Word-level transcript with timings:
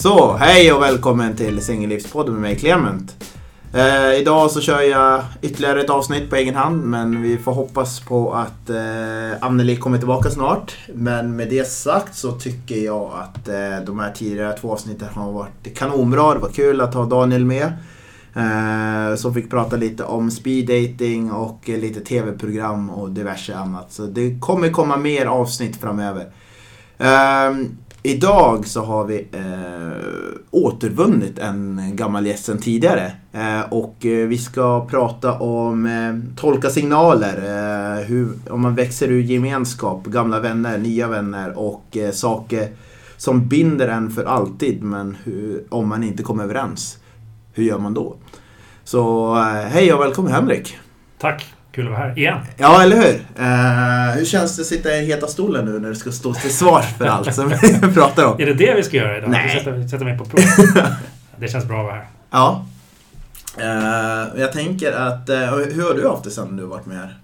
Så, 0.00 0.36
hej 0.36 0.72
och 0.72 0.82
välkommen 0.82 1.36
till 1.36 1.62
Singellivspodden 1.62 2.32
med 2.32 2.42
mig 2.42 2.58
Clement. 2.58 3.24
Eh, 3.74 4.20
idag 4.20 4.50
så 4.50 4.60
kör 4.60 4.80
jag 4.80 5.22
ytterligare 5.42 5.80
ett 5.80 5.90
avsnitt 5.90 6.30
på 6.30 6.36
egen 6.36 6.54
hand 6.54 6.84
men 6.84 7.22
vi 7.22 7.38
får 7.38 7.52
hoppas 7.52 8.00
på 8.00 8.32
att 8.32 8.70
eh, 8.70 9.44
Anneli 9.44 9.76
kommer 9.76 9.98
tillbaka 9.98 10.30
snart. 10.30 10.76
Men 10.94 11.36
med 11.36 11.48
det 11.48 11.68
sagt 11.68 12.14
så 12.14 12.32
tycker 12.32 12.76
jag 12.76 13.12
att 13.14 13.48
eh, 13.48 13.84
de 13.86 13.98
här 13.98 14.12
tidigare 14.12 14.58
två 14.58 14.72
avsnitten 14.72 15.08
har 15.14 15.32
varit 15.32 15.78
kanonbra. 15.78 16.34
Det 16.34 16.40
var 16.40 16.48
kul 16.48 16.80
att 16.80 16.94
ha 16.94 17.04
Daniel 17.04 17.44
med. 17.44 17.72
Eh, 18.34 19.16
som 19.16 19.34
fick 19.34 19.50
prata 19.50 19.76
lite 19.76 20.04
om 20.04 20.30
speed 20.30 20.66
dating 20.66 21.32
och 21.32 21.70
eh, 21.70 21.78
lite 21.78 22.00
tv-program 22.00 22.90
och 22.90 23.10
diverse 23.10 23.56
annat. 23.56 23.92
Så 23.92 24.06
det 24.06 24.40
kommer 24.40 24.70
komma 24.70 24.96
mer 24.96 25.26
avsnitt 25.26 25.76
framöver. 25.76 26.32
Ehm, 26.98 27.76
Idag 28.02 28.66
så 28.66 28.84
har 28.84 29.04
vi 29.04 29.26
eh, 29.32 30.38
återvunnit 30.50 31.38
en 31.38 31.80
gammal 31.96 32.26
gäst 32.26 32.44
sen 32.44 32.58
tidigare. 32.58 33.12
Eh, 33.32 33.60
och 33.72 34.06
eh, 34.06 34.26
vi 34.28 34.38
ska 34.38 34.86
prata 34.86 35.38
om 35.38 35.86
eh, 35.86 36.40
tolka 36.40 36.70
signaler, 36.70 37.36
eh, 37.36 38.04
hur, 38.04 38.28
om 38.50 38.60
man 38.60 38.74
växer 38.74 39.08
ur 39.08 39.22
gemenskap, 39.22 40.06
gamla 40.06 40.40
vänner, 40.40 40.78
nya 40.78 41.08
vänner 41.08 41.58
och 41.58 41.96
eh, 41.96 42.10
saker 42.10 42.68
som 43.16 43.48
binder 43.48 43.88
en 43.88 44.10
för 44.10 44.24
alltid. 44.24 44.82
Men 44.82 45.16
hur, 45.24 45.64
om 45.68 45.88
man 45.88 46.02
inte 46.02 46.22
kommer 46.22 46.44
överens, 46.44 46.98
hur 47.52 47.64
gör 47.64 47.78
man 47.78 47.94
då? 47.94 48.16
Så 48.84 49.34
eh, 49.36 49.42
hej 49.42 49.92
och 49.92 50.00
välkommen 50.00 50.32
Henrik! 50.32 50.78
Tack! 51.18 51.57
Kul 51.72 51.86
att 51.86 51.92
vara 51.92 52.00
här 52.00 52.18
igen. 52.18 52.38
Ja, 52.56 52.82
eller 52.82 52.96
hur? 52.96 53.14
Uh, 53.14 54.16
hur 54.16 54.24
känns 54.24 54.56
det 54.56 54.62
att 54.62 54.66
sitta 54.66 54.96
i 54.96 55.06
heta 55.06 55.26
stolen 55.26 55.64
nu 55.64 55.78
när 55.78 55.88
du 55.88 55.94
ska 55.94 56.12
stå 56.12 56.34
till 56.34 56.54
svars 56.54 56.84
för 56.98 57.04
allt 57.06 57.34
som 57.34 57.48
vi 57.48 57.78
pratar 57.94 58.24
om? 58.24 58.40
Är 58.40 58.46
det 58.46 58.54
det 58.54 58.74
vi 58.74 58.82
ska 58.82 58.96
göra 58.96 59.18
idag? 59.18 59.30
Nej. 59.30 59.62
Sätta, 59.64 59.88
sätta 59.88 60.04
mig 60.04 60.18
på 60.18 60.24
prov? 60.24 60.40
det 61.36 61.48
känns 61.48 61.64
bra 61.64 61.78
att 61.80 61.84
vara 61.84 61.94
här. 61.94 62.06
Ja. 62.30 62.66
Uh, 63.58 64.40
jag 64.40 64.52
tänker 64.52 64.92
att... 64.92 65.30
Uh, 65.30 65.36
hur 65.74 65.82
har 65.82 65.94
du 65.94 66.08
haft 66.08 66.24
det 66.24 66.30
sen 66.30 66.56
du 66.56 66.64
varit 66.64 66.86
med 66.86 66.96
här? 66.96 67.18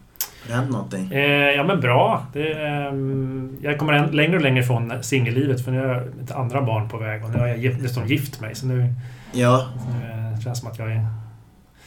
Har 0.49 0.57
hänt 0.57 0.71
någonting? 0.71 1.13
Ja, 1.57 1.65
men 1.65 1.81
bra. 1.81 2.27
Det, 2.33 2.55
um, 2.89 3.59
jag 3.63 3.79
kommer 3.79 4.13
längre 4.13 4.37
och 4.37 4.43
längre 4.43 4.63
från 4.63 4.93
singellivet 5.03 5.65
för 5.65 5.71
nu 5.71 5.79
har 5.79 5.95
jag 5.95 6.03
ett 6.25 6.33
andra 6.33 6.63
barn 6.63 6.89
på 6.89 6.99
väg 6.99 7.25
och 7.25 7.31
nu 7.31 7.39
har 7.39 7.47
jag 7.47 7.83
dessutom 7.83 8.07
gift 8.07 8.41
mig. 8.41 8.55
Så 8.55 8.67
nu, 8.67 8.95
ja. 9.33 9.69
nu 10.37 10.43
känns 10.43 10.59
det 10.59 10.61
som 10.61 10.73
att 10.73 10.79
jag 10.79 10.93
är 10.93 11.07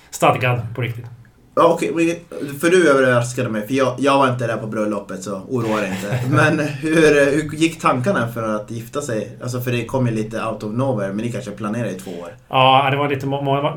stadgad 0.09 0.61
på 0.75 0.81
riktigt. 0.81 1.05
Ja, 1.57 1.67
okej, 1.73 2.23
för 2.61 2.69
du 2.69 2.89
överraskade 2.89 3.49
mig, 3.49 3.67
för 3.67 3.73
jag, 3.73 3.95
jag 3.97 4.17
var 4.17 4.31
inte 4.31 4.47
där 4.47 4.57
på 4.57 4.67
bröllopet 4.67 5.23
så 5.23 5.41
oroa 5.49 5.81
dig 5.81 5.89
inte. 5.89 6.29
Men 6.35 6.59
hur, 6.59 7.31
hur 7.31 7.55
gick 7.55 7.81
tankarna 7.81 8.27
för 8.27 8.55
att 8.55 8.71
gifta 8.71 9.01
sig? 9.01 9.37
Alltså 9.41 9.61
för 9.61 9.71
det 9.71 9.85
kom 9.85 10.07
ju 10.07 10.13
lite 10.13 10.45
out 10.45 10.63
of 10.63 10.73
nowhere, 10.73 11.13
men 11.13 11.25
ni 11.25 11.31
kanske 11.31 11.51
planerade 11.51 11.91
i 11.91 11.99
två 11.99 12.11
år? 12.11 12.29
Ja, 12.49 12.87
det 12.91 12.97
var, 12.97 13.09
lite, 13.09 13.25
det 13.25 13.31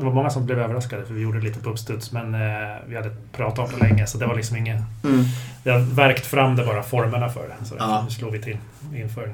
var 0.05 0.13
många 0.13 0.29
som 0.29 0.45
blev 0.45 0.59
överraskade 0.59 1.05
för 1.05 1.13
vi 1.13 1.21
gjorde 1.21 1.39
lite 1.39 1.59
på 1.59 1.69
uppstuds. 1.69 2.11
Men 2.11 2.33
eh, 2.33 2.39
vi 2.87 2.95
hade 2.95 3.09
pratat 3.31 3.59
om 3.59 3.79
det 3.79 3.87
länge 3.87 4.07
så 4.07 4.17
det 4.17 4.25
var 4.25 4.35
liksom 4.35 4.57
inget... 4.57 4.81
Mm. 5.03 5.23
Vi 5.63 5.71
har 5.71 5.79
verkt 5.95 6.25
fram 6.25 6.55
det 6.55 6.63
bara, 6.63 6.83
formerna 6.83 7.29
för 7.29 7.47
det. 7.47 7.65
Så 7.65 7.75
ja. 7.79 8.01
nu 8.05 8.11
slår 8.11 8.31
vi 8.31 8.41
till 8.41 8.57
inför. 8.95 9.23
Eh, 9.23 9.33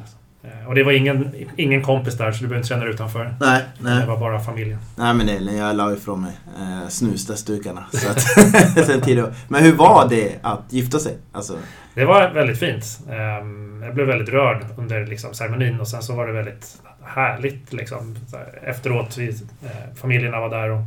och 0.67 0.75
det 0.75 0.83
var 0.83 0.91
ingen, 0.91 1.35
ingen 1.55 1.83
kompis 1.83 2.17
där 2.17 2.31
så 2.31 2.37
du 2.37 2.47
behöver 2.47 2.57
inte 2.57 2.67
känna 2.67 2.83
dig 2.83 2.93
utanför. 2.93 3.35
Nej, 3.39 3.63
nej. 3.79 4.01
Det 4.01 4.05
var 4.05 4.17
bara 4.17 4.39
familjen. 4.39 4.79
Nej 4.95 5.13
men 5.13 5.27
det, 5.27 5.33
jag 5.33 5.75
la 5.75 5.93
ifrån 5.93 6.21
mig 6.21 6.33
eh, 6.59 6.87
snusdassdukarna. 6.87 7.85
men 9.47 9.63
hur 9.63 9.73
var 9.73 10.09
det 10.09 10.35
att 10.41 10.63
gifta 10.69 10.99
sig? 10.99 11.17
Alltså... 11.31 11.57
Det 11.93 12.05
var 12.05 12.29
väldigt 12.29 12.59
fint. 12.59 12.99
Um, 13.07 13.83
jag 13.83 13.95
blev 13.95 14.07
väldigt 14.07 14.29
rörd 14.29 14.65
under 14.77 15.05
liksom, 15.05 15.33
ceremonin 15.33 15.79
och 15.79 15.87
sen 15.87 16.01
så 16.01 16.15
var 16.15 16.27
det 16.27 16.33
väldigt 16.33 16.81
härligt. 17.03 17.73
Liksom, 17.73 18.15
efteråt, 18.63 19.17
vi, 19.17 19.29
eh, 19.29 19.95
familjerna 19.95 20.39
var 20.39 20.49
där 20.49 20.69
och 20.69 20.81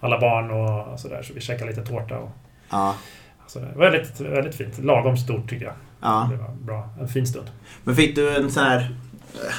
alla 0.00 0.20
barn 0.20 0.50
och 0.50 1.00
sådär. 1.00 1.22
Så 1.22 1.34
vi 1.34 1.40
käkade 1.40 1.70
lite 1.70 1.84
tårta. 1.84 2.18
Och, 2.18 2.30
ja. 2.70 2.96
alltså, 3.42 3.60
väldigt, 3.76 4.20
väldigt 4.20 4.54
fint. 4.54 4.78
Lagom 4.78 5.16
stort 5.16 5.50
tycker 5.50 5.64
jag. 5.64 5.74
Ja. 6.02 6.28
Det 6.30 6.36
var 6.36 6.50
bra. 6.64 6.88
En 7.00 7.08
fin 7.08 7.26
stund. 7.26 7.46
Men 7.84 7.96
fick 7.96 8.16
du 8.16 8.36
en 8.36 8.50
sån 8.50 8.62
här, 8.62 8.90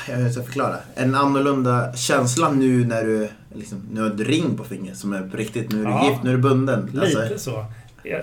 eh, 0.10 0.22
jag 0.22 0.32
ska 0.32 0.44
förklara, 0.44 0.76
en 0.96 1.16
annorlunda 1.16 1.94
känsla 1.94 2.50
nu 2.50 2.86
när 2.86 3.04
du 3.04 3.30
liksom, 3.54 3.82
nu 3.92 4.02
har 4.02 4.08
ett 4.08 4.20
ring 4.20 4.58
på 4.58 4.64
fingret 4.64 4.98
som 4.98 5.14
är 5.14 5.22
på 5.22 5.38
riktigt, 5.38 5.72
nu 5.72 5.82
är 5.82 5.86
du 5.86 5.92
ja. 5.92 6.10
gift, 6.10 6.24
nu 6.24 6.30
är 6.30 6.36
du 6.36 6.42
bunden. 6.42 6.90
Lite 6.94 7.22
alltså. 7.22 7.38
så. 7.38 7.66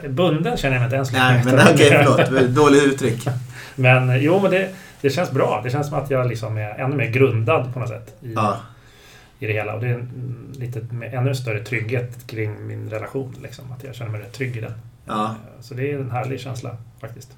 Bunden 0.09 0.57
känner 0.57 0.75
jag 0.75 0.81
mig 0.81 0.87
inte 0.87 0.97
ens 0.97 1.13
Nej, 1.13 1.43
men 1.45 1.55
okej, 1.55 1.75
okay, 1.75 2.27
förlåt. 2.27 2.51
Dåligt 2.51 2.83
uttryck. 2.83 3.27
men 3.77 4.23
jo, 4.23 4.41
men 4.43 4.51
det, 4.51 4.69
det 5.01 5.11
känns 5.11 5.31
bra. 5.31 5.61
Det 5.65 5.71
känns 5.71 5.89
som 5.89 5.99
att 5.99 6.11
jag 6.11 6.29
liksom 6.29 6.59
är 6.59 6.71
ännu 6.71 6.97
mer 6.97 7.11
grundad 7.11 7.73
på 7.73 7.81
något 7.81 7.89
sätt. 7.89 8.17
I, 8.23 8.33
ja. 8.35 8.57
i 9.39 9.47
det 9.47 9.53
hela. 9.53 9.75
Och 9.75 9.81
det 9.81 9.89
är 9.89 9.95
en, 9.95 10.55
lite 10.59 10.87
ännu 11.13 11.35
större 11.35 11.65
trygghet 11.65 12.27
kring 12.27 12.67
min 12.67 12.91
relation. 12.91 13.35
Liksom, 13.43 13.73
att 13.73 13.85
jag 13.85 13.95
känner 13.95 14.11
mig 14.11 14.21
rätt 14.21 14.33
trygg 14.33 14.57
i 14.57 14.61
den. 14.61 14.73
Ja. 15.07 15.35
Så 15.61 15.75
det 15.75 15.93
är 15.93 15.99
en 15.99 16.11
härlig 16.11 16.41
känsla 16.41 16.77
faktiskt. 17.01 17.37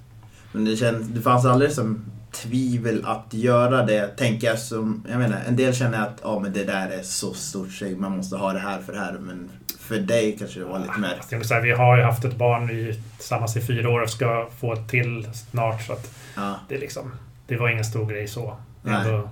Men 0.53 0.65
det, 0.65 0.77
känd, 0.77 1.05
det 1.05 1.21
fanns 1.21 1.45
aldrig 1.45 1.71
som 1.71 2.05
tvivel 2.31 3.05
att 3.05 3.33
göra 3.33 3.85
det, 3.85 4.07
tänker 4.07 4.47
jag. 4.47 4.59
Som, 4.59 5.05
jag 5.09 5.19
menar, 5.19 5.37
en 5.47 5.55
del 5.55 5.73
känner 5.73 6.01
att 6.01 6.19
ja, 6.23 6.39
men 6.39 6.53
det 6.53 6.63
där 6.63 6.89
är 6.89 7.01
så 7.03 7.33
stort 7.33 7.71
så 7.71 7.85
man 7.85 8.17
måste 8.17 8.37
ha 8.37 8.53
det 8.53 8.59
här 8.59 8.79
för 8.81 8.93
det 8.93 8.99
här. 8.99 9.13
Men 9.19 9.49
för 9.79 9.97
dig 9.97 10.35
kanske 10.39 10.59
det 10.59 10.65
var 10.65 10.79
lite 10.79 10.99
mer... 10.99 11.21
Jag 11.29 11.45
säga, 11.45 11.61
vi 11.61 11.71
har 11.71 11.97
ju 11.97 12.03
haft 12.03 12.25
ett 12.25 12.37
barn 12.37 12.67
vi 12.67 12.99
tillsammans 13.17 13.57
i 13.57 13.61
fyra 13.61 13.89
år 13.89 14.01
och 14.01 14.09
ska 14.09 14.49
få 14.59 14.73
ett 14.73 14.89
till 14.89 15.27
snart. 15.33 15.81
Så 15.81 15.93
att 15.93 16.15
ja. 16.35 16.59
det, 16.69 16.77
liksom, 16.77 17.11
det 17.47 17.57
var 17.57 17.69
ingen 17.69 17.85
stor 17.85 18.05
grej 18.05 18.27
så. 18.27 18.57
Vi 18.81 18.91
är 18.91 18.95
ändå 18.95 19.29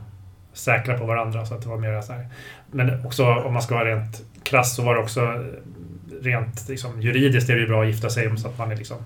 säkra 0.53 0.97
på 0.97 1.05
varandra. 1.05 1.45
Så 1.45 1.53
att 1.53 1.61
det 1.61 1.69
var 1.69 1.77
mer 1.77 2.01
så 2.01 2.13
här. 2.13 2.27
Men 2.71 3.05
också 3.05 3.25
om 3.25 3.53
man 3.53 3.61
ska 3.61 3.75
vara 3.75 3.95
rent 3.95 4.21
krass 4.43 4.75
så 4.75 4.83
var 4.83 4.95
det 4.95 5.01
också 5.01 5.45
rent 6.21 6.69
liksom, 6.69 7.01
juridiskt 7.01 7.49
är 7.49 7.53
det 7.53 7.61
ju 7.61 7.67
bra 7.67 7.81
att 7.81 7.87
gifta 7.87 8.09
sig 8.09 8.37
så 8.37 8.47
att 8.47 8.57
man 8.57 8.71
är 8.71 8.75
liksom 8.75 8.97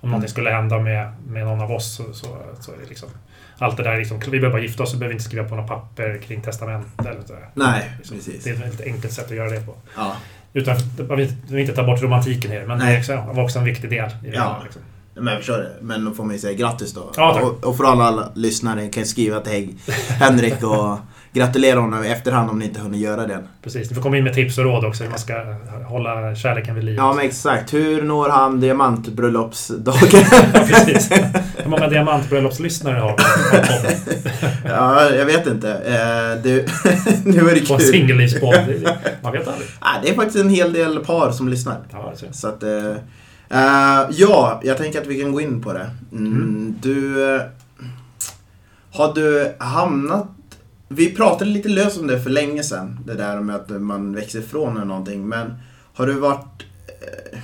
om 0.00 0.08
mm. 0.08 0.10
någonting 0.10 0.30
skulle 0.30 0.50
hända 0.50 0.78
med, 0.78 1.12
med 1.26 1.46
någon 1.46 1.60
av 1.60 1.72
oss 1.72 1.96
så, 1.96 2.02
så, 2.12 2.26
så 2.60 2.72
är 2.72 2.76
det 2.82 2.88
liksom... 2.88 3.08
Allt 3.58 3.76
det 3.76 3.82
där 3.82 3.98
liksom, 3.98 4.18
vi 4.18 4.30
behöver 4.30 4.50
bara 4.50 4.62
gifta 4.62 4.82
oss 4.82 4.90
så 4.90 4.96
behöver 4.96 5.12
vi 5.12 5.14
inte 5.14 5.24
skriva 5.24 5.48
på 5.48 5.56
något 5.56 5.68
papper 5.68 6.20
kring 6.26 6.42
testamente 6.42 7.08
eller 7.08 7.22
så. 7.26 7.34
Nej, 7.54 7.92
liksom, 7.98 8.16
precis. 8.16 8.44
Det 8.44 8.50
är 8.50 8.66
ett 8.66 8.80
enkelt 8.80 9.12
sätt 9.12 9.30
att 9.30 9.36
göra 9.36 9.50
det 9.50 9.66
på. 9.66 9.74
Ja. 9.96 10.16
Utan 10.52 10.76
att 10.76 10.82
vi 11.48 11.60
inte 11.60 11.72
ta 11.72 11.84
bort 11.84 12.02
romantiken 12.02 12.50
här, 12.50 12.66
men 12.66 12.78
Nej. 12.78 13.04
det 13.06 13.16
var 13.16 13.44
också 13.44 13.58
en 13.58 13.64
viktig 13.64 13.90
del 13.90 14.10
i 14.24 14.30
det 14.30 14.36
ja. 14.36 14.42
här, 14.42 14.64
liksom. 14.64 14.82
Men 15.14 15.26
jag 15.26 15.36
förstår 15.36 15.58
det. 15.58 15.72
Men 15.80 16.04
då 16.04 16.10
får 16.10 16.24
man 16.24 16.32
ju 16.32 16.38
säga 16.38 16.52
grattis 16.52 16.92
då. 16.92 17.12
Ja, 17.16 17.40
och, 17.40 17.64
och 17.64 17.76
för 17.76 17.84
alla, 17.84 18.04
alla 18.04 18.32
lyssnare 18.34 18.88
kan 18.88 19.00
jag 19.00 19.08
skriva 19.08 19.40
till 19.40 19.74
Henrik 20.08 20.62
och 20.62 20.98
gratulera 21.32 21.80
honom 21.80 22.04
i 22.04 22.08
efterhand 22.08 22.50
om 22.50 22.58
ni 22.58 22.64
inte 22.64 22.80
hunnit 22.80 23.00
göra 23.00 23.26
det. 23.26 23.44
Precis, 23.62 23.88
du 23.88 23.94
får 23.94 24.02
komma 24.02 24.16
in 24.16 24.24
med 24.24 24.34
tips 24.34 24.58
och 24.58 24.64
råd 24.64 24.84
också 24.84 25.02
hur 25.02 25.10
man 25.10 25.18
ska 25.18 25.34
hålla 25.84 26.34
kärleken 26.34 26.74
vid 26.74 26.84
liv. 26.84 26.94
Ja, 26.96 27.12
men 27.12 27.24
exakt. 27.24 27.74
Hur 27.74 28.02
når 28.02 28.28
han 28.28 28.60
diamantbröllopsdagen? 28.60 30.24
precis. 30.52 31.10
Hur 31.56 31.70
många 31.70 31.88
diamantbröllopslyssnare 31.88 32.98
har 32.98 33.16
vi? 33.16 34.16
ja, 34.68 35.10
jag 35.10 35.26
vet 35.26 35.46
inte. 35.46 35.70
Eh, 35.70 36.42
det, 36.42 36.68
nu 37.24 37.50
är 37.50 37.54
det 37.54 37.60
kul. 37.60 37.68
På 37.68 37.78
singellivspodd. 37.78 38.88
Man 39.22 39.32
vet 39.32 39.48
aldrig. 39.48 39.68
Ah, 39.78 40.02
det 40.02 40.10
är 40.10 40.14
faktiskt 40.14 40.38
en 40.38 40.50
hel 40.50 40.72
del 40.72 40.98
par 40.98 41.32
som 41.32 41.48
lyssnar. 41.48 41.78
Ja, 41.92 42.12
så 42.30 42.48
att, 42.48 42.62
uh, 42.62 42.96
ja, 44.10 44.60
jag 44.64 44.76
tänker 44.76 45.00
att 45.00 45.06
vi 45.06 45.20
kan 45.20 45.32
gå 45.32 45.40
in 45.40 45.62
på 45.62 45.72
det. 45.72 45.90
Mm, 46.12 46.32
mm. 46.32 46.74
Du... 46.82 47.16
Uh, 47.16 47.42
har 48.92 49.14
du 49.14 49.54
hamnat 49.58 50.26
vi 50.92 51.14
pratade 51.14 51.50
lite 51.50 51.68
löst 51.68 52.00
om 52.00 52.06
det 52.06 52.20
för 52.20 52.30
länge 52.30 52.62
sedan. 52.62 52.98
Det 53.06 53.14
där 53.14 53.40
med 53.40 53.56
att 53.56 53.68
man 53.82 54.14
växer 54.14 54.38
ifrån 54.38 54.76
eller 54.76 54.86
någonting. 54.86 55.28
Men 55.28 55.52
har 55.94 56.06
du 56.06 56.12
varit... 56.12 56.62
Eh, 56.86 57.38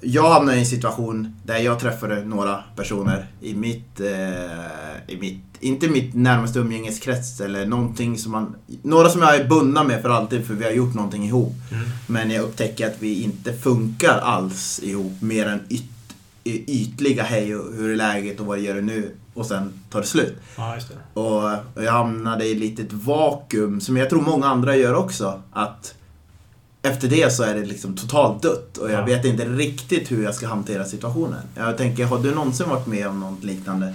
jag 0.00 0.30
hamnade 0.30 0.56
i 0.56 0.60
en 0.60 0.66
situation 0.66 1.36
där 1.44 1.58
jag 1.58 1.80
träffade 1.80 2.24
några 2.24 2.62
personer 2.76 3.26
i 3.40 3.54
mitt... 3.54 4.00
Eh, 4.00 5.14
i 5.14 5.16
mitt 5.20 5.44
inte 5.60 5.88
mitt 5.88 6.14
närmaste 6.14 6.58
umgängeskrets 6.58 7.40
eller 7.40 7.66
någonting 7.66 8.18
som 8.18 8.32
man... 8.32 8.54
Några 8.82 9.08
som 9.08 9.22
jag 9.22 9.36
är 9.36 9.48
bundna 9.48 9.84
med 9.84 10.02
för 10.02 10.08
alltid 10.08 10.46
för 10.46 10.54
vi 10.54 10.64
har 10.64 10.72
gjort 10.72 10.94
någonting 10.94 11.24
ihop. 11.24 11.54
Mm. 11.72 11.84
Men 12.06 12.30
jag 12.30 12.44
upptäcker 12.44 12.86
att 12.86 12.96
vi 12.98 13.22
inte 13.22 13.52
funkar 13.52 14.18
alls 14.18 14.80
ihop 14.82 15.22
mer 15.22 15.46
än 15.46 15.60
yt, 15.70 15.84
ytliga 16.44 17.22
hej 17.22 17.56
och 17.56 17.74
hur 17.74 17.90
är 17.90 17.96
läget 17.96 18.40
och 18.40 18.46
vad 18.46 18.58
gör 18.58 18.74
du 18.74 18.82
nu? 18.82 19.14
Och 19.38 19.46
sen 19.46 19.72
tar 19.90 20.00
det 20.00 20.06
slut. 20.06 20.36
Ja, 20.56 20.76
det. 21.14 21.20
Och 21.20 21.50
jag 21.84 21.92
hamnade 21.92 22.44
i 22.44 22.52
ett 22.52 22.58
litet 22.58 22.92
vakuum 22.92 23.80
som 23.80 23.96
jag 23.96 24.10
tror 24.10 24.20
många 24.20 24.46
andra 24.46 24.76
gör 24.76 24.94
också. 24.94 25.42
Att 25.52 25.94
efter 26.82 27.08
det 27.08 27.32
så 27.32 27.42
är 27.42 27.54
det 27.54 27.64
liksom 27.64 27.96
totalt 27.96 28.42
dött 28.42 28.76
och 28.76 28.90
jag 28.90 29.00
ja. 29.00 29.04
vet 29.04 29.24
inte 29.24 29.44
riktigt 29.44 30.10
hur 30.10 30.24
jag 30.24 30.34
ska 30.34 30.46
hantera 30.46 30.84
situationen. 30.84 31.40
Jag 31.56 31.76
tänker, 31.76 32.04
har 32.04 32.18
du 32.18 32.34
någonsin 32.34 32.68
varit 32.68 32.86
med 32.86 33.08
om 33.08 33.20
något 33.20 33.44
liknande? 33.44 33.94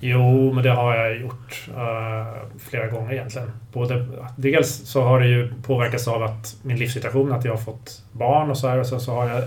Jo, 0.00 0.52
men 0.52 0.64
det 0.64 0.70
har 0.70 0.96
jag 0.96 1.20
gjort 1.20 1.68
uh, 1.68 2.58
flera 2.58 2.86
gånger 2.86 3.12
egentligen. 3.12 3.50
Både, 3.72 4.06
dels 4.36 4.88
så 4.88 5.02
har 5.02 5.20
det 5.20 5.28
ju 5.28 5.54
påverkats 5.62 6.08
av 6.08 6.22
att 6.22 6.56
min 6.62 6.76
livssituation, 6.76 7.32
att 7.32 7.44
jag 7.44 7.52
har 7.52 7.58
fått 7.58 8.02
barn 8.12 8.50
och 8.50 8.58
så 8.58 8.68
här. 8.68 8.78
Och 8.78 8.86
så, 8.86 9.00
så 9.00 9.12
har 9.12 9.28
jag 9.28 9.44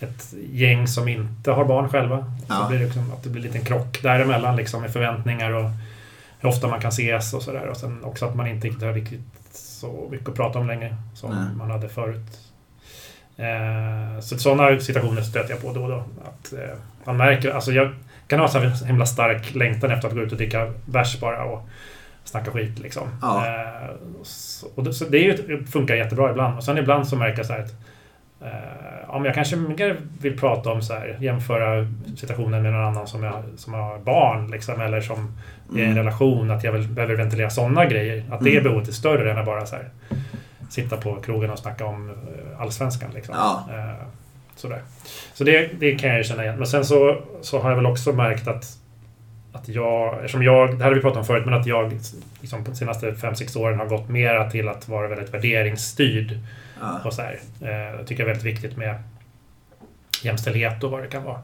ett 0.00 0.34
gäng 0.52 0.86
som 0.86 1.08
inte 1.08 1.50
har 1.50 1.64
barn 1.64 1.88
själva. 1.88 2.34
Ja. 2.48 2.54
Så 2.54 2.68
blir 2.68 2.78
det 2.78 2.84
liksom, 2.84 3.12
att 3.12 3.22
det 3.22 3.28
blir 3.28 3.42
en 3.42 3.46
liten 3.46 3.64
krock 3.64 4.02
däremellan 4.02 4.56
liksom, 4.56 4.82
med 4.82 4.92
förväntningar 4.92 5.50
och 5.50 5.70
hur 6.40 6.48
ofta 6.48 6.68
man 6.68 6.80
kan 6.80 6.88
ses 6.88 7.34
och 7.34 7.42
sådär. 7.42 7.66
Och 7.66 7.76
sen 7.76 8.04
också 8.04 8.26
att 8.26 8.34
man 8.34 8.46
inte 8.46 8.66
riktigt 8.66 8.82
har 8.82 8.92
riktigt 8.92 9.20
så 9.52 10.08
mycket 10.10 10.28
att 10.28 10.34
prata 10.34 10.58
om 10.58 10.66
längre 10.66 10.96
som 11.14 11.30
Nej. 11.30 11.54
man 11.56 11.70
hade 11.70 11.88
förut. 11.88 12.38
Eh, 13.36 14.20
så 14.20 14.38
sådana 14.38 14.80
situationer 14.80 15.22
stöter 15.22 15.50
jag 15.50 15.62
på 15.62 15.72
då 15.72 15.82
och 15.82 15.88
då. 15.88 16.04
Att, 16.24 16.52
eh, 16.52 16.76
man 17.04 17.16
märker, 17.16 17.50
alltså 17.50 17.72
jag 17.72 17.94
kan 18.26 18.40
ha 18.40 18.48
här 18.48 18.86
himla 18.86 19.06
stark 19.06 19.54
längtan 19.54 19.90
efter 19.90 20.08
att 20.08 20.14
gå 20.14 20.20
ut 20.20 20.32
och 20.32 20.38
dricka 20.38 20.72
bärs 20.84 21.20
bara 21.20 21.44
och 21.44 21.68
snacka 22.24 22.50
skit 22.50 22.78
liksom. 22.78 23.08
Ja. 23.22 23.46
Eh, 23.46 23.90
så, 24.22 24.66
och 24.74 24.84
det, 24.84 24.92
så 24.92 25.04
det 25.04 25.18
ju, 25.18 25.64
funkar 25.66 25.94
jättebra 25.94 26.30
ibland. 26.30 26.56
Och 26.56 26.64
sen 26.64 26.78
ibland 26.78 27.08
så 27.08 27.16
märker 27.16 27.38
jag 27.38 27.46
så 27.46 27.52
här 27.52 27.62
att 27.62 27.74
eh, 28.40 29.12
men 29.14 29.24
jag 29.24 29.34
kanske 29.34 29.56
mer 29.56 29.96
vill 30.20 30.38
prata 30.38 30.72
om 30.72 30.82
så 30.82 30.94
här, 30.94 31.16
jämföra 31.20 31.86
situationen 32.16 32.62
med 32.62 32.72
någon 32.72 32.84
annan 32.84 33.06
som, 33.06 33.22
jag, 33.22 33.42
som 33.56 33.74
har 33.74 33.98
barn 33.98 34.50
liksom, 34.50 34.80
eller 34.80 35.00
som 35.00 35.32
är 35.74 35.78
i 35.78 35.82
en 35.82 35.84
Mm. 35.90 35.96
relation, 35.98 36.50
att 36.50 36.64
jag 36.64 36.72
vill, 36.72 36.88
behöver 36.88 37.14
ventilera 37.14 37.50
sådana 37.50 37.86
grejer. 37.86 38.24
Att 38.30 38.40
det 38.44 38.50
Mm. 38.50 38.62
behovet 38.64 38.88
är 38.88 38.92
större 38.92 39.30
än 39.32 39.38
att 39.38 39.46
bara 39.46 39.66
så 39.66 39.76
här, 39.76 39.88
sitta 40.70 40.96
på 40.96 41.14
krogen 41.16 41.50
och 41.50 41.58
snacka 41.58 41.84
om 41.86 42.10
eh, 42.10 42.60
allsvenskan. 42.60 43.10
Liksom. 43.14 43.34
Ja. 43.38 43.64
Eh, 43.74 44.06
sådär. 44.56 44.80
Så 45.34 45.44
det, 45.44 45.70
det 45.80 45.94
kan 45.94 46.08
jag 46.10 46.18
ju 46.18 46.24
känna 46.24 46.42
igen. 46.44 46.56
Men 46.58 46.66
sen 46.66 46.84
så, 46.84 47.16
så 47.40 47.58
har 47.60 47.70
jag 47.70 47.76
väl 47.76 47.86
också 47.86 48.12
märkt 48.12 48.48
att, 48.48 48.77
att 49.52 49.68
jag, 49.68 50.14
eftersom 50.14 50.42
jag, 50.42 50.70
det 50.70 50.76
här 50.76 50.90
har 50.90 50.94
vi 50.94 51.00
pratat 51.00 51.18
om 51.18 51.24
förut, 51.24 51.44
men 51.44 51.54
att 51.54 51.66
jag 51.66 51.92
liksom, 52.40 52.64
på 52.64 52.70
de 52.70 52.76
senaste 52.76 53.10
5-6 53.10 53.58
åren 53.58 53.78
har 53.78 53.86
gått 53.86 54.08
mera 54.08 54.50
till 54.50 54.68
att 54.68 54.88
vara 54.88 55.08
väldigt 55.08 55.34
värderingsstyrd. 55.34 56.38
Ja. 56.80 57.00
Och 57.04 57.12
så 57.14 57.22
här. 57.22 57.38
Eh, 57.60 57.96
jag 57.98 58.06
tycker 58.06 58.24
det 58.24 58.30
är 58.30 58.34
väldigt 58.34 58.54
viktigt 58.54 58.76
med 58.76 59.02
jämställdhet 60.22 60.84
och 60.84 60.90
vad 60.90 61.02
det 61.02 61.08
kan 61.08 61.24
vara. 61.24 61.40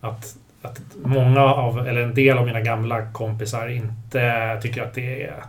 Att, 0.00 0.36
att 0.62 0.80
många 1.04 1.40
av, 1.40 1.88
eller 1.88 2.00
en 2.00 2.14
del 2.14 2.38
av 2.38 2.46
mina 2.46 2.60
gamla 2.60 3.12
kompisar 3.12 3.68
inte 3.68 4.58
tycker 4.62 4.82
att 4.82 4.94
det 4.94 5.22
är 5.22 5.42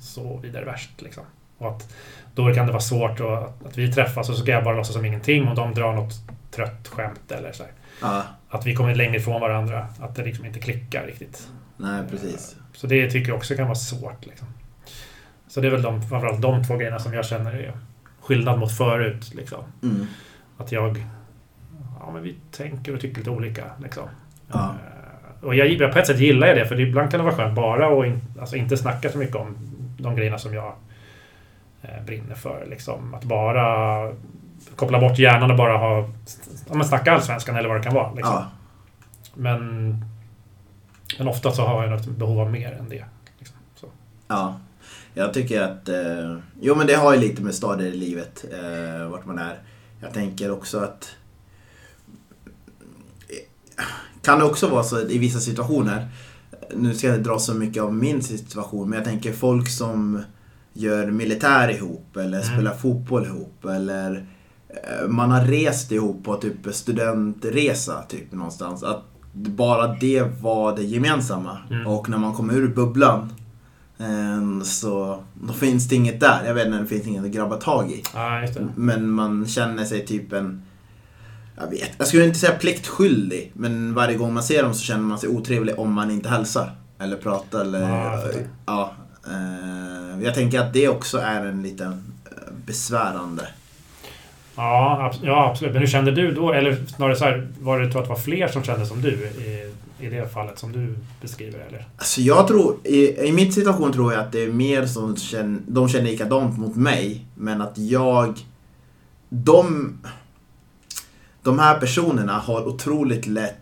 så 0.00 0.36
vidare 0.36 0.64
värst. 0.64 1.02
Liksom. 1.02 1.24
Och 1.58 1.68
att 1.68 1.94
då 2.34 2.54
kan 2.54 2.66
det 2.66 2.72
vara 2.72 2.82
svårt 2.82 3.20
att, 3.20 3.66
att 3.66 3.78
vi 3.78 3.92
träffas 3.92 4.28
och 4.28 4.34
så 4.34 4.42
ska 4.42 4.52
jag 4.52 4.64
bara 4.64 4.76
låtsas 4.76 4.94
som 4.94 5.04
ingenting 5.04 5.48
och 5.48 5.54
de 5.54 5.74
drar 5.74 5.92
något 5.92 6.14
trött 6.50 6.88
skämt 6.88 7.32
eller 7.32 7.52
så 7.52 7.62
här. 7.62 7.72
Ja. 8.02 8.22
Att 8.48 8.66
vi 8.66 8.74
kommer 8.74 8.94
längre 8.94 9.16
ifrån 9.16 9.40
varandra. 9.40 9.86
Att 10.00 10.14
det 10.14 10.24
liksom 10.24 10.44
inte 10.46 10.58
klickar 10.60 11.06
riktigt. 11.06 11.48
Nej, 11.76 12.02
precis. 12.10 12.56
Så 12.72 12.86
det 12.86 13.10
tycker 13.10 13.28
jag 13.28 13.36
också 13.36 13.54
kan 13.56 13.64
vara 13.64 13.74
svårt. 13.74 14.26
Liksom. 14.26 14.46
Så 15.48 15.60
det 15.60 15.66
är 15.66 15.70
väl 15.70 15.82
de, 15.82 16.02
framförallt 16.02 16.42
de 16.42 16.64
två 16.64 16.76
grejerna 16.76 16.98
som 16.98 17.14
jag 17.14 17.24
känner 17.26 17.52
är 17.52 17.72
skillnad 18.20 18.58
mot 18.58 18.76
förut. 18.76 19.34
Liksom. 19.34 19.64
Mm. 19.82 20.06
Att 20.56 20.72
jag... 20.72 21.04
Ja, 22.00 22.10
men 22.12 22.22
vi 22.22 22.36
tänker 22.50 22.94
och 22.94 23.00
tycker 23.00 23.18
lite 23.18 23.30
olika. 23.30 23.64
Liksom. 23.82 24.08
Ja. 24.52 24.74
Eh, 25.40 25.44
Och 25.46 25.54
jag, 25.54 25.92
på 25.92 25.98
ett 25.98 26.06
sätt 26.06 26.18
gillar 26.20 26.46
jag 26.46 26.56
det, 26.56 26.66
för 26.66 26.80
ibland 26.80 27.10
kan 27.10 27.18
det 27.20 27.24
vara 27.24 27.34
skönt 27.34 27.54
bara 27.56 27.88
och 27.88 28.06
in, 28.06 28.20
alltså 28.40 28.56
inte 28.56 28.76
snacka 28.76 29.10
så 29.10 29.18
mycket 29.18 29.36
om 29.36 29.56
de 29.98 30.16
grejerna 30.16 30.38
som 30.38 30.54
jag 30.54 30.72
eh, 31.82 32.04
brinner 32.06 32.34
för. 32.34 32.66
Liksom. 32.70 33.14
Att 33.14 33.24
bara 33.24 34.02
koppla 34.76 35.00
bort 35.00 35.18
hjärnan 35.18 35.50
och 35.50 35.56
bara 35.56 35.76
ha... 35.78 36.08
Ja, 36.68 36.74
men 36.74 36.84
snacka 36.84 37.12
allsvenskan 37.12 37.56
eller 37.56 37.68
vad 37.68 37.78
det 37.78 37.82
kan 37.84 37.94
vara. 37.94 38.12
Liksom. 38.14 38.34
Ja. 38.34 38.50
Men, 39.34 39.88
men 41.18 41.28
ofta 41.28 41.52
så 41.52 41.62
har 41.62 41.82
jag 41.82 41.90
något 41.90 42.06
behov 42.06 42.40
av 42.40 42.50
mer 42.50 42.72
än 42.72 42.88
det. 42.88 43.04
Liksom. 43.38 43.58
Ja. 44.28 44.60
Jag 45.14 45.34
tycker 45.34 45.62
att... 45.62 45.88
Eh, 45.88 46.36
jo, 46.60 46.74
men 46.74 46.86
det 46.86 46.94
har 46.94 47.14
ju 47.14 47.20
lite 47.20 47.42
med 47.42 47.54
stadier 47.54 47.88
i 47.88 47.96
livet, 47.96 48.44
eh, 48.52 49.08
vart 49.08 49.26
man 49.26 49.38
är. 49.38 49.58
Jag 50.00 50.12
tänker 50.12 50.50
också 50.50 50.78
att... 50.78 51.16
Kan 54.22 54.38
det 54.38 54.44
också 54.44 54.68
vara 54.68 54.82
så 54.82 55.00
i 55.00 55.18
vissa 55.18 55.38
situationer, 55.40 56.08
nu 56.74 56.94
ska 56.94 57.06
jag 57.06 57.16
inte 57.16 57.30
dra 57.30 57.38
så 57.38 57.54
mycket 57.54 57.82
av 57.82 57.94
min 57.94 58.22
situation, 58.22 58.88
men 58.90 58.96
jag 58.96 59.04
tänker 59.04 59.32
folk 59.32 59.68
som 59.68 60.22
gör 60.72 61.06
militär 61.06 61.68
ihop 61.70 62.16
eller 62.16 62.38
Mm. 62.42 62.42
spelar 62.42 62.74
fotboll 62.74 63.26
ihop 63.26 63.64
eller 63.64 64.16
eh, 64.16 64.22
man 65.08 65.30
har 65.30 65.44
rest 65.44 65.92
ihop 65.92 66.24
på 66.24 66.34
typ 66.34 66.74
studentresa 66.74 68.02
typ 68.02 68.32
någonstans. 68.32 68.82
Att 68.82 69.04
bara 69.32 69.86
det 69.86 70.22
var 70.40 70.76
det 70.76 70.82
gemensamma. 70.82 71.58
Mm. 71.70 71.86
Och 71.86 72.08
när 72.08 72.18
man 72.18 72.34
kommer 72.34 72.54
ur 72.54 72.68
bubblan 72.68 73.32
eh, 73.98 74.62
så 74.64 75.22
då 75.42 75.52
finns 75.52 75.88
det 75.88 75.96
inget 75.96 76.20
där. 76.20 76.42
Jag 76.46 76.54
vet 76.54 76.66
inte, 76.66 76.78
det 76.78 76.86
finns 76.86 77.06
inget 77.06 77.24
att 77.24 77.30
grabba 77.30 77.56
tag 77.56 77.90
i. 77.90 78.02
Det. 78.54 78.68
Men 78.76 79.10
man 79.10 79.46
känner 79.46 79.84
sig 79.84 80.06
typ 80.06 80.32
en... 80.32 80.62
Jag 81.56 81.70
vet, 81.70 81.90
jag 81.98 82.06
skulle 82.06 82.24
inte 82.24 82.38
säga 82.38 82.52
pliktskyldig. 82.52 83.52
Men 83.54 83.94
varje 83.94 84.16
gång 84.16 84.34
man 84.34 84.42
ser 84.42 84.62
dem 84.62 84.74
så 84.74 84.80
känner 84.80 85.02
man 85.02 85.18
sig 85.18 85.28
otrevlig 85.28 85.78
om 85.78 85.92
man 85.92 86.10
inte 86.10 86.28
hälsar. 86.28 86.72
Eller 86.98 87.16
pratar 87.16 87.60
eller... 87.60 87.80
Ja, 87.80 88.12
jag 88.12 88.22
fattar. 88.22 88.40
ja, 88.66 88.92
eh, 89.26 90.24
jag 90.24 90.34
tänker 90.34 90.60
att 90.60 90.72
det 90.72 90.88
också 90.88 91.18
är 91.18 91.46
en 91.46 91.62
liten 91.62 91.92
eh, 92.24 92.52
besvärande. 92.66 93.48
Ja, 94.56 95.02
ab 95.06 95.14
ja, 95.22 95.50
absolut. 95.50 95.72
Men 95.72 95.80
hur 95.80 95.88
kände 95.88 96.10
du 96.10 96.32
då? 96.32 96.52
Eller 96.52 96.76
snarare 96.96 97.16
så 97.16 97.24
här, 97.24 97.48
var 97.60 97.80
det 97.80 97.90
tror 97.90 98.00
att 98.02 98.08
det 98.08 98.14
var 98.14 98.20
fler 98.20 98.48
som 98.48 98.62
kände 98.62 98.86
som 98.86 99.02
du 99.02 99.10
i, 99.10 99.72
i 100.00 100.08
det 100.08 100.32
fallet 100.32 100.58
som 100.58 100.72
du 100.72 100.94
beskriver? 101.20 101.58
Eller? 101.68 101.86
Alltså 101.96 102.20
jag 102.20 102.48
tror, 102.48 102.76
i, 102.84 103.26
i 103.28 103.32
min 103.32 103.52
situation 103.52 103.92
tror 103.92 104.12
jag 104.12 104.22
att 104.22 104.32
det 104.32 104.42
är 104.42 104.52
mer 104.52 104.86
som 104.86 105.16
känner, 105.16 105.60
de 105.66 105.88
känner 105.88 106.10
likadant 106.10 106.58
mot 106.58 106.76
mig. 106.76 107.24
Men 107.34 107.60
att 107.60 107.78
jag, 107.78 108.38
de, 109.28 109.92
de 111.42 111.58
här 111.58 111.78
personerna 111.78 112.38
har 112.38 112.68
otroligt 112.68 113.26
lätt, 113.26 113.56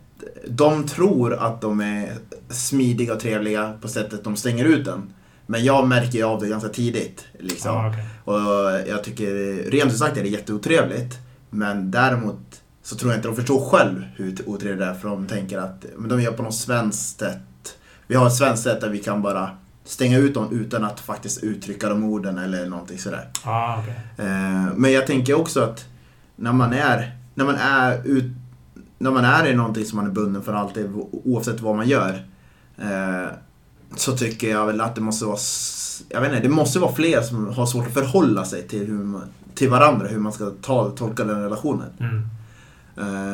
de 0.48 0.86
tror 0.86 1.34
att 1.34 1.60
de 1.60 1.80
är 1.80 2.12
smidiga 2.48 3.14
och 3.14 3.20
trevliga 3.20 3.72
på 3.80 3.88
sättet 3.88 4.24
de 4.24 4.36
stänger 4.36 4.64
ut 4.64 4.84
den. 4.84 5.12
Men 5.50 5.64
jag 5.64 5.88
märker 5.88 6.18
ju 6.18 6.24
av 6.24 6.40
det 6.40 6.48
ganska 6.48 6.68
tidigt. 6.68 7.24
Liksom. 7.38 7.74
Ja, 7.74 7.88
okej. 7.88 8.04
Och 8.24 8.88
jag 8.88 9.04
tycker, 9.04 9.26
rent 9.70 9.92
ut 9.92 9.98
sagt 9.98 10.16
är 10.16 10.22
det 10.22 10.28
jätteotrevligt. 10.28 11.18
Men 11.50 11.90
däremot 11.90 12.62
så 12.82 12.96
tror 12.96 13.12
jag 13.12 13.18
inte 13.18 13.28
de 13.28 13.36
förstår 13.36 13.70
själv 13.70 14.04
hur 14.16 14.48
otrevligt 14.48 14.78
det 14.80 14.86
är. 14.86 14.94
För 14.94 15.08
de 15.08 15.26
tänker 15.26 15.58
att 15.58 15.84
men 15.96 16.08
de 16.08 16.22
gör 16.22 16.32
på 16.32 16.42
något 16.42 16.54
svenskt 16.54 17.20
sätt. 17.20 17.76
Vi 18.06 18.14
har 18.14 18.26
ett 18.26 18.34
svenskt 18.34 18.62
sätt 18.62 18.80
där 18.80 18.88
vi 18.88 18.98
kan 18.98 19.22
bara 19.22 19.50
stänga 19.84 20.18
ut 20.18 20.34
dem 20.34 20.48
utan 20.52 20.84
att 20.84 21.00
faktiskt 21.00 21.42
uttrycka 21.42 21.88
de 21.88 22.04
orden 22.04 22.38
eller 22.38 22.66
någonting 22.66 22.98
sådär. 22.98 23.28
Ja, 23.44 23.82
okej. 23.82 24.26
Eh, 24.26 24.66
Men 24.76 24.92
jag 24.92 25.06
tänker 25.06 25.34
också 25.34 25.60
att 25.60 25.84
när 26.36 26.52
man 26.52 26.72
är, 26.72 27.16
när 27.34 27.44
man 27.44 27.54
är, 27.54 28.00
ut, 28.06 28.24
när 28.98 29.10
man 29.10 29.24
är 29.24 29.46
i 29.46 29.54
någonting 29.54 29.84
som 29.84 29.96
man 29.96 30.06
är 30.06 30.10
bunden 30.10 30.42
för 30.42 30.52
alltid, 30.52 30.90
oavsett 31.24 31.60
vad 31.60 31.76
man 31.76 31.88
gör. 31.88 32.22
Så 33.96 34.16
tycker 34.16 34.50
jag 34.50 34.66
väl 34.66 34.80
att 34.80 34.94
det 34.94 35.00
måste 35.00 35.24
vara, 35.24 35.38
jag 36.08 36.20
vet 36.20 36.30
inte, 36.30 36.42
det 36.42 36.48
måste 36.48 36.78
vara 36.78 36.94
fler 36.94 37.22
som 37.22 37.46
har 37.46 37.66
svårt 37.66 37.86
att 37.86 37.92
förhålla 37.94 38.44
sig 38.44 38.68
till, 38.68 38.86
hur 38.86 39.04
man, 39.04 39.22
till 39.54 39.70
varandra, 39.70 40.06
hur 40.08 40.18
man 40.18 40.32
ska 40.32 40.50
ta, 40.62 40.90
tolka 40.90 41.24
den 41.24 41.42
relationen. 41.42 41.88
Mm. 42.00 42.22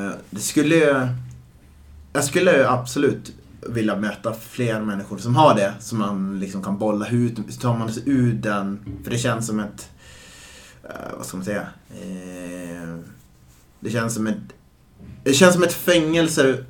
Eh, 0.06 0.12
Det 0.30 0.40
skulle 0.40 0.74
ju- 0.76 1.06
Jag 2.12 2.24
skulle 2.24 2.56
ju 2.56 2.64
absolut 2.64 3.32
vilja 3.68 3.96
möta 3.96 4.34
fler 4.50 4.80
människor 4.80 5.18
som 5.18 5.36
har 5.36 5.54
det. 5.54 5.74
Som 5.80 5.98
man 5.98 6.40
liksom 6.40 6.62
kan 6.62 6.78
bolla 6.78 7.08
ut. 7.08 7.38
Så 7.48 7.60
tar 7.60 7.76
man 7.78 7.92
sig 7.92 8.02
ur 8.06 8.32
den. 8.32 8.78
För 9.04 9.10
det 9.10 9.18
känns 9.18 9.46
som 9.46 9.60
ett... 9.60 9.88
eh, 10.84 11.16
Vad 11.16 11.26
ska 11.26 11.36
man 11.36 11.44
säga? 11.44 11.66
Eh, 11.90 12.94
Det 13.80 13.90
känns 13.90 14.14
som 14.14 14.26
ett... 14.26 14.36
Det 15.24 15.32
känns 15.32 15.54
som 15.54 15.62
ett 15.62 15.72
fängelse. 15.72 16.64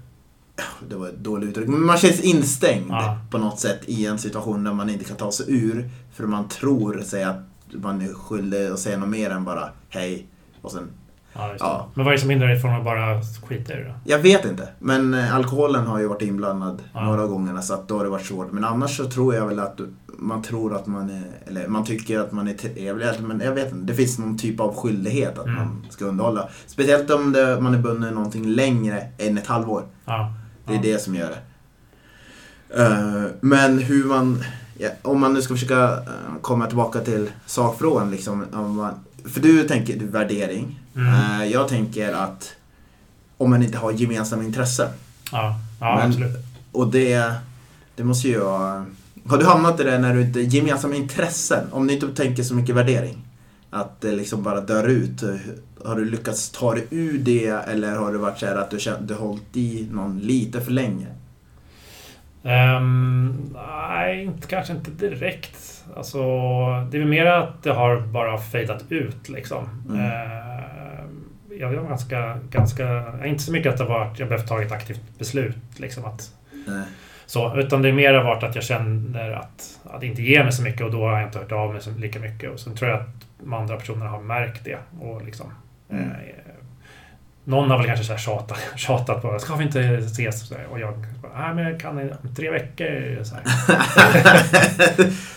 Det 0.89 0.97
var 0.97 1.09
ett 1.09 1.19
dåligt 1.19 1.49
uttryck. 1.49 1.69
Men 1.69 1.87
man 1.87 1.97
känns 1.99 2.21
instängd 2.21 2.87
Ja. 2.91 3.19
på 3.31 3.39
något 3.39 3.61
sätt 3.61 3.81
i 3.87 4.07
en 4.07 4.19
situation 4.19 4.65
där 4.65 4.73
man 4.73 4.91
inte 4.91 5.05
kan 5.05 5.17
ta 5.17 5.33
sig 5.33 5.47
ur. 5.49 5.91
För 6.13 6.25
man 6.27 6.49
tror 6.49 7.01
sig 7.01 7.25
att 7.25 7.37
man 7.73 8.01
är 8.03 8.15
skyldig 8.15 8.67
att 8.67 8.79
säga 8.79 8.99
något 8.99 9.09
mer 9.09 9.31
än 9.31 9.45
bara 9.45 9.69
hej. 9.89 10.27
Och 10.63 10.73
sen 10.73 10.89
Ja, 11.37 11.55
Ja. 11.59 11.89
Men 11.95 12.05
vad 12.05 12.13
är 12.13 12.17
det 12.17 12.21
som 12.21 12.31
hindrar 12.31 12.49
dig 12.49 12.61
från 12.61 12.75
att 12.75 12.85
bara 12.85 13.21
skita 13.47 13.73
i 13.73 13.77
det 13.77 13.85
då? 13.85 13.95
Jag 14.05 14.19
vet 14.19 14.45
inte, 14.45 14.69
men 14.79 15.15
eh, 15.15 15.35
alkoholen 15.35 15.87
har 15.87 15.99
ju 16.01 16.07
varit 16.09 16.23
inblandad 16.23 16.83
Ja. 16.93 17.05
några 17.05 17.27
gånger 17.27 17.61
så 17.61 17.75
att 17.75 17.89
då 17.89 17.97
har 17.97 18.05
det 18.05 18.11
varit 18.11 18.27
svårt. 18.27 18.53
Men 18.53 18.65
annars 18.65 18.97
så 18.97 19.05
tror 19.11 19.35
jag 19.35 19.47
väl 19.47 19.59
att 19.61 19.81
man 20.19 20.43
tror 20.43 20.77
att 20.77 20.87
man 20.87 21.11
är, 21.11 21.23
eller 21.47 21.69
man 21.69 21.85
tycker 21.85 22.19
att 22.21 22.33
man 22.33 22.49
är 22.49 22.55
trevlig, 22.55 23.07
men 23.21 23.41
jag 23.41 23.53
vet 23.53 23.73
inte. 23.73 23.85
Det 23.87 23.95
finns 23.95 24.19
någon 24.19 24.39
typ 24.39 24.61
av 24.61 24.75
skyldighet 24.77 25.39
att 25.39 25.47
Mm. 25.47 25.57
man 25.59 25.87
ska 25.91 26.05
underhålla. 26.05 26.49
Speciellt 26.67 27.11
om 27.11 27.33
det, 27.33 27.61
man 27.61 27.75
är 27.75 27.79
bunden 27.79 28.11
i 28.13 28.15
någonting 28.15 28.45
längre 28.47 29.07
än 29.19 29.39
ett 29.39 29.47
halvår. 29.47 29.83
Ja. 30.05 30.33
Det 30.67 30.73
är 30.73 30.77
ja. 30.77 30.83
det 30.83 30.99
som 30.99 31.15
gör 31.15 31.31
det. 31.31 31.41
Eh, 32.83 33.25
men 33.41 33.79
hur 33.79 34.05
man, 34.05 34.45
ja, 34.79 34.89
om 35.03 35.21
man 35.21 35.35
nu 35.35 35.43
ska 35.43 35.55
försöka 35.55 35.93
eh, 35.93 36.41
komma 36.41 36.67
tillbaka 36.67 37.01
till 37.01 37.31
sakfrågan 37.47 38.11
liksom. 38.11 38.47
Om 38.53 38.77
man, 38.77 38.95
för 39.25 39.41
du 39.41 39.69
tänker 39.69 39.99
du 39.99 40.07
värdering. 40.07 40.81
Mm. 40.97 41.41
Eh, 41.41 41.47
jag 41.47 41.69
tänker 41.69 42.13
att 42.13 42.55
om 43.39 43.51
man 43.51 43.63
inte 43.63 43.79
har 43.79 43.93
gemensamma 43.93 44.45
intressen. 44.45 44.89
Ja, 45.33 45.61
ja 45.81 45.97
Men- 45.97 46.09
absolut. 46.09 46.37
Och 46.73 46.89
det, 46.89 47.33
det 47.97 48.05
måste 48.05 48.29
ju 48.29 48.39
vara... 48.39 48.87
Har 49.27 49.39
du 49.39 49.45
hamnat 49.45 49.81
i 49.81 49.83
det 49.83 49.99
när 49.99 50.15
du 50.15 50.23
inte... 50.23 50.41
Gemensamma 50.41 50.95
intressen, 50.95 51.67
om 51.71 51.87
du 51.87 51.95
inte 51.95 52.09
tänker 52.09 52.43
så 52.43 52.55
mycket 52.55 52.75
värdering. 52.75 53.27
Att 53.71 54.01
det 54.01 54.13
liksom 54.13 54.43
bara 54.43 54.61
dör 54.61 54.89
ut. 54.89 55.23
Har 55.85 55.97
du 55.97 56.05
lyckats 56.05 56.51
ta 56.51 56.75
dig 56.75 56.87
ur 56.91 57.19
det 57.19 57.49
eller 57.49 57.97
har 57.97 58.13
det 58.13 58.19
varit 58.19 58.39
så 58.39 58.47
här 58.47 58.57
att 58.57 58.71
du, 58.71 58.79
känt, 58.79 59.09
du 59.09 59.15
hållit 59.15 59.57
i 59.57 59.89
någon 59.91 60.19
lite 60.19 60.61
för 60.61 60.71
länge? 60.71 61.07
Um, 62.43 63.55
nej, 63.55 64.25
inte, 64.25 64.49
kanske 64.49 64.73
inte 64.73 64.91
direkt. 64.91 65.85
Alltså, 65.97 66.19
det 66.91 66.97
är 66.97 66.99
väl 66.99 67.09
mer 67.09 67.27
att 67.27 67.63
det 67.63 67.71
har 67.71 68.01
bara 68.01 68.39
fejdat 68.39 68.85
ut 68.89 69.29
liksom. 69.29 69.85
Mm. 69.89 70.01
Uh, 70.01 70.65
jag 71.61 71.73
var 71.73 71.89
ganska, 71.89 72.39
ganska... 72.51 73.05
Inte 73.25 73.43
så 73.43 73.53
mycket 73.53 73.73
att 73.73 73.79
det 73.79 73.85
var 73.85 74.05
att 74.05 74.19
jag 74.19 74.29
behövt 74.29 74.49
ta 74.49 74.63
ett 74.63 74.73
aktivt 74.73 75.19
beslut. 75.19 75.57
Liksom, 75.77 76.05
att. 76.05 76.31
Så, 77.27 77.57
utan 77.57 77.83
det 77.83 77.89
är 77.89 77.93
mer 77.93 78.15
varit 78.15 78.43
att 78.43 78.55
jag 78.55 78.65
känner 78.65 79.31
att, 79.31 79.81
att 79.85 80.01
det 80.01 80.07
inte 80.07 80.23
ger 80.23 80.43
mig 80.43 80.53
så 80.53 80.63
mycket 80.63 80.83
och 80.83 80.91
då 80.91 81.07
har 81.07 81.19
jag 81.19 81.29
inte 81.29 81.39
hört 81.39 81.53
av 81.53 81.73
mig 81.73 81.83
så 81.83 81.91
lika 81.91 82.21
mycket. 82.21 82.53
Och 82.53 82.61
sen 82.61 82.77
tror 82.77 82.91
jag 82.91 83.01
att 83.01 83.27
de 83.39 83.53
andra 83.53 83.77
personerna 83.77 84.11
har 84.11 84.21
märkt 84.21 84.65
det. 84.65 84.79
Och 85.01 85.25
liksom, 85.25 85.47
mm. 85.91 86.11
någon 87.45 87.71
har 87.71 87.79
väl 87.79 87.87
kanske 87.87 88.05
så 88.05 88.13
här 88.13 88.21
tjatat, 88.21 88.59
tjatat 88.77 89.23
på 89.23 89.39
ska 89.39 89.55
vi 89.55 89.65
inte 89.65 89.81
ses? 89.81 90.53
Och 90.71 90.81
jag 90.81 91.07
nej 91.37 91.55
men 91.55 91.65
jag 91.65 91.81
kan 91.81 91.99
om 91.99 92.35
tre 92.37 92.51
veckor. 92.51 93.25
Så 93.25 93.35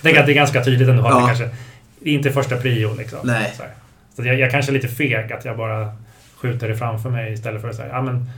Tänk 0.02 0.18
att 0.18 0.26
det 0.26 0.32
är 0.32 0.36
ganska 0.36 0.64
tydligt 0.64 0.90
ändå 0.90 1.06
att 1.06 1.10
ja. 1.10 1.20
det 1.20 1.28
kanske 1.28 1.50
det 2.00 2.10
är 2.10 2.14
inte 2.14 2.32
första 2.32 2.58
prio. 2.58 2.96
Liksom. 2.98 3.20
Nej. 3.24 3.54
Så, 3.58 3.64
så 4.16 4.28
jag, 4.28 4.40
jag 4.40 4.52
kanske 4.52 4.72
är 4.72 4.74
lite 4.74 4.88
feg 4.88 5.34
att 5.34 5.46
jag 5.46 5.58
bara 5.58 5.96
skjuter 6.36 6.68
det 6.68 6.76
framför 6.76 7.10
mig 7.10 7.34
istället 7.34 7.62
för 7.62 7.70
att 7.70 7.76
säga 7.76 7.90
ja 7.90 8.02
men 8.02 8.30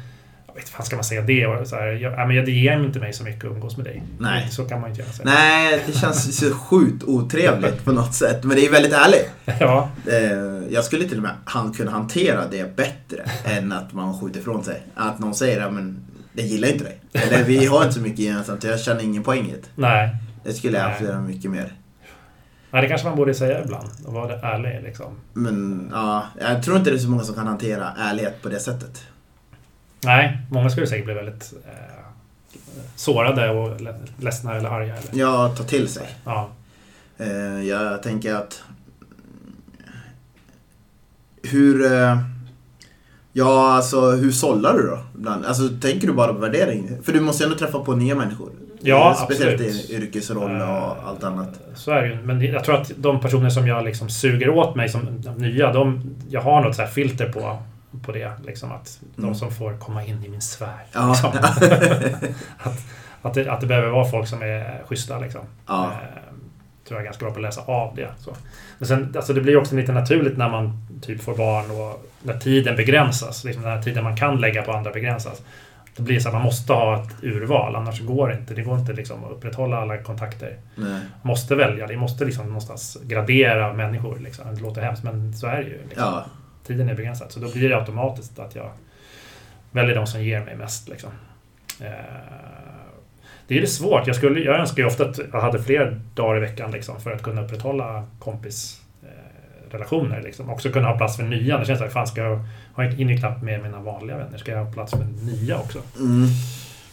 vet 0.56 0.70
fan 0.70 0.86
ska 0.86 0.96
man 0.96 1.04
säga 1.04 1.22
det? 1.22 1.46
Och 1.46 1.68
så 1.68 1.76
här, 1.76 1.88
jag, 1.88 2.14
ja, 2.14 2.26
men 2.26 2.46
det 2.46 2.52
ger 2.52 2.84
inte 2.84 3.00
mig 3.00 3.14
så 3.14 3.24
mycket 3.24 3.46
att 3.46 3.52
umgås 3.52 3.78
med 3.78 3.86
dig. 3.86 4.04
Nej. 4.20 4.48
Så 4.52 4.66
kan 4.66 4.82
man 4.82 4.90
inte 4.90 5.02
göra. 5.02 5.12
Säga. 5.12 5.30
Nej, 5.30 5.84
det 5.88 5.94
känns 5.94 6.38
så 6.38 6.54
sjukt 6.54 7.04
otrevligt 7.04 7.86
på 7.86 7.92
något 7.92 8.14
sätt. 8.14 8.44
Men 8.44 8.58
det 8.58 8.66
är 8.66 8.72
väldigt 8.72 8.94
ärligt. 8.94 9.30
Ja. 9.60 9.90
Eh, 10.08 10.74
jag 10.74 10.84
skulle 10.84 11.06
till 11.06 11.18
och 11.18 11.24
med 11.24 11.32
han 11.46 11.74
kunna 11.74 11.92
hantera 11.92 12.48
det 12.48 12.76
bättre 12.76 13.24
än 13.46 13.72
att 13.72 13.94
man 13.94 14.20
skjuter 14.20 14.40
ifrån 14.40 14.64
sig. 14.64 14.82
Att 14.96 15.20
någon 15.20 15.36
säger 15.36 15.62
att 15.62 15.74
jag 16.34 16.46
gillar 16.46 16.68
inte 16.68 16.84
dig. 16.84 17.00
Eller 17.14 17.44
vi 17.44 17.66
har 17.66 17.84
inte 17.84 17.94
så 17.94 18.02
mycket 18.02 18.20
gemensamt, 18.20 18.64
jag 18.64 18.80
känner 18.80 19.04
ingen 19.04 19.24
poäng 19.24 19.48
i 19.48 19.52
det. 19.52 19.68
Nej. 19.76 20.16
Det 20.44 20.54
skulle 20.54 20.78
jag 20.78 20.92
absolut 20.92 21.12
göra 21.12 21.22
mycket 21.22 21.52
mer. 21.52 21.74
Nej, 22.72 22.82
det 22.82 22.88
kanske 22.88 23.08
man 23.08 23.18
borde 23.18 23.34
säga 23.34 23.64
ibland. 23.64 23.90
Och 24.06 24.14
vara 24.14 24.40
ärlig 24.40 24.84
liksom. 24.84 25.16
Men 25.34 25.90
ja, 25.94 26.26
jag 26.40 26.64
tror 26.64 26.78
inte 26.78 26.90
det 26.90 26.96
är 26.96 27.00
så 27.00 27.10
många 27.10 27.24
som 27.24 27.36
kan 27.36 27.48
hantera 27.48 27.94
ärlighet 27.98 28.42
på 28.42 28.50
det 28.50 28.60
sättet. 28.60 29.04
Nej, 30.04 30.38
många 30.50 30.70
skulle 30.70 30.88
säkert 30.88 31.06
bli 31.06 31.14
väldigt 31.14 31.54
eh, 31.68 32.06
sårade 32.96 33.50
och 33.50 33.82
ledsna 34.18 34.56
eller 34.56 34.70
arga. 34.70 34.96
Eller? 34.96 35.20
Ja, 35.20 35.54
ta 35.58 35.64
till 35.64 35.88
sig. 35.88 36.08
Ja. 36.26 36.50
Eh, 37.18 37.68
jag 37.68 38.04
tänker 38.04 38.36
att... 38.36 38.64
Hur... 41.44 41.94
Eh, 41.94 42.18
ja, 43.34 43.74
alltså 43.74 44.12
hur 44.12 44.32
sållar 44.32 44.74
du 44.74 44.88
då? 44.88 45.00
Ibland? 45.16 45.46
Alltså, 45.46 45.70
tänker 45.82 46.08
du 46.08 46.14
bara 46.14 46.34
på 46.34 46.40
värdering? 46.40 46.90
För 47.04 47.14
du 47.14 47.20
måste 47.20 47.44
ju 47.44 47.46
ändå 47.46 47.58
träffa 47.58 47.80
på 47.80 47.96
nya 47.96 48.16
människor. 48.16 48.52
Ja, 48.82 49.18
Speciellt 49.26 49.62
absolut. 49.62 49.90
i 49.90 49.96
yrkesroll 49.96 50.52
och 50.52 50.58
uh, 50.58 51.08
allt 51.08 51.24
annat. 51.24 51.60
Så 51.76 51.92
är 51.92 52.02
det 52.02 52.08
ju. 52.08 52.18
Men 52.24 52.42
jag 52.42 52.64
tror 52.64 52.76
att 52.76 52.92
de 52.96 53.20
personer 53.20 53.50
som 53.50 53.68
jag 53.68 53.86
liksom 53.86 54.10
suger 54.10 54.50
åt 54.50 54.76
mig 54.76 54.90
som 54.90 55.02
nya, 55.38 55.74
de, 55.74 56.16
jag 56.30 56.42
har 56.42 56.62
något 56.62 56.76
så 56.76 56.86
filter 56.86 57.32
på 57.32 57.58
på 58.02 58.12
det. 58.12 58.32
Liksom, 58.46 58.72
att 58.72 59.00
mm. 59.18 59.30
de 59.30 59.36
som 59.36 59.52
får 59.52 59.78
komma 59.78 60.06
in 60.06 60.24
i 60.24 60.30
min 60.30 60.42
sfär. 60.42 60.86
Ja. 60.94 61.08
Liksom. 61.10 61.30
att, 62.58 62.78
att, 63.22 63.34
det, 63.34 63.52
att 63.52 63.62
det 63.62 63.68
behöver 63.68 63.90
vara 63.90 64.06
folk 64.06 64.28
som 64.28 64.42
är 64.42 64.84
schyssta. 64.88 65.20
Liksom. 65.20 65.42
Ja. 65.68 65.86
Eh, 65.86 66.20
tror 66.88 67.00
jag 67.00 67.02
är 67.02 67.06
ganska 67.06 67.26
bra 67.26 67.34
på 67.34 67.40
att 67.40 67.42
läsa 67.42 67.62
av 67.62 67.96
det. 67.96 68.10
Så. 68.20 68.36
Men 68.78 68.88
sen, 68.88 69.14
alltså 69.16 69.34
det 69.34 69.42
blir 69.42 69.58
också 69.58 69.76
lite 69.76 69.92
naturligt 69.92 70.38
när 70.38 70.50
man 70.50 70.88
typ 71.02 71.22
får 71.22 71.38
barn 71.38 71.72
och 71.72 72.06
när 72.24 72.38
tiden 72.38 72.76
begränsas. 72.76 73.44
Liksom 73.44 73.64
den 73.64 73.72
här 73.72 73.82
tiden 73.82 74.04
man 74.04 74.18
kan 74.18 74.42
lägga 74.42 74.62
på 74.62 74.72
andra 74.72 74.92
begränsas. 74.92 75.42
Då 75.96 76.04
blir 76.04 76.16
det 76.16 76.22
så 76.22 76.28
att 76.30 76.34
man 76.34 76.44
måste 76.44 76.74
ha 76.74 77.04
ett 77.04 77.24
urval, 77.24 77.76
annars 77.76 78.02
går 78.02 78.30
det 78.30 78.36
inte. 78.36 78.54
Det 78.54 78.62
går 78.62 78.80
inte 78.80 78.94
liksom 78.94 79.24
att 79.24 79.32
upprätthålla 79.32 79.78
alla 79.78 79.98
kontakter. 79.98 80.58
Nej. 80.76 81.02
Måste 81.22 81.56
välja, 81.56 81.88
det 81.88 81.98
måste 81.98 82.26
liksom 82.26 82.46
någonstans 82.46 82.98
gradera 83.04 83.74
människor. 83.74 84.20
Liksom. 84.20 84.56
Det 84.56 84.62
låter 84.62 84.82
hemskt, 84.82 85.04
men 85.04 85.34
så 85.34 85.48
är 85.48 85.58
det 85.58 85.70
ju. 85.70 85.82
Liksom. 85.90 86.04
Ja 86.06 86.26
tiden 86.70 86.90
är 86.90 86.96
begränsad. 86.96 87.32
Så 87.32 87.40
då 87.40 87.52
blir 87.52 87.70
det 87.70 87.78
automatiskt 87.78 88.40
att 88.40 88.56
jag 88.56 88.72
väljer 89.72 89.96
de 89.96 90.08
som 90.08 90.24
ger 90.24 90.46
mig 90.46 90.56
mest. 90.56 90.90
Liksom. 90.90 91.10
Eh, 91.80 91.88
det 93.48 93.58
är 93.58 93.62
lite 93.62 93.74
svårt. 93.74 94.08
Jag, 94.08 94.16
skulle, 94.16 94.40
jag 94.40 94.60
önskar 94.60 94.84
ju 94.84 94.88
ofta 94.88 95.06
att 95.06 95.20
jag 95.34 95.42
hade 95.42 95.64
fler 95.64 96.02
dagar 96.16 96.38
i 96.38 96.40
veckan 96.40 96.72
liksom, 96.72 97.02
för 97.02 97.12
att 97.12 97.24
kunna 97.24 97.42
upprätthålla 97.42 98.08
kompisrelationer. 98.20 100.22
Liksom. 100.24 100.50
Också 100.50 100.70
kunna 100.70 100.88
ha 100.88 100.98
plats 100.98 101.18
för 101.18 101.24
nya. 101.24 101.58
Det 101.58 101.66
känns 101.66 101.80
som 101.80 101.90
fan 101.90 102.08
ska 102.08 102.22
jag 102.22 102.40
ha 102.74 102.84
hinner 102.84 103.18
knappt 103.18 103.44
med 103.44 103.64
mina 103.64 103.80
vanliga 103.80 104.18
vänner. 104.18 104.38
Ska 104.38 104.52
jag 104.52 104.66
ha 104.66 104.74
plats 104.74 104.92
för 104.92 105.08
nya 105.26 105.60
också? 105.60 105.80
Mm. 106.00 106.28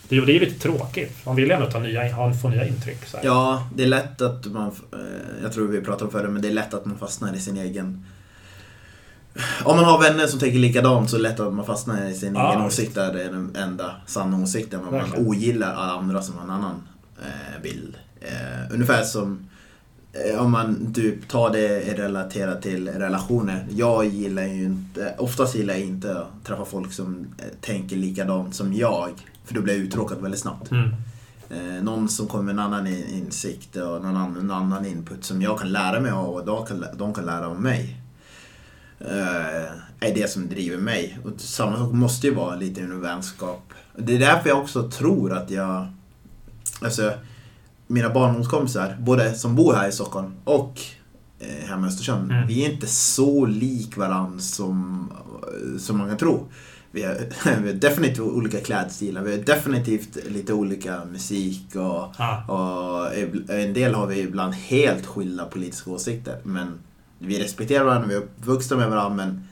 Det, 0.09 0.21
det 0.21 0.37
är 0.37 0.40
lite 0.40 0.61
tråkigt. 0.61 1.26
Man 1.26 1.37
vill 1.37 1.50
ändå 1.50 1.71
ta 1.71 1.78
nya, 1.78 2.33
få 2.33 2.49
nya 2.49 2.66
intryck. 2.66 2.99
Ja, 3.23 3.68
det 3.75 3.83
är 3.83 3.87
lätt 3.87 4.21
att 4.21 4.47
man... 4.47 4.73
Eh, 4.92 4.99
jag 5.42 5.52
tror 5.52 5.68
vi 5.68 5.80
pratade 5.80 6.04
om 6.04 6.11
förut, 6.11 6.30
men 6.30 6.42
det 6.42 6.49
är 6.49 6.52
lätt 6.52 6.75
att 6.75 6.85
man 6.85 6.99
fastnar 6.99 7.35
i 7.35 7.40
sin 7.40 7.56
egen 7.56 8.04
om 9.64 9.76
man 9.76 9.85
har 9.85 10.02
vänner 10.02 10.26
som 10.26 10.40
tänker 10.40 10.59
likadant 10.59 11.11
så 11.11 11.16
är 11.16 11.23
det 11.23 11.28
lätt 11.28 11.40
att 11.40 11.55
man 11.55 11.66
fastnar 11.66 12.07
i 12.07 12.14
sin 12.14 12.35
ja. 12.35 12.52
egen 12.52 12.66
åsikt 12.66 12.95
där 12.95 13.12
det 13.12 13.23
är 13.23 13.33
den 13.33 13.57
enda 13.57 13.90
sanna 14.07 14.43
åsikten. 14.43 14.85
Och 14.85 14.93
man 14.93 15.26
ogillar 15.26 15.75
alla 15.75 15.93
andra 15.93 16.23
som 16.23 16.35
har 16.37 16.45
en 16.45 16.50
annan 16.50 16.83
eh, 17.19 17.62
bild. 17.62 17.97
Eh, 18.21 18.75
ungefär 18.75 19.02
som 19.02 19.49
eh, 20.12 20.43
om 20.43 20.50
man 20.50 20.93
typ 20.95 21.28
tar 21.28 21.50
det 21.50 21.95
relaterat 21.95 22.62
till 22.62 22.88
relationer. 22.88 23.66
Jag 23.71 24.07
gillar 24.07 24.43
ju 24.43 24.64
inte, 24.64 25.14
oftast 25.19 25.55
gillar 25.55 25.75
jag 25.75 25.83
inte 25.83 26.19
att 26.19 26.45
träffa 26.45 26.64
folk 26.64 26.93
som 26.93 27.26
eh, 27.38 27.45
tänker 27.61 27.97
likadant 27.97 28.55
som 28.55 28.73
jag. 28.73 29.11
För 29.45 29.55
då 29.55 29.61
blir 29.61 29.75
jag 29.75 29.83
uttråkad 29.83 30.23
väldigt 30.23 30.40
snabbt. 30.40 30.71
Mm. 30.71 30.90
Eh, 31.50 31.83
någon 31.83 32.09
som 32.09 32.26
kommer 32.26 32.45
med 32.45 32.52
en 32.52 32.59
annan 32.59 32.87
insikt 32.87 33.76
och 33.76 33.83
någon 33.83 34.16
annan, 34.16 34.37
en 34.37 34.50
annan 34.50 34.87
input 34.87 35.25
som 35.25 35.43
jag 35.43 35.59
kan 35.59 35.73
lära 35.73 36.00
mig 36.00 36.11
av 36.11 36.35
och 36.35 36.47
de 36.47 36.66
kan, 36.66 36.85
de 36.97 37.14
kan 37.14 37.25
lära 37.25 37.47
av 37.49 37.61
mig 37.61 38.05
är 40.00 40.15
det 40.15 40.31
som 40.31 40.49
driver 40.49 40.79
mig. 40.79 41.19
Och 41.25 41.41
samma 41.41 41.76
sak 41.76 41.93
måste 41.93 42.26
ju 42.26 42.35
vara 42.35 42.57
lite 42.57 42.81
en 42.81 43.00
vänskap. 43.00 43.73
Det 43.97 44.15
är 44.15 44.19
därför 44.19 44.49
jag 44.49 44.59
också 44.59 44.91
tror 44.91 45.33
att 45.33 45.50
jag... 45.50 45.87
Alltså, 46.81 47.12
mina 47.87 48.11
barndomskompisar, 48.11 48.97
både 49.00 49.35
som 49.35 49.57
bor 49.57 49.75
här 49.75 49.88
i 49.88 49.93
Stockholm 49.93 50.33
och 50.45 50.81
eh, 51.38 51.69
hemma 51.69 51.87
i 51.87 51.88
Östersund. 51.88 52.33
Mm. 52.33 52.47
Vi 52.47 52.65
är 52.65 52.73
inte 52.73 52.87
så 52.87 53.47
lik 53.47 53.97
varandra 53.97 54.38
som, 54.38 55.12
som 55.79 55.99
man 55.99 56.09
kan 56.09 56.19
tro. 56.19 56.49
Vi 56.91 57.03
har, 57.03 57.15
vi 57.62 57.69
har 57.69 57.75
definitivt 57.75 58.21
olika 58.21 58.61
klädstilar, 58.61 59.23
vi 59.23 59.31
har 59.31 59.43
definitivt 59.43 60.19
lite 60.29 60.53
olika 60.53 61.05
musik 61.05 61.76
och, 61.76 62.21
ah. 62.21 62.45
och 62.53 63.15
en 63.49 63.73
del 63.73 63.95
har 63.95 64.07
vi 64.07 64.21
ibland 64.21 64.55
helt 64.55 65.07
skilda 65.07 65.45
politiska 65.45 65.91
åsikter. 65.91 66.38
Men 66.43 66.79
vi 67.18 67.42
respekterar 67.44 67.85
varandra, 67.85 68.08
vi 68.08 68.14
är 68.14 68.18
uppvuxna 68.18 68.76
med 68.76 68.90
varandra 68.90 69.25
men 69.25 69.49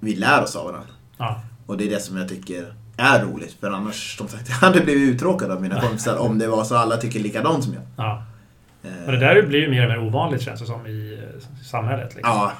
vi 0.00 0.14
lär 0.14 0.42
oss 0.42 0.56
av 0.56 0.64
varandra. 0.64 0.90
Ja. 1.18 1.40
Och 1.66 1.76
det 1.76 1.84
är 1.84 1.90
det 1.90 2.00
som 2.00 2.16
jag 2.16 2.28
tycker 2.28 2.74
är 2.96 3.24
roligt. 3.24 3.56
För 3.60 3.70
annars, 3.70 4.16
som 4.18 4.28
sagt, 4.28 4.48
jag 4.48 4.54
hade 4.54 4.80
blivit 4.80 5.14
uttråkad 5.14 5.50
av 5.50 5.62
mina 5.62 5.80
kompisar 5.80 6.16
om 6.16 6.38
det 6.38 6.48
var 6.48 6.64
så 6.64 6.76
alla 6.76 6.96
tycker 6.96 7.20
likadant 7.20 7.64
som 7.64 7.74
jag. 7.74 7.82
Ja. 7.96 8.24
Eh. 8.82 8.90
Men 9.04 9.14
det 9.14 9.20
där 9.20 9.42
blir 9.42 9.60
ju 9.60 9.70
mer 9.70 9.82
och 9.82 9.88
mer 9.88 10.08
ovanligt 10.08 10.42
känns 10.42 10.60
det 10.60 10.66
som 10.66 10.86
i 10.86 11.18
samhället. 11.70 12.14
Liksom. 12.14 12.32
Ja. 12.34 12.52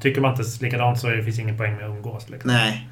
tycker 0.00 0.20
man 0.20 0.30
inte 0.30 0.64
likadant 0.64 1.00
så 1.00 1.06
det 1.06 1.24
finns 1.24 1.38
ingen 1.38 1.56
poäng 1.56 1.76
med 1.76 1.84
att 1.84 1.90
umgås. 1.90 2.30
Liksom. 2.30 2.50
Nej. 2.50 2.90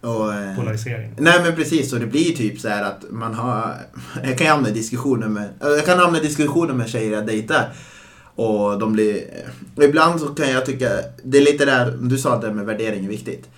Och, 0.00 0.34
eh, 0.34 0.56
Polarisering. 0.56 1.14
Nej 1.18 1.42
men 1.42 1.54
precis, 1.54 1.92
och 1.92 2.00
det 2.00 2.06
blir 2.06 2.36
typ 2.36 2.60
så 2.60 2.68
här 2.68 2.82
att 2.82 3.04
man 3.10 3.34
har... 3.34 3.74
Jag 4.24 4.38
kan 4.38 4.46
hamna 4.46 4.68
i 4.68 4.72
diskussioner 4.72 5.28
med, 5.28 5.48
jag 5.60 5.86
kan 5.86 5.98
hamna 5.98 6.18
i 6.18 6.20
diskussioner 6.20 6.74
med 6.74 6.88
tjejer 6.88 7.12
jag 7.12 7.26
dejtar. 7.26 7.68
Och 8.40 8.78
de 8.78 8.92
blir... 8.92 9.24
Ibland 9.82 10.20
så 10.20 10.26
kan 10.26 10.50
jag 10.50 10.66
tycka, 10.66 10.88
det 11.22 11.38
är 11.38 11.42
lite 11.42 11.64
där, 11.64 11.98
du 12.00 12.18
sa 12.18 12.34
att 12.34 12.42
det 12.42 12.54
med 12.54 12.66
värdering 12.66 13.04
är 13.04 13.08
viktigt. 13.08 13.48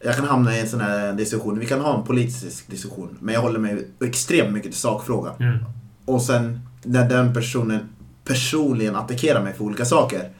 Jag 0.00 0.16
kan 0.16 0.24
hamna 0.24 0.56
i 0.56 0.60
en 0.60 0.68
sån 0.68 0.80
här 0.80 1.12
diskussion, 1.12 1.58
vi 1.58 1.66
kan 1.66 1.80
ha 1.80 1.98
en 1.98 2.04
politisk 2.04 2.70
diskussion, 2.70 3.18
men 3.20 3.34
jag 3.34 3.40
håller 3.40 3.58
mig 3.58 3.88
extremt 4.04 4.52
mycket 4.52 4.70
till 4.70 4.80
sakfrågan. 4.80 5.34
Mm. 5.40 5.58
Och 6.04 6.22
sen 6.22 6.60
när 6.82 7.08
den 7.08 7.34
personen 7.34 7.88
personligen 8.24 8.96
attackerar 8.96 9.42
mig 9.42 9.54
för 9.54 9.64
olika 9.64 9.84
saker, 9.84 10.30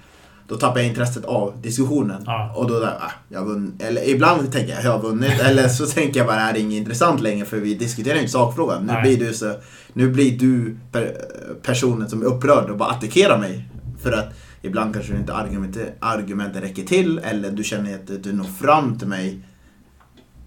då 0.49 0.57
tappar 0.57 0.81
jag 0.81 0.89
intresset 0.89 1.25
av 1.25 1.61
diskussionen. 1.63 2.23
Ja. 2.27 2.55
Och 2.57 2.69
då 2.69 2.81
där, 2.81 2.99
ah, 3.01 3.13
jag 3.29 3.45
vunnit. 3.45 3.83
Eller 3.83 4.09
ibland 4.09 4.53
tänker 4.53 4.75
jag, 4.75 4.85
jag 4.85 4.93
har 4.93 5.03
vunnit. 5.03 5.41
eller 5.41 5.69
så 5.69 5.87
tänker 5.87 6.21
jag 6.21 6.27
bara, 6.27 6.37
det 6.37 6.43
här 6.43 6.55
är 6.55 6.59
inget 6.59 6.79
intressant 6.79 7.21
längre 7.21 7.47
för 7.47 7.57
vi 7.57 7.75
diskuterar 7.75 8.19
inte 8.19 8.33
sakfrågan. 8.33 8.87
Nu 8.87 9.01
blir 9.03 9.27
du 9.27 9.35
så, 9.35 9.55
nu 9.93 10.09
blir 10.11 10.39
du 10.39 10.77
per, 10.93 11.17
personen 11.63 12.09
som 12.09 12.23
är 12.23 12.27
upprörd 12.27 12.71
och 12.71 12.77
bara 12.77 12.91
attackerar 12.91 13.39
mig 13.39 13.69
för 14.07 14.13
att 14.13 14.35
ibland 14.63 14.95
kanske 14.95 15.17
inte 15.17 15.35
argumenten, 15.35 15.89
argumenten 16.01 16.63
räcker 16.63 16.83
till 16.83 17.19
eller 17.19 17.51
du 17.51 17.65
känner 17.65 17.95
att 17.95 18.23
du 18.23 18.33
når 18.33 18.45
fram 18.45 18.99
till 18.99 19.09
mig. 19.09 19.41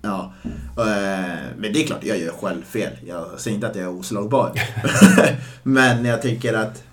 Ja, 0.01 0.33
eh, 0.77 1.39
men 1.57 1.73
det 1.73 1.83
är 1.83 1.87
klart, 1.87 2.03
jag 2.03 2.19
gör 2.19 2.31
själv 2.31 2.63
fel. 2.63 2.91
Jag 3.05 3.25
säger 3.37 3.55
inte 3.55 3.67
att 3.67 3.75
jag 3.75 3.85
är 3.85 3.89
oslagbar. 3.89 4.51
men 5.63 6.05
jag 6.05 6.21
tycker 6.21 6.53
att 6.53 6.83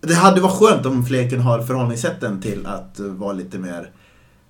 det 0.00 0.14
hade 0.14 0.40
varit 0.40 0.54
skönt 0.54 0.86
om 0.86 1.06
fler 1.06 1.30
kunde 1.30 1.44
ha 1.44 1.66
förhållningssätten 1.66 2.40
till 2.40 2.66
att 2.66 2.98
vara 2.98 3.32
lite 3.32 3.58
mer 3.58 3.90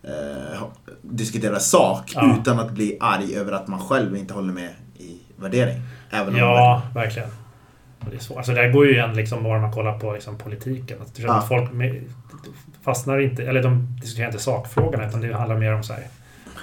eh, 0.02 0.62
diskutera 1.02 1.61
sak 1.61 2.12
ja. 2.14 2.37
utan 2.40 2.61
att 2.61 2.70
bli 2.70 2.96
arg 3.00 3.37
över 3.37 3.52
att 3.52 3.68
man 3.68 3.80
själv 3.80 4.16
inte 4.16 4.35
håller 4.35 4.52
med 4.52 4.70
i 4.99 5.16
värdering. 5.37 5.82
Även 6.11 6.37
ja, 6.37 6.82
om 6.87 6.94
verkligen. 6.94 7.28
Det 8.11 8.17
är 8.17 8.21
svårt. 8.21 8.37
Alltså, 8.37 8.53
det 8.53 8.69
går 8.69 8.87
ju 8.87 8.93
igen 8.93 9.15
liksom 9.15 9.43
bara 9.43 9.61
man 9.61 9.73
kollar 9.73 9.99
på 9.99 10.13
liksom, 10.13 10.39
politiken. 10.39 10.99
Att, 11.03 11.19
ja. 11.19 11.33
att 11.33 11.49
folk 11.49 11.71
fastnar 12.85 13.19
inte, 13.19 13.43
eller 13.43 13.63
de 13.63 13.99
diskuterar 14.01 14.27
inte 14.27 14.39
sakfrågorna 14.39 15.09
utan 15.09 15.21
det 15.21 15.35
handlar 15.35 15.59
mer 15.59 15.75
om 15.75 15.83
så 15.83 15.93
här, 15.93 16.03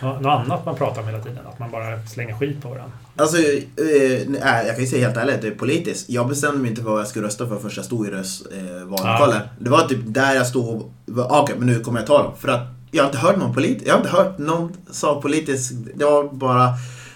något 0.02 0.26
annat 0.26 0.66
man 0.66 0.76
pratar 0.76 1.02
om 1.02 1.08
hela 1.08 1.20
tiden. 1.20 1.40
Att 1.48 1.60
man 1.60 1.72
bara 1.72 2.06
slänger 2.06 2.34
skit 2.34 2.62
på 2.62 2.70
varandra. 2.70 2.92
Alltså, 3.16 3.38
eh, 3.38 4.32
jag 4.68 4.76
kan 4.76 4.80
ju 4.80 4.88
säga 4.88 5.08
helt 5.08 5.18
ärligt, 5.18 5.42
det 5.42 5.48
är 5.48 5.52
politiskt. 5.52 6.10
Jag 6.10 6.28
bestämde 6.28 6.60
mig 6.60 6.70
inte 6.70 6.82
för 6.82 6.90
vad 6.90 7.00
jag 7.00 7.08
skulle 7.08 7.26
rösta 7.26 7.48
för 7.48 7.58
första 7.58 7.80
jag 7.80 7.86
stod 7.86 8.08
i 8.08 8.10
röstvallokalen. 8.10 9.36
Eh, 9.36 9.48
det 9.60 9.70
var 9.70 9.88
typ 9.88 10.00
där 10.06 10.36
jag 10.36 10.48
stod 10.48 10.66
och, 10.66 10.92
okej 11.08 11.42
okay, 11.42 11.56
men 11.58 11.68
nu 11.68 11.80
kommer 11.80 12.00
jag 12.00 12.08
ta 12.08 12.24
dem. 12.24 12.34
För 12.40 12.48
att 12.48 12.68
jag 12.92 13.04
har 13.04 13.08
inte 13.08 13.18
hört 13.18 13.38
någon 13.38 13.54
politisk, 13.54 13.88
jag 13.88 13.94
har 13.94 13.98
inte 13.98 14.10
hört 14.10 14.38
någon 14.38 14.78
sa 14.92 15.22
politisk, 15.22 15.74
det 15.96 16.06
var 16.06 16.24
bara 16.24 16.70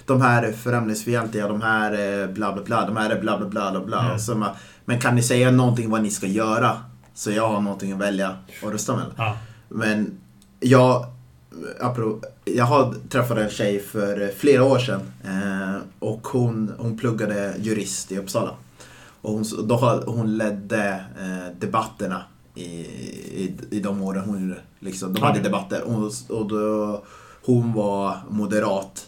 de 0.08 0.22
här 0.22 0.44
är 0.44 0.52
främlingsfientliga, 0.52 1.48
de 1.48 1.62
här 1.62 1.92
är 1.92 2.28
bla 2.28 2.54
bla 2.54 2.64
bla, 2.64 2.86
de 2.86 2.98
här 2.98 3.10
är 3.10 3.22
bla 3.22 3.38
bla 3.38 3.72
bla 3.72 3.82
bla. 3.86 4.06
Mm. 4.06 4.20
Så, 4.20 4.46
men 4.86 5.00
kan 5.00 5.16
ni 5.16 5.24
säga 5.24 5.52
någonting 5.52 5.90
vad 5.90 6.04
ni 6.04 6.12
ska 6.12 6.28
göra? 6.28 6.78
Så 7.14 7.32
jag 7.32 7.50
har 7.50 7.62
någonting 7.62 7.92
att 7.92 8.00
välja 8.00 8.38
och 8.64 8.72
rösta 8.72 8.96
med. 8.96 9.06
Ja. 9.18 9.38
Men 9.70 10.18
jag, 10.60 11.06
jag 12.46 12.66
har 12.66 12.94
träffat 13.10 13.38
en 13.38 13.50
tjej 13.50 13.80
för 13.80 14.32
flera 14.38 14.64
år 14.64 14.80
sedan 14.80 15.02
eh, 15.26 15.82
och 16.00 16.28
hon, 16.28 16.72
hon 16.78 16.98
pluggade 16.98 17.56
jurist 17.60 18.12
i 18.12 18.18
Uppsala. 18.18 18.52
Och 19.22 19.34
hon, 19.34 19.44
då, 19.64 20.04
hon 20.06 20.38
ledde 20.38 21.06
eh, 21.20 21.60
debatterna 21.60 22.22
i, 22.56 22.66
i, 22.66 23.56
i 23.70 23.80
de 23.80 24.02
åren 24.02 24.24
hon 24.26 24.56
liksom, 24.80 25.14
de 25.14 25.24
hade 25.24 25.40
debatter. 25.40 25.82
Och, 25.84 26.12
och 26.30 26.48
då, 26.48 27.04
hon 27.46 27.74
var 27.74 28.18
moderat 28.30 29.08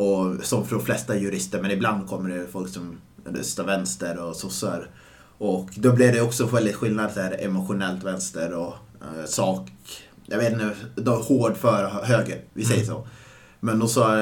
och 0.00 0.44
som 0.44 0.66
för 0.66 0.76
de 0.76 0.84
flesta 0.84 1.16
jurister, 1.16 1.62
men 1.62 1.70
ibland 1.70 2.08
kommer 2.08 2.30
det 2.30 2.46
folk 2.52 2.68
som 2.68 3.00
röstar 3.24 3.64
vänster 3.64 4.18
och 4.18 4.36
sossar. 4.36 4.90
Och 5.38 5.68
då 5.74 5.92
blir 5.92 6.12
det 6.12 6.20
också 6.20 6.46
väldigt 6.46 6.76
skillnad 6.76 7.10
här 7.16 7.44
emotionellt 7.44 8.04
vänster 8.04 8.54
och 8.54 8.74
uh, 9.02 9.26
sak. 9.26 9.70
Jag 10.26 10.38
vet 10.38 10.52
inte, 10.52 10.70
då, 10.94 11.14
hård 11.14 11.56
för 11.56 11.88
höger, 12.04 12.40
vi 12.52 12.64
säger 12.64 12.84
mm. 12.84 12.94
så. 12.94 13.06
Men 13.60 13.78
då 13.78 13.88
sa 13.88 14.16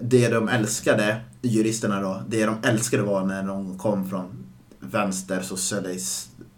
det 0.00 0.28
de 0.28 0.48
älskade, 0.48 1.20
juristerna 1.42 2.00
då, 2.00 2.22
det 2.28 2.46
de 2.46 2.56
älskade 2.62 3.02
var 3.02 3.24
när 3.24 3.42
de 3.42 3.78
kom 3.78 4.08
från 4.08 4.44
vänster 4.80 5.42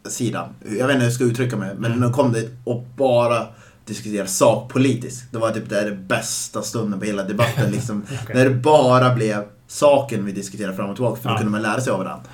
sidan. 0.09 0.49
Jag 0.61 0.87
vet 0.87 0.95
inte 0.95 0.95
hur 0.95 1.03
jag 1.03 1.13
ska 1.13 1.25
uttrycka 1.25 1.57
mig, 1.57 1.75
men 1.75 1.93
mm. 1.93 2.01
de 2.01 2.13
kom 2.13 2.33
dit 2.33 2.51
och 2.65 2.85
bara 2.97 3.47
diskutera 3.87 4.27
sakpolitiskt. 4.27 5.33
Det 5.33 5.39
var 5.39 5.51
typ 5.51 5.69
det, 5.69 5.85
det 5.85 5.97
bästa 5.97 6.63
stunden 6.63 7.01
på 7.01 7.07
hela 7.07 7.23
debatten. 7.23 7.71
Liksom, 7.71 8.03
okay. 8.23 8.37
När 8.37 8.45
det 8.45 8.55
bara 8.55 9.15
blev 9.15 9.45
saken 9.67 10.25
vi 10.25 10.33
diskuterade 10.33 10.77
fram 10.77 10.91
och 10.91 10.97
tillbaka. 10.97 11.23
För 11.23 11.31
då 11.31 11.37
kunde 11.37 11.53
man 11.53 11.63
lära 11.63 11.81
sig 11.81 11.93
av 11.93 11.99
varandra. 11.99 12.31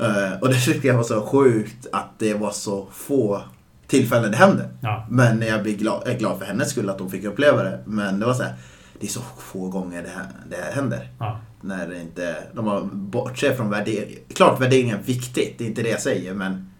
Uh, 0.00 0.40
och 0.40 0.48
det 0.48 0.54
tyckte 0.54 0.88
jag 0.88 0.96
var 0.96 1.02
så 1.02 1.26
sjukt 1.26 1.86
att 1.92 2.18
det 2.18 2.34
var 2.34 2.50
så 2.50 2.88
få 2.92 3.42
tillfällen 3.86 4.30
det 4.30 4.36
hände. 4.36 4.68
Ja. 4.80 5.06
Men 5.10 5.42
jag 5.42 5.62
blir 5.62 5.76
glad, 5.76 6.08
är 6.08 6.18
glad 6.18 6.38
för 6.38 6.46
hennes 6.46 6.70
skull 6.70 6.90
att 6.90 7.00
hon 7.00 7.10
fick 7.10 7.24
uppleva 7.24 7.62
det. 7.62 7.78
Men 7.86 8.20
det 8.20 8.26
var 8.26 8.34
så 8.34 8.42
här, 8.42 8.54
det 9.00 9.06
är 9.06 9.10
så 9.10 9.20
få 9.38 9.68
gånger 9.68 10.02
det, 10.02 10.08
här, 10.08 10.26
det 10.50 10.74
händer. 10.74 11.08
Ja. 11.18 11.40
När 11.60 11.88
det 11.88 12.00
inte, 12.00 12.36
de 12.52 12.66
har 12.66 12.80
bortsett 12.92 13.56
från 13.56 13.70
värdering. 13.70 14.18
Klart 14.34 14.60
värdering 14.60 14.90
är 14.90 14.98
viktigt, 14.98 15.58
det 15.58 15.64
är 15.64 15.68
inte 15.68 15.82
det 15.82 15.90
jag 15.90 16.00
säger. 16.00 16.34
Men 16.34 16.70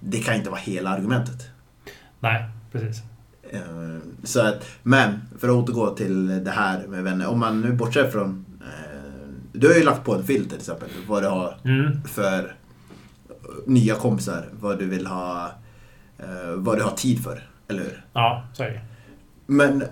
det 0.00 0.18
kan 0.18 0.34
inte 0.34 0.50
vara 0.50 0.60
hela 0.60 0.90
argumentet. 0.90 1.46
Nej, 2.20 2.44
precis. 2.72 3.02
Eh, 3.50 3.60
så 4.24 4.40
att, 4.40 4.66
men, 4.82 5.20
för 5.38 5.48
att 5.48 5.54
återgå 5.54 5.94
till 5.94 6.44
det 6.44 6.50
här 6.50 6.86
med 6.86 7.04
vänner. 7.04 7.26
Om 7.26 7.40
man 7.40 7.60
nu 7.60 7.72
bortser 7.72 8.10
från... 8.10 8.46
Eh, 8.60 9.28
du 9.52 9.68
har 9.68 9.74
ju 9.74 9.82
lagt 9.82 10.04
på 10.04 10.14
en 10.14 10.24
filter 10.24 10.50
till 10.50 10.58
exempel. 10.58 10.88
Vad 11.08 11.22
du 11.22 11.28
har 11.28 11.56
mm. 11.64 12.04
för 12.04 12.54
nya 13.66 13.94
kompisar. 13.94 14.48
Vad 14.60 14.78
du 14.78 14.86
vill 14.86 15.06
ha... 15.06 15.50
Eh, 16.18 16.52
vad 16.54 16.78
du 16.78 16.82
har 16.82 16.90
tid 16.90 17.24
för. 17.24 17.42
Eller 17.68 17.82
hur? 17.82 18.04
Ja, 18.12 18.44
så 18.52 18.62
är 18.62 18.70
det. 18.70 18.80
Men 19.46 19.84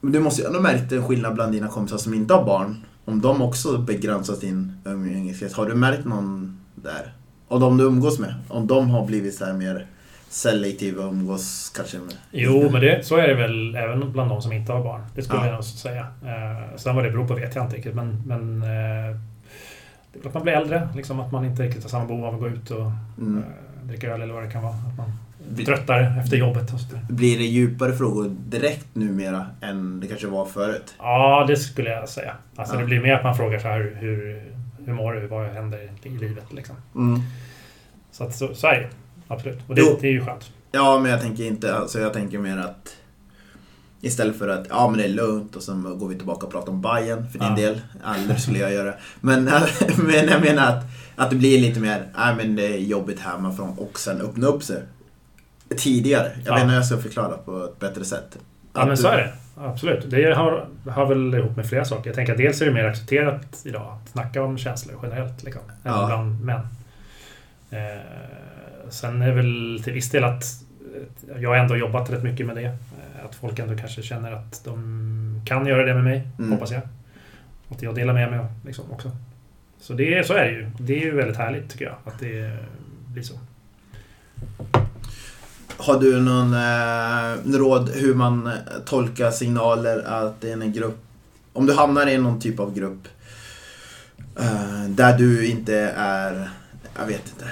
du 0.00 0.20
måste 0.20 0.42
ju 0.42 0.46
ändå 0.46 0.60
märkt 0.60 0.92
en 0.92 1.06
skillnad 1.06 1.34
bland 1.34 1.52
dina 1.52 1.68
kompisar 1.68 1.98
som 1.98 2.14
inte 2.14 2.34
har 2.34 2.44
barn. 2.44 2.84
Om 3.04 3.20
de 3.20 3.42
också 3.42 3.78
begränsar 3.78 4.34
sin 4.34 4.72
umgängeskrets. 4.84 5.54
Har 5.54 5.66
du 5.66 5.74
märkt 5.74 6.04
någon 6.04 6.60
där? 6.74 7.14
Och 7.48 7.60
de 7.60 7.76
du 7.76 7.84
umgås 7.84 8.18
med. 8.18 8.34
Om 8.48 8.66
de 8.66 8.90
har 8.90 9.06
blivit 9.06 9.34
så 9.34 9.44
här 9.44 9.52
mer 9.52 9.86
selektiva 10.30 11.04
och 11.04 11.12
umgås 11.12 11.72
kanske 11.76 11.98
med... 11.98 12.14
Jo, 12.30 12.70
men 12.72 12.80
det, 12.80 13.06
så 13.06 13.16
är 13.16 13.28
det 13.28 13.34
väl 13.34 13.76
även 13.76 14.12
bland 14.12 14.30
de 14.30 14.42
som 14.42 14.52
inte 14.52 14.72
har 14.72 14.84
barn. 14.84 15.02
Det 15.14 15.22
skulle 15.22 15.40
ja. 15.40 15.46
jag 15.46 15.54
nog 15.54 15.64
säga. 15.64 16.06
Eh, 16.24 16.76
sen 16.76 16.94
vad 16.94 17.04
det 17.04 17.10
beror 17.10 17.26
på 17.26 17.34
vet 17.34 17.54
jag 17.54 17.64
inte 17.64 17.76
riktigt, 17.76 17.94
men, 17.94 18.22
men 18.26 18.62
eh, 18.62 19.16
att 20.26 20.34
man 20.34 20.42
blir 20.42 20.52
äldre, 20.52 20.88
liksom, 20.94 21.20
att 21.20 21.32
man 21.32 21.44
inte 21.44 21.62
riktigt 21.62 21.82
har 21.82 21.90
samma 21.90 22.04
behov 22.06 22.24
av 22.24 22.34
att 22.34 22.40
gå 22.40 22.48
ut 22.48 22.70
och 22.70 22.92
mm. 23.18 23.38
eh, 23.38 23.88
dricka 23.88 24.10
öl 24.10 24.22
eller 24.22 24.34
vad 24.34 24.42
det 24.42 24.50
kan 24.50 24.62
vara. 24.62 24.74
Att 24.74 24.96
man 24.96 25.12
blir 25.48 25.66
tröttare 25.66 26.20
efter 26.20 26.36
jobbet. 26.36 26.74
Och 26.74 26.80
så 26.80 26.96
blir 27.08 27.38
det 27.38 27.44
djupare 27.44 27.92
frågor 27.92 28.36
direkt 28.46 28.94
numera 28.94 29.46
än 29.60 30.00
det 30.00 30.06
kanske 30.06 30.26
var 30.26 30.46
förut? 30.46 30.94
Ja, 30.98 31.44
det 31.48 31.56
skulle 31.56 31.90
jag 31.90 32.08
säga. 32.08 32.34
Alltså, 32.56 32.74
ja. 32.74 32.80
Det 32.80 32.86
blir 32.86 33.00
mer 33.00 33.14
att 33.14 33.24
man 33.24 33.36
frågar 33.36 33.58
så 33.58 33.68
här, 33.68 33.96
hur, 33.98 34.42
hur 34.86 34.92
mår 34.92 35.12
du? 35.12 35.26
Vad 35.26 35.46
händer 35.46 35.90
i 36.02 36.08
livet? 36.08 36.52
Liksom. 36.52 36.76
Mm. 36.94 37.20
Så, 38.10 38.24
att, 38.24 38.34
så, 38.34 38.54
så 38.54 38.66
är 38.66 38.80
det 38.80 38.88
absolut. 39.30 39.58
Och 39.68 39.74
det, 39.74 39.96
det 40.00 40.08
är 40.08 40.12
ju 40.12 40.24
skönt. 40.24 40.50
Ja, 40.72 40.98
men 40.98 41.10
jag 41.10 41.20
tänker 41.20 41.44
inte, 41.44 41.74
alltså 41.74 42.00
jag 42.00 42.12
tänker 42.12 42.38
mer 42.38 42.58
att 42.58 42.96
Istället 44.02 44.38
för 44.38 44.48
att, 44.48 44.66
ja 44.70 44.88
men 44.88 44.98
det 44.98 45.04
är 45.04 45.08
lugnt 45.08 45.56
och 45.56 45.62
sen 45.62 45.98
går 45.98 46.08
vi 46.08 46.14
tillbaka 46.14 46.46
och 46.46 46.52
pratar 46.52 46.72
om 46.72 46.82
Bayern 46.82 47.28
för 47.30 47.38
din 47.38 47.48
ja. 47.48 47.54
del. 47.54 47.80
Aldrig 48.02 48.40
skulle 48.40 48.58
jag 48.58 48.72
göra. 48.72 48.94
Men, 49.20 49.44
men 49.98 50.28
jag 50.28 50.40
menar 50.40 50.66
att, 50.66 50.84
att 51.16 51.30
det 51.30 51.36
blir 51.36 51.60
lite 51.60 51.80
mer, 51.80 52.06
nej 52.16 52.34
men 52.36 52.56
det 52.56 52.66
är 52.66 52.78
jobbigt 52.78 53.20
hemifrån 53.20 53.78
och 53.78 53.98
sen 53.98 54.20
öppna 54.20 54.46
upp 54.46 54.62
sig. 54.62 54.82
Tidigare. 55.76 56.30
Jag 56.44 56.46
ja. 56.46 56.54
vet 56.54 56.62
inte 56.62 56.70
hur 56.70 56.78
jag 56.78 56.86
ska 56.86 56.98
förklara 56.98 57.36
på 57.36 57.64
ett 57.64 57.78
bättre 57.78 58.04
sätt. 58.04 58.38
Ja 58.72 58.86
men 58.86 58.96
så 58.96 59.08
är 59.08 59.16
det. 59.16 59.32
Absolut. 59.56 60.10
Det 60.10 60.34
har, 60.34 60.68
har 60.90 61.06
väl 61.06 61.34
ihop 61.34 61.56
med 61.56 61.66
flera 61.66 61.84
saker. 61.84 62.10
Jag 62.10 62.14
tänker 62.14 62.32
att 62.32 62.38
dels 62.38 62.60
är 62.60 62.66
det 62.66 62.72
mer 62.72 62.84
accepterat 62.84 63.60
idag 63.64 63.98
att 64.02 64.08
snacka 64.08 64.42
om 64.42 64.58
känslor 64.58 64.98
generellt. 65.02 65.42
Liksom, 65.42 65.62
ja. 65.82 66.06
bland 66.06 66.44
män. 66.44 66.60
Eh, 67.70 67.78
sen 68.90 69.22
är 69.22 69.32
väl 69.32 69.80
till 69.84 69.92
viss 69.92 70.10
del 70.10 70.24
att 70.24 70.44
jag 71.40 71.50
har 71.50 71.56
ändå 71.56 71.76
jobbat 71.76 72.10
rätt 72.10 72.22
mycket 72.22 72.46
med 72.46 72.56
det. 72.56 72.64
Eh, 72.64 73.24
att 73.24 73.34
folk 73.34 73.58
ändå 73.58 73.76
kanske 73.76 74.02
känner 74.02 74.32
att 74.32 74.64
de 74.64 75.42
kan 75.46 75.66
göra 75.66 75.84
det 75.84 75.94
med 75.94 76.04
mig, 76.04 76.28
mm. 76.38 76.52
hoppas 76.52 76.70
jag. 76.70 76.82
Att 77.68 77.82
jag 77.82 77.94
delar 77.94 78.14
med 78.14 78.30
mig 78.30 78.40
liksom 78.66 78.84
också. 78.90 79.10
Så, 79.80 79.92
det, 79.92 80.26
så 80.26 80.34
är 80.34 80.44
det 80.44 80.50
ju. 80.50 80.70
Det 80.78 81.00
är 81.00 81.04
ju 81.04 81.16
väldigt 81.16 81.36
härligt 81.36 81.70
tycker 81.70 81.84
jag, 81.84 81.96
att 82.04 82.18
det 82.18 82.56
blir 83.06 83.22
så. 83.22 83.34
Har 85.76 86.00
du 86.00 86.20
någon 86.20 86.54
eh, 86.54 87.58
råd 87.58 87.90
hur 87.94 88.14
man 88.14 88.50
tolkar 88.86 89.30
signaler 89.30 90.02
att 90.06 90.40
det 90.40 90.50
är 90.50 90.52
en 90.52 90.72
grupp, 90.72 90.98
om 91.52 91.66
du 91.66 91.72
hamnar 91.72 92.06
i 92.06 92.18
någon 92.18 92.40
typ 92.40 92.60
av 92.60 92.74
grupp 92.74 93.08
eh, 94.40 94.84
där 94.88 95.18
du 95.18 95.46
inte 95.46 95.76
är, 95.96 96.50
jag 96.98 97.06
vet 97.06 97.28
inte, 97.28 97.44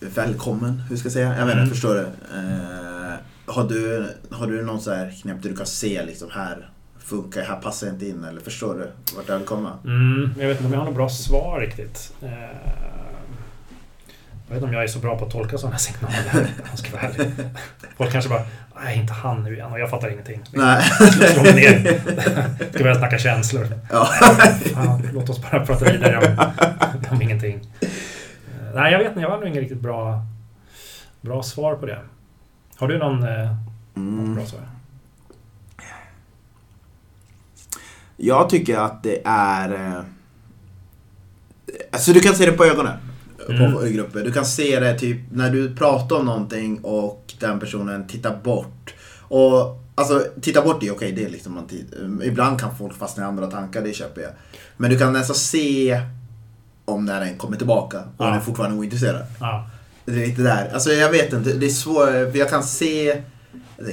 välkommen, 0.00 0.82
hur 0.88 0.96
ska 0.96 1.06
jag 1.06 1.12
säga? 1.12 1.38
Jag 1.38 1.46
vet 1.46 1.52
inte, 1.52 1.52
mm. 1.52 1.68
förstår 1.68 1.94
du? 1.94 2.00
Eh, 2.00 3.14
har 3.46 3.68
du? 3.68 4.06
Har 4.30 4.46
du 4.46 4.62
någon 4.62 4.80
så 4.80 4.94
här 4.94 5.14
knep 5.22 5.42
där 5.42 5.50
du 5.50 5.56
kan 5.56 5.66
se 5.66 6.04
liksom 6.04 6.30
här 6.32 6.70
funkar, 6.98 7.42
här 7.42 7.56
passar 7.56 7.86
jag 7.86 7.94
inte 7.94 8.06
in 8.06 8.24
eller 8.24 8.40
förstår 8.40 8.74
du 8.74 9.14
vart 9.16 9.28
jag 9.28 9.38
vill 9.38 9.46
komma? 9.46 9.72
Mm, 9.84 10.34
jag 10.38 10.48
vet 10.48 10.56
inte 10.56 10.66
om 10.66 10.72
jag 10.72 10.80
har 10.80 10.86
något 10.86 10.94
bra 10.94 11.08
svar 11.08 11.60
riktigt. 11.60 12.12
Eh, 12.22 12.30
jag 14.48 14.54
vet 14.54 14.62
inte 14.62 14.66
om 14.66 14.72
jag 14.72 14.84
är 14.84 14.88
så 14.88 14.98
bra 14.98 15.18
på 15.18 15.24
att 15.24 15.32
tolka 15.32 15.58
sådana 15.58 15.78
signaler. 15.78 16.50
Jag 16.70 16.78
ska 16.78 16.90
vara 16.90 17.02
ärlig. 17.02 17.32
Folk 17.96 18.12
kanske 18.12 18.30
bara, 18.30 18.42
nej 18.84 18.98
inte 18.98 19.12
han 19.12 19.42
nu 19.42 19.54
igen 19.54 19.72
och 19.72 19.80
jag 19.80 19.90
fattar 19.90 20.10
ingenting. 20.12 20.40
Nej. 20.52 20.82
Slå 21.32 21.42
mig 21.42 21.54
ner. 21.54 22.00
Ska 22.72 22.82
börja 22.82 22.94
snacka 22.94 23.18
känslor. 23.18 23.66
Ja. 23.90 24.04
Fan, 24.74 25.08
låt 25.12 25.30
oss 25.30 25.42
bara 25.50 25.66
prata 25.66 25.84
vidare 25.84 26.18
om, 26.18 26.52
om 27.10 27.22
ingenting. 27.22 27.60
Nej, 28.74 28.92
jag 28.92 28.98
vet 28.98 29.08
inte. 29.08 29.20
Jag 29.20 29.30
har 29.30 29.38
nog 29.38 29.48
inget 29.48 29.60
riktigt 29.60 29.80
bra, 29.80 30.22
bra 31.20 31.42
svar 31.42 31.74
på 31.74 31.86
det. 31.86 32.00
Har 32.76 32.88
du 32.88 32.98
någon, 32.98 33.22
eh, 33.22 33.56
mm. 33.96 34.16
någon 34.16 34.34
bra 34.34 34.46
svar? 34.46 34.60
Jag 38.16 38.50
tycker 38.50 38.78
att 38.78 39.02
det 39.02 39.22
är... 39.24 39.72
Eh, 39.72 40.02
alltså 41.90 42.12
du 42.12 42.20
kan 42.20 42.34
se 42.34 42.46
det 42.46 42.52
på 42.52 42.64
ögonen. 42.64 42.96
Mm. 43.48 43.72
På 43.72 43.80
grupper. 43.80 44.24
Du 44.24 44.32
kan 44.32 44.44
se 44.44 44.80
det 44.80 44.98
typ 44.98 45.18
när 45.32 45.50
du 45.50 45.76
pratar 45.76 46.16
om 46.16 46.26
någonting 46.26 46.80
och 46.84 47.34
den 47.40 47.60
personen 47.60 48.06
tittar 48.06 48.36
bort. 48.36 48.94
Och 49.28 49.76
Alltså, 49.94 50.26
titta 50.40 50.62
bort 50.62 50.80
det, 50.80 50.90
okej, 50.90 51.12
okay, 51.12 51.22
det 51.22 51.28
är 51.28 51.30
liksom 51.30 51.54
man 51.54 52.22
Ibland 52.22 52.60
kan 52.60 52.76
folk 52.76 52.94
fastna 52.98 53.22
i 53.22 53.26
andra 53.26 53.46
tankar, 53.46 53.82
det 53.82 53.92
köper 53.92 54.20
jag. 54.20 54.30
Men 54.76 54.90
du 54.90 54.98
kan 54.98 55.12
nästan 55.12 55.36
se 55.36 56.00
om 56.84 57.04
när 57.04 57.20
den 57.20 57.38
kommer 57.38 57.56
tillbaka 57.56 57.98
och 57.98 58.04
ja. 58.18 58.24
den 58.24 58.34
är 58.34 58.40
fortfarande 58.40 58.78
ointresserad. 58.78 59.22
Ja. 59.40 59.70
Det 60.04 60.12
är 60.22 60.26
lite 60.26 60.42
där. 60.42 60.70
Alltså 60.74 60.90
jag 60.90 61.10
vet 61.10 61.32
inte, 61.32 61.52
det 61.52 61.66
är 61.66 61.70
svårt. 61.70 62.34
Jag 62.34 62.50
kan 62.50 62.62
se 62.62 63.22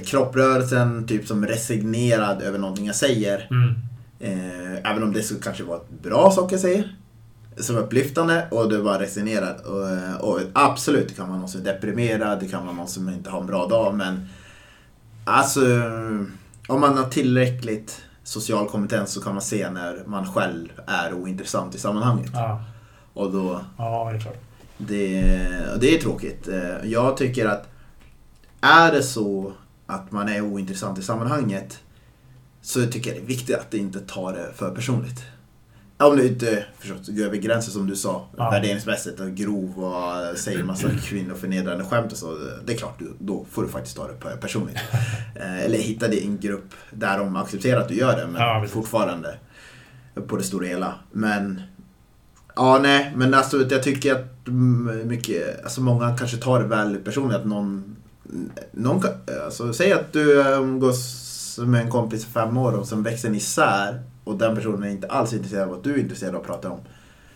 kropprörelsen 0.06 1.08
typ 1.08 1.28
som 1.28 1.46
resignerad 1.46 2.42
över 2.42 2.60
någonting 2.60 2.86
jag 2.86 2.96
säger. 2.96 3.48
Mm. 3.52 3.76
Eh, 4.20 4.92
även 4.92 5.04
om 5.04 5.14
det 5.14 5.24
skulle 5.24 5.40
kanske 5.40 5.64
vara 5.64 5.78
ett 5.78 6.04
bra 6.04 6.32
sak 6.32 6.52
jag 6.52 6.60
säger. 6.60 6.96
som 7.60 7.78
upplyftande 7.78 8.48
och 8.52 8.70
du 8.70 8.78
var 8.78 9.00
resignerad. 9.00 9.56
Och, 9.66 10.30
och 10.30 10.40
absolut, 10.54 11.08
det 11.08 11.14
kan 11.14 11.30
vara 11.30 11.40
någon 11.40 11.50
som 11.50 11.62
är 11.62 11.66
deprimerad, 11.66 12.40
det 12.40 12.48
kan 12.48 12.66
vara 12.66 12.76
någon 12.76 12.88
som 12.88 13.10
inte 13.10 13.30
har 13.30 13.40
en 13.40 13.48
bra 13.48 13.68
dag, 13.68 13.96
men 13.96 14.30
alltså 15.26 15.62
om 16.68 16.82
man 16.82 16.98
har 16.98 17.10
tillräckligt 17.10 18.02
social 18.24 18.70
kompetens 18.70 19.12
så 19.12 19.22
kan 19.22 19.34
man 19.34 19.42
se 19.42 19.70
när 19.70 20.04
man 20.06 20.34
själv 20.34 20.68
är 20.88 21.14
ointressant 21.14 21.76
i 21.76 21.80
sammanhanget. 21.80 22.32
Ja, 22.34 22.62
Och 23.18 23.32
då, 23.32 23.62
ja 23.78 24.10
det 24.12 24.18
är 24.18 24.22
klart. 24.22 24.38
det, 24.78 25.22
det 25.82 25.96
är 25.96 26.00
tråkigt. 26.02 26.48
Eh, 26.48 26.76
Jag 26.92 27.18
tycker 27.18 27.46
att 27.46 27.70
är 28.62 28.92
det 28.92 29.04
så 29.04 29.54
att 29.86 30.12
man 30.12 30.30
är 30.30 30.42
ointressant 30.42 31.00
i 31.00 31.02
sammanhanget 31.02 31.80
så 32.62 32.86
tycker 32.86 33.10
jag 33.10 33.20
det 33.20 33.24
är 33.24 33.28
viktigt 33.28 33.56
att 33.56 33.74
inte 33.74 34.00
ta 34.00 34.32
det 34.32 34.52
för 34.56 34.76
personligt. 34.76 35.24
Om 36.00 36.18
du 36.18 36.28
inte 36.28 36.66
förstås, 36.80 37.08
går 37.08 37.26
över 37.26 37.38
gränsen 37.38 37.74
som 37.74 37.88
du 37.88 37.96
sa, 37.96 38.28
Ja. 38.38 38.50
värderingsmässigt 38.52 39.20
och 39.20 39.32
grov 39.36 39.84
och 39.84 40.38
säger 40.38 40.64
massa 40.64 40.90
kvinnoförnedrande 41.04 41.84
skämt 41.86 42.12
och 42.12 42.18
så. 42.18 42.38
Det 42.66 42.74
är 42.74 42.78
klart, 42.78 43.00
då 43.20 43.46
får 43.52 43.64
du 43.64 43.70
faktiskt 43.70 43.96
ta 43.98 44.08
det 44.08 44.14
per- 44.14 44.38
personligt. 44.38 44.78
Eh, 45.36 45.66
Eller 45.66 45.78
hitta 45.78 46.08
din 46.08 46.38
grupp 46.40 46.74
där 46.92 47.18
de 47.18 47.36
accepterar 47.36 47.82
att 47.82 47.88
du 47.88 47.96
gör 47.96 48.16
det, 48.18 48.28
men 48.28 48.42
Ja, 48.42 48.66
fortfarande 48.70 49.38
på 50.28 50.36
det 50.38 50.44
stora 50.44 50.66
hela. 50.68 50.94
Men 51.12 51.62
Ja, 52.58 52.80
nej, 52.82 53.12
men 53.16 53.34
alltså 53.34 53.58
jag 53.70 53.84
tycker 53.84 54.16
att 54.16 54.48
mycket, 55.06 55.64
alltså 55.64 55.82
många 55.82 56.18
kanske 56.18 56.38
tar 56.38 56.60
det 56.60 56.66
väl 56.66 56.98
personligt 56.98 57.38
att 57.38 57.46
någon, 57.46 57.96
någon 58.72 59.04
alltså 59.46 59.74
säg 59.74 59.94
att 59.94 60.14
du 60.14 60.42
eh, 60.42 60.60
umgås 60.60 61.60
med 61.66 61.82
en 61.82 61.90
kompis 61.90 62.24
i 62.24 62.30
fem 62.30 62.58
år 62.58 62.72
och 62.74 62.88
sen 62.88 63.04
växer 63.04 63.30
ni 63.30 63.38
isär 63.38 64.02
och 64.24 64.38
den 64.38 64.56
personen 64.56 64.84
är 64.84 64.90
inte 64.90 65.08
alls 65.08 65.34
intresserad 65.34 65.64
av 65.64 65.70
vad 65.70 65.84
du 65.84 65.94
är 65.94 65.98
intresserad 65.98 66.36
av 66.36 66.42
att 66.42 66.48
prata 66.48 66.70
om. 66.70 66.80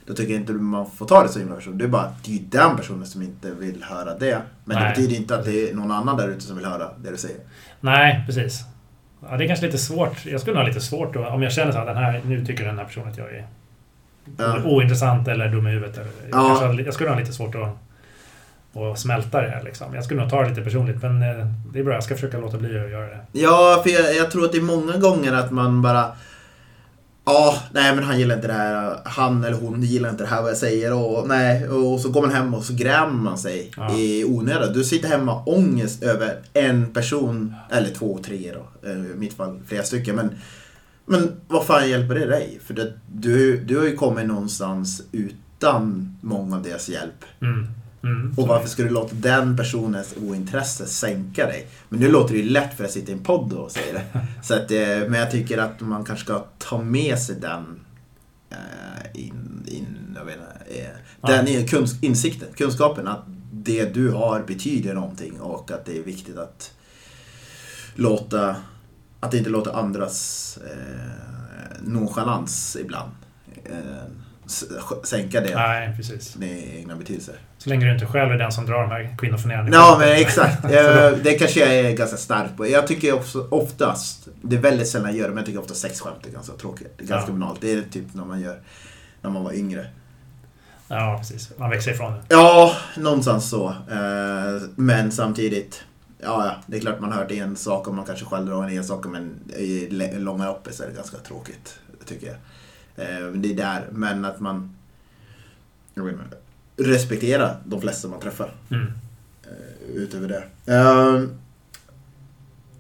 Då 0.06 0.14
tycker 0.14 0.34
jag 0.34 0.42
inte 0.42 0.54
man 0.54 0.92
får 0.92 1.06
ta 1.06 1.24
det 1.24 1.30
så 1.30 1.40
himla 1.40 1.56
personligt. 1.56 1.80
Det 1.80 1.86
är 1.86 1.90
bara 1.90 2.02
att 2.02 2.24
det 2.24 2.36
är 2.36 2.40
den 2.40 2.78
personen 2.78 3.06
som 3.06 3.22
inte 3.22 3.52
vill 3.52 3.84
höra 3.84 4.18
det. 4.18 4.42
Men 4.66 4.78
det 4.78 4.84
Nej. 4.84 4.94
betyder 4.96 5.16
inte 5.16 5.36
att 5.36 5.46
det 5.46 5.70
är 5.70 5.76
någon 5.76 5.92
annan 5.92 6.18
där 6.18 6.28
ute 6.28 6.42
som 6.42 6.56
vill 6.56 6.66
höra 6.66 6.90
det 7.04 7.12
du 7.12 7.18
säger. 7.18 7.38
Nej, 7.80 8.24
precis. 8.26 8.62
Ja, 9.30 9.38
det 9.38 9.44
är 9.44 9.48
kanske 9.48 9.66
lite 9.66 9.78
svårt. 9.78 10.26
Jag 10.26 10.42
skulle 10.42 10.56
nog 10.56 10.64
ha 10.64 10.68
lite 10.68 10.82
svårt 10.82 11.14
då, 11.14 11.26
om 11.26 11.42
jag 11.42 11.52
känner 11.52 11.72
så 11.72 11.78
att 11.78 11.88
den 11.88 11.98
här, 11.98 12.22
nu 12.26 12.46
tycker 12.46 12.66
den 12.66 12.78
här 12.78 12.86
personen 12.86 13.10
att 13.10 13.18
jag 13.18 13.36
är 13.36 13.48
Ja. 14.38 14.58
ointressant 14.66 15.28
eller 15.28 15.50
dum 15.50 15.68
i 15.68 15.72
huvudet. 15.72 15.98
Eller, 15.98 16.12
Ja. 16.32 16.74
jag 16.86 16.94
skulle 16.94 17.10
ha 17.10 17.20
lite 17.20 17.34
svårt 17.34 17.56
att, 17.56 17.78
att 18.82 19.00
smälta 19.00 19.42
det 19.42 19.50
här. 19.50 19.64
Liksom. 19.64 19.96
Jag 19.96 20.04
skulle 20.04 20.22
nog 20.22 20.30
ta 20.30 20.44
det 20.44 20.50
lite 20.50 20.62
personligt, 20.62 21.02
men 21.02 21.22
eh, 21.22 21.46
det 21.74 21.80
är 21.80 21.84
bra. 21.84 21.94
Jag 21.94 22.04
ska 22.04 22.16
försöka 22.16 22.38
låta 22.38 22.58
bli 22.58 22.80
att 22.80 22.90
göra 22.92 23.06
det. 23.08 23.20
Ja, 23.32 23.80
för 23.84 23.90
jag, 23.90 24.16
jag 24.16 24.32
tror 24.32 24.46
att 24.46 24.52
det 24.52 24.58
är 24.58 24.62
många 24.62 24.98
gånger 24.98 25.34
att 25.34 25.52
man 25.52 25.82
bara 25.82 26.06
Ja, 27.26 27.56
nej 27.74 27.96
men 27.96 28.04
han 28.04 28.20
gillar 28.20 28.36
inte 28.36 28.48
det 28.48 28.54
här. 28.54 28.98
Han 29.06 29.44
eller 29.44 29.58
hon 29.58 29.82
gillar 29.84 30.10
inte 30.10 30.24
det 30.24 30.30
här 30.30 30.42
vad 30.42 30.50
jag 30.52 30.58
säger. 30.58 30.94
Och, 30.94 31.28
nej, 31.28 31.68
och 31.70 32.00
så 32.00 32.10
går 32.10 32.22
man 32.22 32.32
hem 32.32 32.54
och 32.54 32.64
så 32.64 32.74
grämer 32.74 33.08
man 33.14 33.38
sig 33.38 33.72
Ja. 33.78 33.98
i 33.98 34.26
onödan. 34.26 34.74
Du 34.74 34.84
sitter 34.84 35.10
hemma 35.10 35.44
ångest 35.46 36.04
över 36.04 36.36
en 36.54 36.94
person, 36.94 37.56
eller 37.72 37.90
två, 37.90 38.20
tre 38.26 38.54
då. 38.54 38.90
eh, 38.90 38.96
I 38.96 39.14
mitt 39.18 39.34
fall 39.34 39.60
flera 39.68 39.84
stycken. 39.84 40.16
Men, 40.16 40.30
men 41.06 41.32
vad 41.48 41.66
fan 41.66 41.90
hjälper 41.90 42.16
det 42.16 42.26
dig? 42.26 42.60
För 42.66 42.74
det, 42.74 42.94
du, 43.14 43.58
du 43.58 43.78
har 43.78 43.86
ju 43.86 43.96
kommit 43.96 44.26
någonstans 44.28 45.02
utan 45.12 46.16
många 46.22 46.56
av 46.56 46.64
deras 46.64 46.90
hjälp. 46.90 47.26
Mm. 47.42 47.68
Mm. 48.04 48.34
Och 48.38 48.48
varför 48.48 48.68
ska 48.70 48.84
du 48.84 48.90
låta 48.90 49.16
den 49.16 49.58
personens 49.58 50.14
ointresse 50.22 50.86
sänka 50.86 51.46
dig? 51.46 51.68
Men 51.90 52.00
nu 52.00 52.12
låter 52.12 52.34
det 52.34 52.40
ju 52.40 52.50
lätt 52.50 52.78
för 52.78 52.84
att 52.84 52.92
sitter 52.92 53.10
i 53.14 53.16
en 53.16 53.24
podd 53.24 53.54
och 53.54 53.72
säger 53.72 53.94
det. 53.94 54.04
Så 54.44 54.54
att, 54.54 54.72
eh, 54.72 55.10
men 55.10 55.14
jag 55.14 55.32
tycker 55.32 55.58
att 55.58 55.82
man 55.82 56.04
kanske 56.06 56.26
ska 56.26 56.46
ta 56.58 56.82
med 56.82 57.20
sig 57.20 57.36
den 57.42 57.80
eh, 58.50 59.22
in, 59.22 59.64
in, 59.68 60.16
jag 60.16 60.26
vet 60.26 60.36
inte, 60.36 60.82
eh, 60.82 61.28
den 61.30 61.48
i- 61.48 61.68
kunsk, 61.68 62.04
insikten, 62.04 62.48
kunskapen 62.56 63.08
att 63.08 63.24
det 63.54 63.94
du 63.94 64.10
har 64.10 64.44
betyder 64.48 64.94
någonting 64.94 65.42
och 65.42 65.72
att 65.72 65.86
det 65.86 65.98
är 65.98 66.04
viktigt 66.04 66.38
att 66.38 66.72
låta, 67.96 68.56
att 69.22 69.34
inte 69.34 69.50
låta 69.50 69.74
andras 69.74 70.58
eh, 70.72 71.82
nonchalans 71.82 72.78
ibland 72.82 73.12
eh, 73.66 73.76
sänka 75.04 75.42
det, 75.42 75.56
Nej, 75.56 75.94
precis. 75.98 76.36
med 76.36 76.76
egna 76.76 76.96
betydelser. 76.96 77.36
Så 77.58 77.70
länge 77.70 77.86
du 77.86 77.94
inte 77.94 78.06
själv 78.06 78.32
är 78.32 78.38
den 78.38 78.52
som 78.52 78.66
drar 78.66 78.82
de 78.82 78.90
här 78.92 79.16
kvinnoförnedrande 79.18 79.72
Ja, 79.78 79.96
men 80.00 80.10
exakt. 80.12 80.62
Det 81.24 81.40
kanske 81.40 81.60
jag 81.60 81.76
är 81.76 81.92
ganska 81.98 82.18
stark 82.18 82.58
på. 82.58 82.68
Jag 82.70 82.88
tycker 82.88 83.14
också 83.14 83.48
oftast, 83.52 84.28
det 84.42 84.56
är 84.56 84.60
väldigt 84.60 84.88
sällan 84.88 85.08
jag 85.10 85.18
gör 85.18 85.24
det, 85.24 85.30
men 85.30 85.38
jag 85.38 85.46
tycker 85.46 85.60
ofta 85.62 85.74
sexskämt 85.74 86.26
är 86.28 86.32
ganska 86.32 86.54
tråkigt. 86.54 86.94
Det 86.98 87.04
är 87.04 87.08
ganska 87.08 87.32
Ja. 87.32 87.34
banalt. 87.38 87.62
Det 87.62 87.72
är 87.74 87.82
typ 87.82 88.14
när 88.14 88.26
man 88.26 88.42
gör 88.42 88.60
när 89.22 89.30
man 89.30 89.44
var 89.44 89.54
yngre. 89.54 89.86
Ja, 90.88 91.16
precis. 91.20 91.50
Man 91.58 91.70
växer 91.70 91.92
ifrån 91.92 92.14
det. 92.14 92.22
Ja, 92.30 92.76
någonstans 92.98 93.50
så. 93.50 93.70
Eh, 93.70 94.62
Men 94.76 95.12
samtidigt, 95.12 95.84
ja, 96.22 96.46
ja, 96.46 96.56
det 96.68 96.78
är 96.78 96.82
klart 96.82 97.00
man 97.00 97.12
har 97.12 97.18
hört 97.22 97.32
en 97.32 97.56
sak 97.56 97.88
och 97.88 97.94
man 97.96 98.06
kanske 98.06 98.26
själv 98.26 98.46
drar 98.46 98.70
en 98.70 98.84
sak, 98.84 99.06
men 99.06 99.40
i 99.58 99.88
långa 100.20 100.46
loppet 100.46 100.76
så 100.76 100.84
är 100.84 100.88
det 100.88 100.94
ganska 100.94 101.18
tråkigt, 101.18 101.80
tycker 102.06 102.28
jag. 102.28 102.36
Eh, 103.06 103.28
Det 103.34 103.52
är 103.52 103.56
där, 103.58 103.88
men 103.92 104.26
att 104.26 104.40
man 104.40 104.76
respekterar 106.78 107.58
de 107.66 107.82
flesta 107.82 108.08
man 108.08 108.20
träffar. 108.20 108.52
Mm. 108.72 108.88
eh, 109.44 109.96
utöver 109.96 110.28
det. 110.28 110.74
Ehm, 110.74 111.32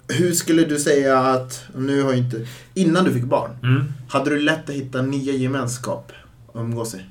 hur 0.08 0.32
skulle 0.34 0.66
du 0.66 0.80
säga 0.80 1.20
att, 1.20 1.64
nu 1.76 2.04
har 2.04 2.14
inte, 2.14 2.48
innan 2.74 3.04
du 3.06 3.14
fick 3.14 3.24
barn, 3.24 3.52
Mm. 3.64 3.94
hade 4.10 4.30
du 4.30 4.40
lätt 4.40 4.70
att 4.70 4.76
hitta 4.76 5.02
nya 5.02 5.34
gemenskap 5.34 6.12
att 6.50 6.56
umgås 6.56 6.96
i? 6.96 7.06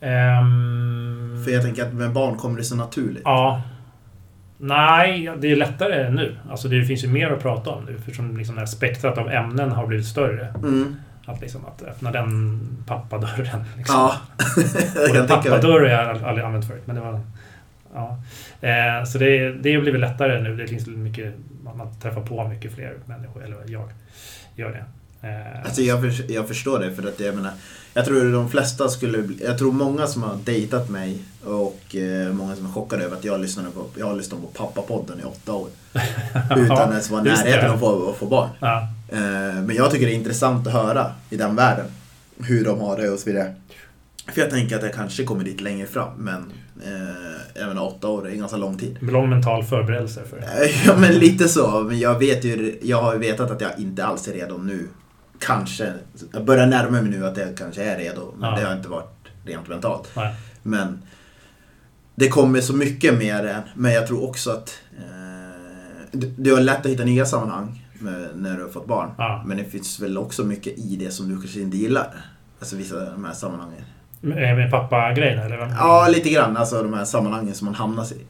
Ehm, 0.00 1.42
För 1.44 1.50
jag 1.50 1.62
tänker 1.62 1.86
att 1.86 1.94
med 1.94 2.12
barn 2.12 2.38
kommer 2.38 2.58
det 2.58 2.64
så 2.64 2.74
naturligt. 2.76 3.22
Ja. 3.24 3.62
Nej, 4.64 5.30
det 5.38 5.52
är 5.52 5.56
lättare 5.56 6.10
nu. 6.10 6.36
Alltså 6.50 6.68
det 6.68 6.84
finns 6.84 7.04
ju 7.04 7.08
mer 7.08 7.30
att 7.30 7.42
prata 7.42 7.70
om 7.70 7.84
nu. 7.84 7.96
Eftersom 7.98 8.36
liksom 8.36 8.54
det 8.54 8.60
här 8.60 8.66
spektrat 8.66 9.18
av 9.18 9.30
ämnen 9.30 9.72
har 9.72 9.86
blivit 9.86 10.06
större. 10.06 10.46
Mm. 10.62 10.96
Att, 11.26 11.40
liksom, 11.40 11.64
att 11.66 11.82
öppna 11.82 12.10
den 12.10 12.60
pappadörren. 12.86 13.64
Liksom. 13.76 13.94
Ja, 13.96 14.16
jag 14.94 15.14
kan 15.14 15.26
pappadörr 15.26 15.80
har 15.80 15.86
jag 15.88 16.22
aldrig- 16.24 16.44
använt 16.46 16.68
förut. 16.68 16.82
Men 16.84 16.96
det 16.96 17.02
var, 17.02 17.20
ja. 17.94 18.18
eh, 18.60 19.04
så 19.04 19.18
det, 19.18 19.52
det 19.52 19.74
har 19.74 19.80
blivit 19.82 20.00
lättare 20.00 20.40
nu. 20.40 20.56
Det 20.56 20.66
finns 20.66 20.86
mycket, 20.86 21.34
man 21.64 21.94
träffar 22.02 22.20
på 22.20 22.48
mycket 22.48 22.74
fler 22.74 22.94
människor. 23.06 23.44
Eller 23.44 23.56
jag 23.66 23.88
gör 24.56 24.70
det. 24.70 24.84
Eh, 25.28 25.64
Alltså 25.64 25.82
jag, 25.82 26.00
för, 26.00 26.32
jag 26.32 26.48
förstår 26.48 26.78
det 26.78 26.92
för 26.94 27.08
att 27.08 27.20
jag 27.20 27.34
menar 27.34 27.52
Jag 27.94 28.04
tror 28.04 28.32
de 28.32 28.50
flesta 28.50 28.88
skulle 28.88 29.28
Jag 29.40 29.58
tror 29.58 29.72
många 29.72 30.06
som 30.06 30.22
har 30.22 30.36
dejtat 30.44 30.90
mig 30.90 31.18
och 31.44 31.96
eh, 31.96 32.32
många 32.32 32.56
som 32.56 32.66
är 32.66 32.70
chockade 32.70 33.04
över 33.04 33.16
att 33.16 33.24
jag 33.24 33.40
lyssnade 33.40 33.70
på 33.70 33.86
Jag 33.96 34.06
har 34.06 34.16
lyssnat 34.16 34.40
på 34.40 34.46
pappapodden 34.46 35.20
i 35.20 35.24
åtta 35.24 35.52
år. 35.52 35.68
Utan 36.56 36.90
ens 36.90 37.10
vara 37.10 37.20
i 37.20 37.24
närheten 37.24 37.68
av 37.70 37.74
att 37.74 37.80
få, 37.80 38.10
att 38.10 38.16
få 38.16 38.26
barn. 38.26 38.48
ja. 38.60 38.88
Eh, 39.08 39.18
Men 39.62 39.76
jag 39.76 39.90
tycker 39.90 40.06
det 40.06 40.12
är 40.12 40.16
intressant 40.16 40.66
att 40.66 40.72
höra 40.72 41.12
i 41.30 41.36
den 41.36 41.56
världen. 41.56 41.86
Hur 42.38 42.64
de 42.64 42.80
har 42.80 42.96
det 42.96 43.10
och 43.10 43.18
så 43.18 43.30
vidare. 43.30 43.54
För 44.32 44.40
jag 44.40 44.50
tänker 44.50 44.76
att 44.76 44.82
jag 44.82 44.94
kanske 44.94 45.24
kommer 45.24 45.44
dit 45.44 45.60
längre 45.60 45.86
fram. 45.86 46.08
Men 46.18 46.52
eh, 46.84 47.66
menar, 47.66 47.86
åtta 47.86 48.08
år 48.08 48.28
är 48.28 48.32
en 48.32 48.38
ganska 48.38 48.56
lång 48.56 48.78
tid. 48.78 48.98
Lång 49.00 49.30
mental 49.30 49.64
förberedelse 49.64 50.20
för 50.30 50.36
det. 50.40 50.70
Ja 50.86 50.96
men 50.98 51.12
lite 51.14 51.48
så. 51.48 51.80
Men 51.80 51.98
jag 51.98 52.18
vet 52.18 52.44
ju, 52.44 52.78
jag 52.82 53.02
har 53.02 53.16
vetat 53.16 53.50
att 53.50 53.60
jag 53.60 53.70
inte 53.78 54.04
alls 54.06 54.28
är 54.28 54.32
redo 54.32 54.58
nu. 54.58 54.88
Kanske. 55.46 55.92
Jag 56.32 56.44
börjar 56.44 56.66
närma 56.66 56.90
mig 57.02 57.10
nu 57.10 57.26
att 57.26 57.36
jag 57.36 57.56
kanske 57.56 57.84
är 57.84 57.98
redo. 57.98 58.34
Men 58.38 58.50
Ja. 58.50 58.56
det 58.60 58.66
har 58.66 58.76
inte 58.76 58.88
varit 58.88 59.10
rent 59.44 59.68
mentalt. 59.68 60.10
Nej. 60.16 60.34
Men 60.62 61.02
det 62.14 62.28
kommer 62.28 62.60
så 62.60 62.76
mycket 62.76 63.18
mer 63.18 63.46
än. 63.46 63.62
Men 63.74 63.92
jag 63.92 64.06
tror 64.06 64.28
också 64.28 64.50
att 64.50 64.78
eh, 64.98 66.08
du, 66.12 66.26
du 66.36 66.54
har 66.54 66.60
lätt 66.60 66.78
att 66.80 66.86
hitta 66.92 67.04
nya 67.04 67.26
sammanhang 67.26 67.86
med, 67.92 68.28
när 68.36 68.56
du 68.56 68.62
har 68.62 68.70
fått 68.70 68.86
barn. 68.86 69.10
Ja. 69.18 69.42
Men 69.46 69.56
det 69.56 69.64
finns 69.64 70.00
väl 70.00 70.18
också 70.18 70.44
mycket 70.44 70.78
i 70.78 70.96
det 70.96 71.10
som 71.10 71.28
du 71.28 71.40
kanske 71.40 71.60
inte 71.60 71.76
gillar. 71.76 72.14
Alltså 72.60 72.76
vissa 72.76 72.96
av 72.96 73.04
de 73.12 73.24
här 73.24 73.32
sammanhangen. 73.32 73.82
Med 74.20 74.56
med 74.56 74.70
pappa-grejen 74.70 75.38
eller? 75.38 75.56
vad? 75.56 75.70
Ja, 75.70 76.08
lite 76.08 76.30
grann. 76.30 76.56
Alltså 76.56 76.82
de 76.82 76.92
här 76.94 77.04
sammanhangen 77.04 77.54
som 77.54 77.64
man 77.64 77.74
hamnar 77.74 78.12
i. 78.12 78.26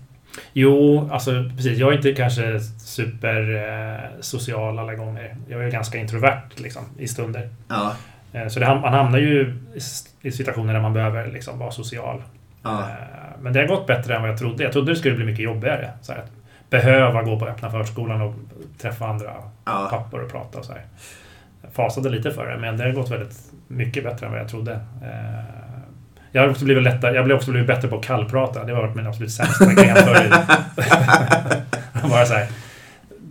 Jo, 0.53 1.09
alltså 1.13 1.45
precis. 1.57 1.79
Jag 1.79 1.93
är 1.93 1.97
inte 1.97 2.13
kanske 2.13 2.61
super 2.79 3.55
eh, 3.55 4.21
social 4.21 4.79
alla 4.79 4.95
gånger. 4.95 5.37
Jag 5.49 5.65
är 5.65 5.71
ganska 5.71 5.99
introvert 5.99 6.43
liksom, 6.57 6.83
i 6.99 7.09
stunder. 7.09 7.49
Ja. 7.69 7.95
Eh, 8.33 8.49
så 8.49 8.61
det, 8.61 8.67
man 8.67 8.93
hamnar 8.93 9.19
ju 9.19 9.57
i 10.23 10.31
situationer 10.31 10.75
där 10.75 10.81
man 10.81 10.93
behöver 10.93 11.27
liksom, 11.33 11.59
vara 11.59 11.71
social. 11.71 12.23
Ja. 12.63 12.81
Eh, 12.81 12.87
men 13.41 13.53
det 13.53 13.61
har 13.61 13.67
gått 13.67 13.87
bättre 13.87 14.17
än 14.17 14.23
vad 14.23 14.31
jag 14.31 14.39
trodde. 14.39 14.63
Jag 14.63 14.73
trodde 14.73 14.93
det 14.93 14.97
skulle 14.97 15.17
bli 15.17 15.25
mycket 15.25 15.45
jobbigare. 15.45 15.91
Så 16.03 16.13
här, 16.13 16.19
att 16.19 16.31
behöva 16.71 17.23
gå 17.23 17.39
på 17.39 17.47
öppna 17.47 17.71
förskolan 17.71 18.21
och 18.23 18.35
träffa 18.79 19.07
andra 19.07 19.33
Ja. 19.65 19.87
pappor 19.91 20.21
och 20.23 20.31
prata 20.31 20.59
och 20.59 20.65
så 20.65 20.73
här. 20.73 20.83
Jag 21.63 21.73
fasade 21.73 22.09
lite 22.11 22.31
för 22.31 22.47
det, 22.47 22.59
men 22.59 22.77
det 22.77 22.85
har 22.85 22.93
gått 22.93 23.11
väldigt 23.11 23.39
mycket 23.69 24.05
bättre 24.05 24.27
än 24.27 24.33
vad 24.33 24.41
jag 24.41 24.49
trodde. 24.49 24.73
Eh, 25.03 25.62
Jag 26.33 26.43
har 26.43 26.49
också 26.49 26.65
blivit 26.65 26.83
lättare, 26.85 27.15
jag 27.15 27.23
har 27.23 27.33
också 27.33 27.51
blivit 27.51 27.67
bättre 27.67 27.89
på 27.89 27.97
att 27.99 28.05
kallprata. 28.05 28.65
Det 28.65 28.73
har 28.73 28.83
varit 28.83 28.95
min 28.97 29.07
absolut 29.07 29.33
sämsta 29.33 29.73
gren 29.73 29.97
förut. 29.97 30.33
bara 32.11 32.27
så 32.27 32.35
här, 32.35 32.47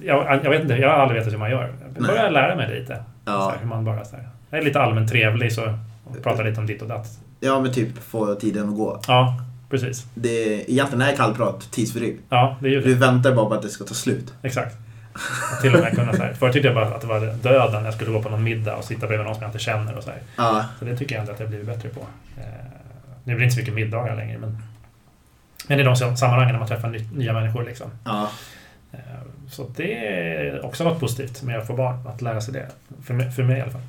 jag, 0.04 0.40
jag 0.44 0.50
vet 0.50 0.62
inte, 0.62 0.74
jag 0.74 0.90
har 0.90 0.96
aldrig 0.98 1.20
vetat 1.20 1.34
hur 1.34 1.38
man 1.40 1.52
gör. 1.52 1.74
Jag 1.96 2.04
börjar 2.08 2.30
lära 2.30 2.56
mig 2.56 2.80
lite. 2.80 2.96
Så 2.96 3.02
Ja. 3.26 3.50
här, 3.54 3.60
hur 3.62 3.68
man 3.68 3.86
bara 3.86 4.06
så 4.06 4.16
här, 4.16 4.28
jag 4.50 4.60
är 4.60 4.64
lite 4.66 4.82
allmänt 4.82 5.10
trevlig 5.12 5.54
så 5.54 5.78
pratar 6.24 6.44
lite 6.44 6.60
om 6.60 6.66
ditt 6.68 6.82
och 6.82 6.88
datt. 6.88 7.08
Ja, 7.40 7.60
men 7.60 7.74
typ 7.74 8.04
få 8.04 8.36
tiden 8.36 8.70
att 8.70 8.76
gå. 8.76 9.00
Ja, 9.08 9.42
precis. 9.70 10.06
Det, 10.14 10.72
egentligen 10.72 11.02
är 11.02 11.16
kallprat 11.16 11.72
tidsfördriv. 11.72 12.18
Ja, 12.30 12.58
det 12.62 12.68
är 12.68 12.72
ju 12.72 12.82
Du 12.82 12.94
väntar 12.96 13.32
bara 13.36 13.46
på 13.46 13.54
att 13.54 13.62
det 13.62 13.70
ska 13.70 13.84
ta 13.84 13.94
slut. 13.94 14.34
Exakt. 14.42 14.76
Och 15.56 15.62
till 15.62 15.76
och 15.76 15.82
med 15.82 15.96
kunna 15.96 16.14
så 16.14 16.24
här. 16.24 16.34
Förr 16.34 16.52
tyckte 16.52 16.68
jag 16.68 16.76
bara 16.76 16.86
att 16.96 17.02
det 17.02 17.08
var 17.08 17.20
döden 17.20 17.74
när 17.74 17.86
jag 17.86 17.94
skulle 17.94 18.12
gå 18.12 18.22
på 18.22 18.30
någon 18.30 18.44
middag 18.44 18.76
och 18.76 18.84
sitta 18.84 19.08
bredvid 19.08 19.26
någon 19.26 19.36
som 19.36 19.42
jag 19.44 19.50
inte 19.50 19.60
känner 19.60 19.98
och 19.98 20.04
så 20.04 20.10
här. 20.10 20.20
Ja, 20.36 20.66
Så 20.80 20.86
det 20.86 20.98
tycker 20.98 21.16
jag 21.16 21.22
inte 21.24 21.34
att 21.34 21.40
jag 21.40 21.50
blivit 21.50 21.68
bättre 21.68 21.90
på. 21.90 22.02
Nu 23.32 23.36
blir 23.36 23.40
det 23.40 23.44
inte 23.44 23.54
så 23.56 23.60
mycket 23.60 23.74
middagar 23.74 24.16
längre, 24.16 24.38
men... 24.38 24.58
Men 25.68 25.80
i 25.80 25.84
de 25.84 25.96
sammanhangen 25.96 26.52
när 26.52 26.60
man 26.60 26.68
träffar 26.68 26.90
ny, 26.90 27.06
nya 27.14 27.34
människor 27.34 27.64
liksom. 27.64 27.92
ja. 28.06 28.32
Eh, 28.92 29.00
Så 29.50 29.68
det 29.76 30.08
är 30.08 30.66
också 30.66 30.84
något 30.84 31.00
positivt 31.00 31.44
med 31.44 31.60
att 31.60 31.68
få 31.68 31.74
barn, 31.74 32.08
att 32.08 32.22
lära 32.22 32.42
sig 32.42 32.54
det. 32.54 32.68
För 33.04 33.14
mig, 33.14 33.32
för 33.32 33.44
mig 33.44 33.58
i 33.58 33.62
alla 33.62 33.72
fall. 33.72 33.82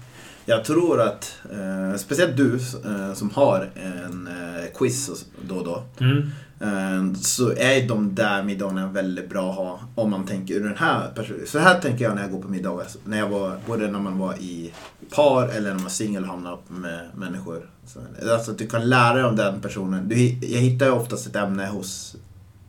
Jag 0.44 0.64
tror 0.64 1.00
att, 1.00 1.38
eh, 1.52 1.96
speciellt 1.98 2.37
du 2.37 2.55
eh, 2.55 3.12
som 3.14 3.31
har 3.31 3.68
en 3.74 4.26
eh, 4.26 4.78
quiz 4.78 5.24
då 5.48 5.55
och 5.55 5.64
då. 5.64 5.83
Mm. 6.05 6.31
Eh, 6.62 7.12
så 7.20 7.53
är 7.57 7.88
de 7.88 8.14
där 8.14 8.42
middagarna 8.42 8.87
väldigt 8.88 9.31
bra 9.31 9.51
att 9.51 9.57
ha 9.57 9.81
om 9.94 10.11
man 10.11 10.27
tänker 10.27 10.55
ur 10.55 10.64
den 10.64 10.77
här 10.77 11.09
perspektivet. 11.14 11.48
Så 11.51 11.59
här 11.59 11.81
tänker 11.81 12.05
jag 12.05 12.14
när 12.14 12.22
jag 12.22 12.31
går 12.31 12.42
på 12.42 12.48
middagar. 12.48 12.87
När 13.05 13.18
jag 13.18 13.29
var, 13.29 13.57
både 13.66 13.90
när 13.90 13.98
man 13.98 14.18
var 14.18 14.35
i 14.35 14.72
par 15.14 15.48
eller 15.48 15.68
när 15.68 15.75
man 15.75 15.83
var 15.83 15.90
singel 15.90 16.22
och 16.22 16.29
hamnade 16.29 16.55
upp 16.57 16.70
med 16.70 17.01
människor. 17.16 17.70
Så, 17.87 17.98
alltså 18.33 18.51
att 18.51 18.59
du 18.59 18.66
kan 18.66 18.88
lära 18.88 19.14
dig 19.14 19.25
om 19.25 19.37
den 19.37 19.61
personen. 19.61 20.09
Du, 20.09 20.25
jag 20.29 20.61
hittar 20.61 20.87
ju 20.87 20.92
oftast 20.92 21.27
ett 21.27 21.37
ämne 21.37 21.66
hos 21.66 22.16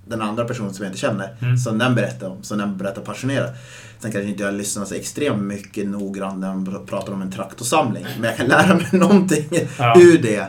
den 0.08 0.22
andra 0.22 0.46
personen 0.46 0.74
som 0.74 0.84
jag 0.84 0.90
inte 0.90 1.00
känner. 1.00 1.36
Mm. 1.42 1.58
Som 1.58 1.78
den 1.78 1.96
berättar 1.96 2.28
om, 2.30 2.44
som 2.44 2.58
den 2.58 2.78
berättar 2.78 3.02
passionerat. 3.02 3.52
Sen 4.00 4.12
kanske 4.12 4.30
inte 4.30 4.44
jag 4.44 4.54
lyssnar 4.54 4.86
så 4.86 4.96
extremt 4.96 5.42
mycket 5.44 5.88
noggrant 5.88 6.40
när 6.40 6.48
de 6.48 6.68
pr- 6.68 6.86
pratar 6.86 7.14
om 7.14 7.22
en 7.22 7.32
traktorsamling. 7.32 8.06
Men 8.20 8.24
jag 8.30 8.38
kan 8.38 8.46
lära 8.48 8.76
mig 8.76 8.88
någonting 8.92 9.46
Ja. 9.78 9.96
ur 10.00 10.18
det. 10.22 10.46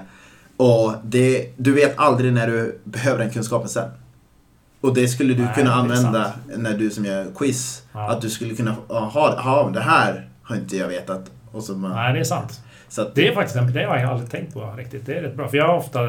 Och 0.56 0.92
det, 1.04 1.48
du 1.56 1.72
vet 1.72 1.98
aldrig 1.98 2.32
när 2.32 2.46
du 2.46 2.78
behöver 2.84 3.18
den 3.18 3.30
kunskapen 3.30 3.68
sen. 3.68 3.88
Och 4.80 4.94
det 4.94 5.08
skulle 5.08 5.34
du 5.34 5.42
Nej, 5.42 5.54
kunna 5.54 5.74
använda 5.74 6.32
när 6.56 6.78
du 6.78 6.90
som 6.90 7.04
gör 7.04 7.26
quiz. 7.36 7.82
Ja. 7.92 8.10
Att 8.10 8.20
du 8.20 8.30
skulle 8.30 8.54
kunna 8.54 8.76
ha, 8.88 9.40
ha 9.40 9.70
det 9.70 9.80
här 9.80 10.28
har 10.42 10.56
inte 10.56 10.76
jag 10.76 10.88
vetat. 10.88 11.30
Och 11.52 11.62
så, 11.64 11.74
bara- 11.74 11.94
Nej, 11.94 12.12
det 12.12 12.18
är 12.20 12.24
sant. 12.24 12.60
så 12.88 13.02
att, 13.02 13.14
Det 13.14 13.28
är 13.28 13.34
faktiskt 13.34 13.56
en, 13.56 13.72
det 13.72 13.84
har 13.84 13.96
jag 13.98 14.10
aldrig 14.10 14.30
tänkt 14.30 14.54
på 14.54 14.74
riktigt. 14.76 15.06
Det 15.06 15.14
är 15.14 15.22
rätt 15.22 15.36
bra. 15.36 15.48
För 15.48 15.56
jag 15.56 15.66
har 15.68 15.76
ofta 15.76 16.00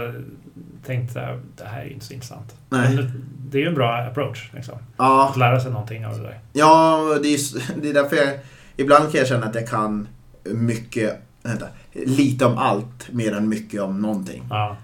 tänkt 0.86 1.16
här, 1.16 1.42
det 1.58 1.64
här 1.66 1.82
är 1.82 1.90
inte 1.90 2.06
så 2.06 2.14
intressant. 2.14 2.56
Nej. 2.70 2.96
Men 2.96 3.26
det 3.50 3.58
är 3.58 3.62
ju 3.62 3.68
en 3.68 3.74
bra 3.76 3.98
approach. 3.98 4.50
Liksom. 4.54 4.76
ja, 4.98 5.30
Att 5.30 5.38
lära 5.38 5.60
sig 5.60 5.72
någonting 5.72 6.06
av 6.06 6.18
det 6.18 6.24
där. 6.24 6.40
Ja, 6.54 7.00
det 7.24 7.28
är, 7.34 7.40
det 7.82 7.90
är 7.90 7.94
därför 7.94 8.16
jag... 8.16 8.40
Ibland 8.78 9.12
kan 9.12 9.20
jag 9.20 9.28
känna 9.28 9.46
att 9.46 9.56
jag 9.56 9.68
kan 9.68 10.08
mycket, 10.44 11.22
vänta, 11.44 11.66
lite 11.96 12.46
om 12.46 12.58
allt 12.58 13.12
mer 13.12 13.36
än 13.36 13.50
mycket 13.50 13.82
om 13.82 14.02
någonting. 14.02 14.44
Ja, 14.50 14.78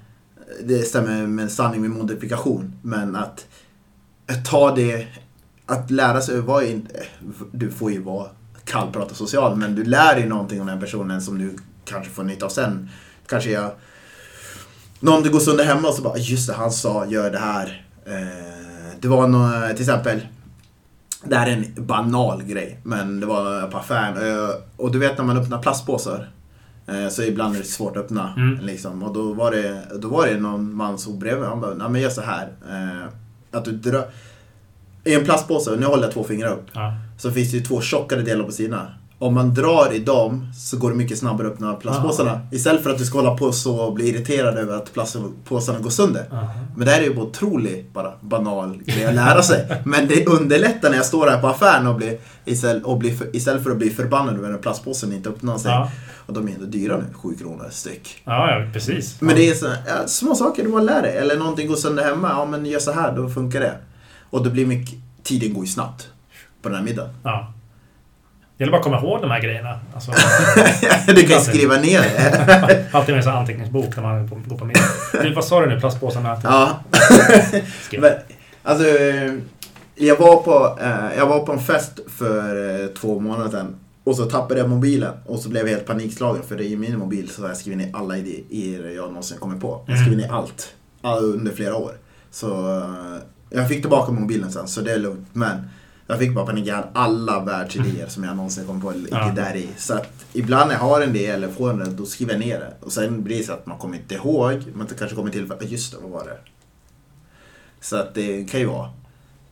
Det 0.64 0.80
stämmer 0.80 1.28
med 1.28 1.44
en 1.44 1.50
sanning 1.50 1.82
med 1.82 1.90
modifikation. 1.90 2.74
Men 2.82 3.16
att, 3.16 3.48
ta 4.50 4.76
det, 4.76 5.08
att 5.66 5.92
lära 5.92 6.22
sig, 6.22 6.42
vara 6.42 6.66
inte, 6.66 7.04
du 7.52 7.72
får 7.72 7.92
ju 7.92 8.02
vara 8.02 8.28
kallprata 8.66 9.16
social, 9.16 9.56
men 9.58 9.76
du 9.76 9.84
lär 9.84 10.16
dig 10.16 10.28
någonting 10.28 10.62
om 10.62 10.68
den 10.68 10.80
personen 10.80 11.22
som 11.22 11.38
du 11.38 11.56
kanske 11.86 12.12
får 12.12 12.24
nytta 12.24 12.46
av 12.46 12.50
sen. 12.50 12.90
Kanske 13.28 13.52
jag, 13.52 13.72
någon 15.00 15.24
du 15.24 15.30
går 15.30 15.40
sönder 15.40 15.66
hemma 15.66 15.88
och 15.88 15.94
så 15.94 16.02
bara, 16.02 16.18
just 16.18 16.48
det, 16.48 16.54
han 16.54 16.72
sa, 16.72 17.06
gör 17.06 17.32
det 17.32 17.38
här. 17.40 17.86
Eh, 18.06 18.98
det 19.00 19.08
var 19.08 19.28
nå 19.28 19.68
till 19.74 19.82
exempel, 19.82 20.28
det 21.24 21.36
här 21.36 21.48
är 21.48 21.52
en 21.52 21.86
banal 21.86 22.44
grej, 22.44 22.80
men 22.84 23.20
det 23.20 23.26
var 23.26 23.68
på 23.68 23.78
affären. 23.78 24.18
eh, 24.48 24.50
Och 24.78 24.92
du 24.92 25.00
vet 25.00 25.18
när 25.18 25.26
man 25.26 25.38
öppnar 25.38 25.62
plastpåsar. 25.62 26.30
Eh, 26.88 27.08
Så 27.10 27.24
ibland 27.24 27.56
är 27.56 27.60
det 27.60 27.66
svårt 27.66 27.98
att 27.98 28.04
öppna. 28.04 28.34
Mm. 28.38 28.60
Liksom. 28.66 29.04
Och 29.04 29.14
då 29.14 29.34
var, 29.34 29.52
det, 29.52 29.82
då 30.00 30.08
var 30.08 30.28
det 30.28 30.38
någon 30.40 30.76
man 30.76 30.98
som 30.98 31.20
bredvid 31.20 31.46
Han 31.46 31.62
bara, 31.62 31.74
nej 31.74 31.90
men 31.90 32.02
gör 32.02 32.10
så 32.10 32.22
här. 32.22 32.48
eh, 32.70 33.08
Att 33.58 33.66
du 33.66 33.72
drar... 33.72 34.04
I 35.04 35.14
en 35.16 35.24
plastpåse, 35.24 35.76
nu 35.76 35.86
håller 35.86 36.04
jag 36.04 36.14
två 36.14 36.24
fingrar 36.24 36.54
upp. 36.54 36.66
ja. 36.74 36.94
Så 37.18 37.32
finns 37.32 37.52
det 37.52 37.58
ju 37.58 37.64
två 37.64 37.82
tjockare 37.82 38.22
delar 38.22 38.44
på 38.46 38.52
sidorna. 38.52 38.94
Om 39.22 39.34
man 39.34 39.54
drar 39.54 39.94
i 39.94 40.00
dem 40.00 40.52
så 40.56 40.78
går 40.78 40.90
det 40.90 40.96
mycket 40.96 41.18
snabbare 41.18 41.48
att 41.48 41.54
öppna 41.54 41.74
plastpåsarna. 41.74 42.40
Istället 42.52 42.84
för 42.84 42.90
att 42.90 42.98
du 42.98 43.06
ska 43.06 43.18
hålla 43.18 43.38
på 43.38 43.52
så 43.52 43.80
och 43.80 43.94
bli 43.94 44.10
irriterad 44.10 44.58
över 44.58 44.76
att 44.76 44.94
plastpåsarna 44.94 45.80
går 45.80 45.90
sönder. 45.90 46.26
Aha. 46.32 46.54
Men 46.76 46.86
det 46.86 46.92
här 46.92 47.02
är 47.02 47.06
ju 47.06 47.14
bara 47.14 47.26
otroligt 47.26 47.94
bara 47.94 48.12
banal 48.22 48.82
grej 48.86 49.06
att 49.06 49.16
lära 49.16 49.44
sig. 49.44 49.82
Men 49.86 50.08
det 50.08 50.26
underlättar 50.26 50.90
när 50.90 50.98
jag 50.98 51.06
står 51.06 51.28
här 51.28 51.42
på 51.42 51.48
affären 51.48 51.88
och 51.88 51.96
blir, 51.96 52.18
istället, 52.46 52.84
och 52.84 52.98
blir 52.98 53.16
för, 53.16 53.36
istället 53.36 53.64
för 53.64 53.72
att 53.72 53.78
bli 53.78 53.90
förbannad 53.90 54.36
över 54.36 54.54
att 54.54 54.62
plastpåsen 54.62 55.14
inte 55.14 55.30
öppnar 55.30 55.58
sig. 55.58 55.72
Ja. 55.72 55.92
Och 56.26 56.34
de 56.34 56.48
är 56.48 56.52
ändå 56.52 56.66
dyra 56.66 56.98
nu, 56.98 57.06
7 57.14 57.36
kronor 57.38 57.68
styck. 57.72 58.22
Ja, 58.24 58.52
ja, 58.52 58.70
precis. 58.74 59.22
Men 59.22 59.36
det 59.36 59.50
är 59.50 59.54
så, 59.54 59.66
ja, 59.66 60.08
små 60.08 60.36
saker 60.36 60.64
du 60.64 60.70
bara 60.70 60.82
lär 60.82 61.02
dig. 61.02 61.18
Eller 61.18 61.38
någonting 61.38 61.68
går 61.68 61.76
sönder 61.76 62.04
hemma, 62.04 62.30
ja 62.30 62.46
men 62.46 62.66
gör 62.66 62.80
så 62.80 62.92
här, 62.92 63.16
då 63.16 63.30
funkar 63.30 63.60
det. 63.60 63.76
Och 64.30 64.44
då 64.44 64.50
blir 64.50 64.66
mycket, 64.66 64.96
tiden 65.24 65.54
går 65.54 65.64
ju 65.64 65.70
snabbt 65.72 66.08
på 66.62 66.70
den 66.70 66.78
här 66.78 66.86
middagen. 66.86 67.10
Ja. 67.24 67.54
Det 68.62 68.64
gäller 68.66 68.72
bara 68.72 68.78
att 68.78 68.84
komma 68.84 69.00
ihåg 69.00 69.22
de 69.22 69.32
här 69.32 69.42
grejerna. 69.42 69.80
Alltså, 69.94 70.12
du 71.16 71.24
kan 71.28 71.42
skriva 71.42 71.76
ner 71.76 72.02
det. 72.02 72.86
alltid 72.92 73.16
med 73.16 73.28
en 73.28 73.34
anteckningsbok 73.34 73.96
när 73.96 74.04
man 74.04 74.28
går 74.28 74.58
på 74.58 74.66
middag. 74.66 74.82
Du, 75.22 75.34
vad 75.34 75.46
sa 75.46 75.62
du 75.62 75.70
nu? 75.70 75.80
Plastpåsarna? 75.80 76.42
ja. 76.44 76.80
Men, 78.00 78.12
alltså, 78.64 78.88
eh, 78.88 79.34
jag 79.96 80.18
var, 80.20 80.36
på, 80.38 80.78
eh, 80.82 81.18
jag 81.18 81.26
var 81.28 81.46
på 81.46 81.52
en 81.52 81.60
fest 81.60 82.00
för 82.18 82.82
eh, 82.84 82.88
två 82.88 83.20
månader 83.20 83.50
sedan. 83.52 83.76
Och 84.04 84.16
så 84.16 84.26
tappade 84.26 84.60
jag 84.60 84.70
mobilen 84.70 85.14
och 85.26 85.40
så 85.40 85.50
blev 85.50 85.68
jag 85.68 85.76
helt 85.76 85.88
panikslagen 85.88 86.44
för 86.44 86.62
i 86.62 86.76
min 86.78 86.98
mobil 86.98 87.30
så 87.30 87.42
har 87.42 87.48
jag 87.48 87.58
skrivit 87.58 87.78
ner 87.88 87.90
alla 87.94 88.18
idéer 88.18 88.90
jag 88.96 89.08
någonsin 89.08 89.38
kommit 89.38 89.62
på. 89.62 89.84
Jag 89.88 89.94
har 89.96 90.02
skrivit 90.06 90.26
ner 90.26 90.34
allt. 90.36 90.74
all- 91.02 91.24
Under 91.24 91.52
flera 91.52 91.76
år. 91.76 91.92
Så 92.32 92.78
eh, 92.78 93.18
jag 93.50 93.68
fick 93.70 93.82
tillbaka 93.82 94.12
mobilen 94.12 94.52
sen 94.52 94.68
så 94.68 94.82
det 94.82 94.92
är 94.92 95.00
lugnt. 95.00 95.28
Men 95.34 95.70
jag 96.12 96.20
fick 96.20 96.34
bara 96.36 96.46
panik. 96.46 96.68
Jag 96.68 96.76
hade 96.76 96.88
alla 96.94 97.40
världsidéer 97.40 98.08
som 98.08 98.24
jag 98.24 98.36
någonsin 98.36 98.66
kommit 98.68 98.84
på 98.84 98.92
ligger 98.92 99.18
Ja. 99.18 99.32
där 99.36 99.56
i. 99.56 99.68
Så 99.78 99.94
att 99.94 100.08
ibland 100.34 100.68
när 100.68 100.76
jag 100.76 100.82
har 100.82 101.02
en 101.02 101.14
del 101.14 101.30
eller 101.44 101.48
får 101.48 101.70
en 101.70 101.80
del, 101.80 101.96
då 101.96 102.06
skriver 102.06 102.34
jag 102.34 102.40
ner 102.40 102.60
det. 102.60 102.74
Och 102.86 102.92
sen 102.92 103.24
blir 103.24 103.38
det 103.38 103.44
så 103.44 103.54
att 103.54 103.66
man 103.66 103.78
kommer 103.78 103.98
inte 103.98 104.16
ihåg. 104.16 104.64
Man 104.74 104.88
kanske 105.00 105.16
kommer 105.16 105.32
till 105.32 105.48
för 105.48 105.58
just 105.66 105.92
det, 105.92 105.98
vad 106.02 106.12
var 106.12 106.24
det? 106.26 106.38
Så 107.82 107.96
att 107.96 108.14
det 108.16 108.44
kan 108.52 108.60
ju 108.60 108.66
vara. 108.66 108.90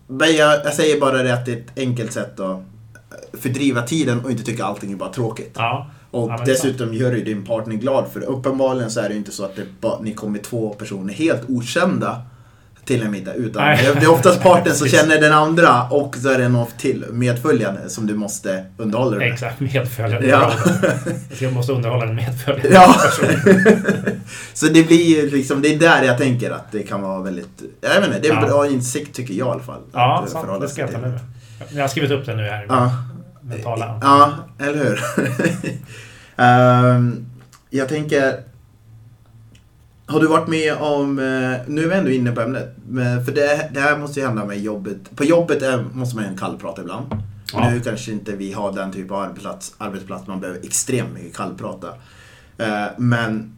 Men 0.07 0.35
jag, 0.35 0.65
jag 0.65 0.73
säger 0.73 0.99
bara 1.01 1.23
det 1.23 1.33
att 1.33 1.45
det 1.45 1.51
är 1.53 1.57
ett 1.57 1.77
enkelt 1.77 2.13
sätt 2.13 2.39
att 2.39 2.61
fördriva 3.33 3.81
tiden 3.81 4.23
och 4.25 4.31
inte 4.31 4.43
tycka 4.43 4.65
allting 4.65 4.91
är 4.91 4.95
bara 4.95 5.13
tråkigt. 5.13 5.51
Ja. 5.55 5.91
Och 6.11 6.29
Ja, 6.29 6.37
det 6.37 6.51
dessutom 6.51 6.93
gör 6.93 7.11
ju 7.11 7.23
din 7.23 7.45
partner 7.45 7.75
glad 7.75 8.07
för 8.13 8.21
uppenbarligen 8.23 8.91
så 8.91 8.99
är 8.99 9.03
det 9.03 9.13
ju 9.13 9.17
inte 9.19 9.31
så 9.31 9.45
att 9.45 9.55
det 9.55 9.65
ni 10.01 10.13
kommer 10.13 10.39
två 10.39 10.69
personer 10.73 11.13
helt 11.13 11.41
okända 11.49 12.21
till 12.89 13.01
en 13.03 13.11
middag. 13.11 13.33
Utan 13.33 13.63
det 13.63 13.69
är- 13.73 13.95
det 13.95 14.01
är 14.05 14.11
oftast 14.11 14.41
partnern 14.43 14.75
som 14.75 14.87
känner 14.97 15.21
den 15.21 15.33
andra 15.33 15.83
och 15.89 16.15
så 16.17 16.29
är 16.29 16.37
det 16.37 16.49
någon 16.49 16.67
till 16.77 17.05
medföljande 17.11 17.89
som 17.89 18.07
du 18.07 18.15
måste 18.15 18.65
underhålla 18.77 19.09
dig 19.17 19.19
med. 19.19 19.33
Exakt, 19.33 19.59
medföljande. 19.59 20.27
Ja. 20.27 20.51
Jag 21.39 21.53
måste 21.53 21.71
underhålla 21.73 22.05
en 22.05 22.15
medföljande 22.15 22.69
Ja. 22.73 22.95
så 24.53 24.65
det 24.65 24.83
blir 24.87 25.31
liksom, 25.31 25.61
det 25.61 25.73
är 25.73 25.79
där 25.79 26.03
jag 26.03 26.17
tänker 26.17 26.51
att 26.51 26.71
det 26.71 26.83
kan 26.83 27.01
vara 27.01 27.21
väldigt, 27.21 27.61
jag 27.81 27.89
vet 27.89 28.07
inte, 28.07 28.19
det 28.19 28.27
är 28.27 28.33
en 28.33 28.41
Ja. 28.41 28.47
bra 28.47 28.67
insikt 28.67 29.15
tycker 29.15 29.33
jag 29.33 29.47
i 29.47 29.51
alla 29.51 29.59
fall. 29.63 29.81
Ja, 29.93 30.21
att 30.23 30.29
sant. 30.29 30.61
det 30.61 30.69
ska 30.69 30.81
jag 30.81 30.91
ta 30.91 30.97
med 30.97 31.09
mig. 31.11 31.19
Jag 31.71 31.81
har 31.83 31.87
skrivit 31.87 32.11
upp 32.11 32.25
det 32.25 32.35
nu 32.35 32.43
här. 32.43 32.65
Ja. 32.69 32.91
Mentala. 33.41 33.99
Ja, 34.03 34.33
eller 34.59 34.77
hur? 34.85 34.99
Ehm, 36.37 37.25
jag 37.69 37.89
tänker... 37.89 38.48
Har 40.09 40.19
du 40.19 40.27
varit 40.27 40.47
med 40.47 40.73
om... 40.73 41.19
eh, 41.19 41.59
nu 41.67 41.83
är 41.83 41.89
vi 41.89 41.95
ändå 41.95 42.11
inne 42.11 42.31
på 42.31 42.41
ämnet. 42.41 42.75
För 43.25 43.31
det, 43.31 43.69
det 43.73 43.79
här 43.79 43.97
måste 43.97 44.19
ju 44.19 44.25
hända 44.25 44.45
med 44.45 44.59
jobbet. 44.59 45.15
På 45.15 45.23
jobbet 45.23 45.61
är, 45.61 45.85
måste 45.93 46.15
man 46.15 46.31
ju 46.31 46.37
kallprata 46.37 46.81
ibland. 46.81 47.05
Ja. 47.53 47.69
Nu 47.69 47.79
kanske 47.79 48.11
inte 48.11 48.35
vi 48.35 48.53
har 48.53 48.71
den 48.71 48.91
typen 48.91 49.15
av 49.15 49.21
arbetsplats, 49.21 49.73
arbetsplats 49.77 50.27
man 50.27 50.39
behöver 50.39 50.59
extremt 50.59 51.13
mycket 51.13 51.35
kallprata. 51.35 51.87
Eh, 52.57 52.85
men... 52.97 53.55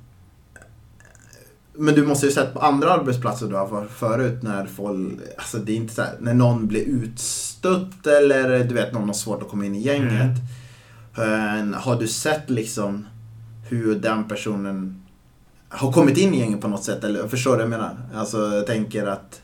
Men 1.74 1.96
du 1.96 2.06
måste 2.06 2.26
ju 2.26 2.32
sett 2.32 2.54
på 2.54 2.60
andra 2.60 2.94
arbetsplatser 2.94 3.48
du 3.48 3.56
har 3.56 3.68
varit 3.68 3.92
förut 3.92 4.44
när 4.44 4.66
folk, 4.66 5.20
alltså 5.38 5.58
det 5.58 5.72
är 5.72 5.76
inte 5.76 5.94
så 5.94 6.02
här, 6.02 6.14
när 6.20 6.34
någon 6.34 6.68
blir 6.68 6.82
utstött 6.82 8.08
eller 8.08 8.64
du 8.64 8.76
vet 8.76 8.94
någon 8.94 9.08
har 9.08 9.14
svårt 9.14 9.42
att 9.42 9.50
komma 9.50 9.66
in 9.66 9.76
i 9.76 9.82
gänget. 9.82 10.38
Eh, 11.18 11.80
har 11.80 12.00
du 12.00 12.08
sett 12.08 12.50
liksom 12.50 13.06
hur 13.70 13.96
den 13.96 14.28
personen 14.28 15.01
har 15.72 15.92
kommit 15.92 16.18
in 16.18 16.34
i 16.34 16.40
gänget 16.40 16.62
på 16.62 16.68
något 16.68 16.84
sätt? 16.84 17.04
Eller 17.04 17.28
förstår 17.28 17.52
du 17.52 17.56
vad 17.58 17.64
jag 17.64 17.70
menar? 17.70 17.96
Alltså 18.16 18.38
jag 18.38 18.68
tänker 18.68 19.06
att, 19.08 19.42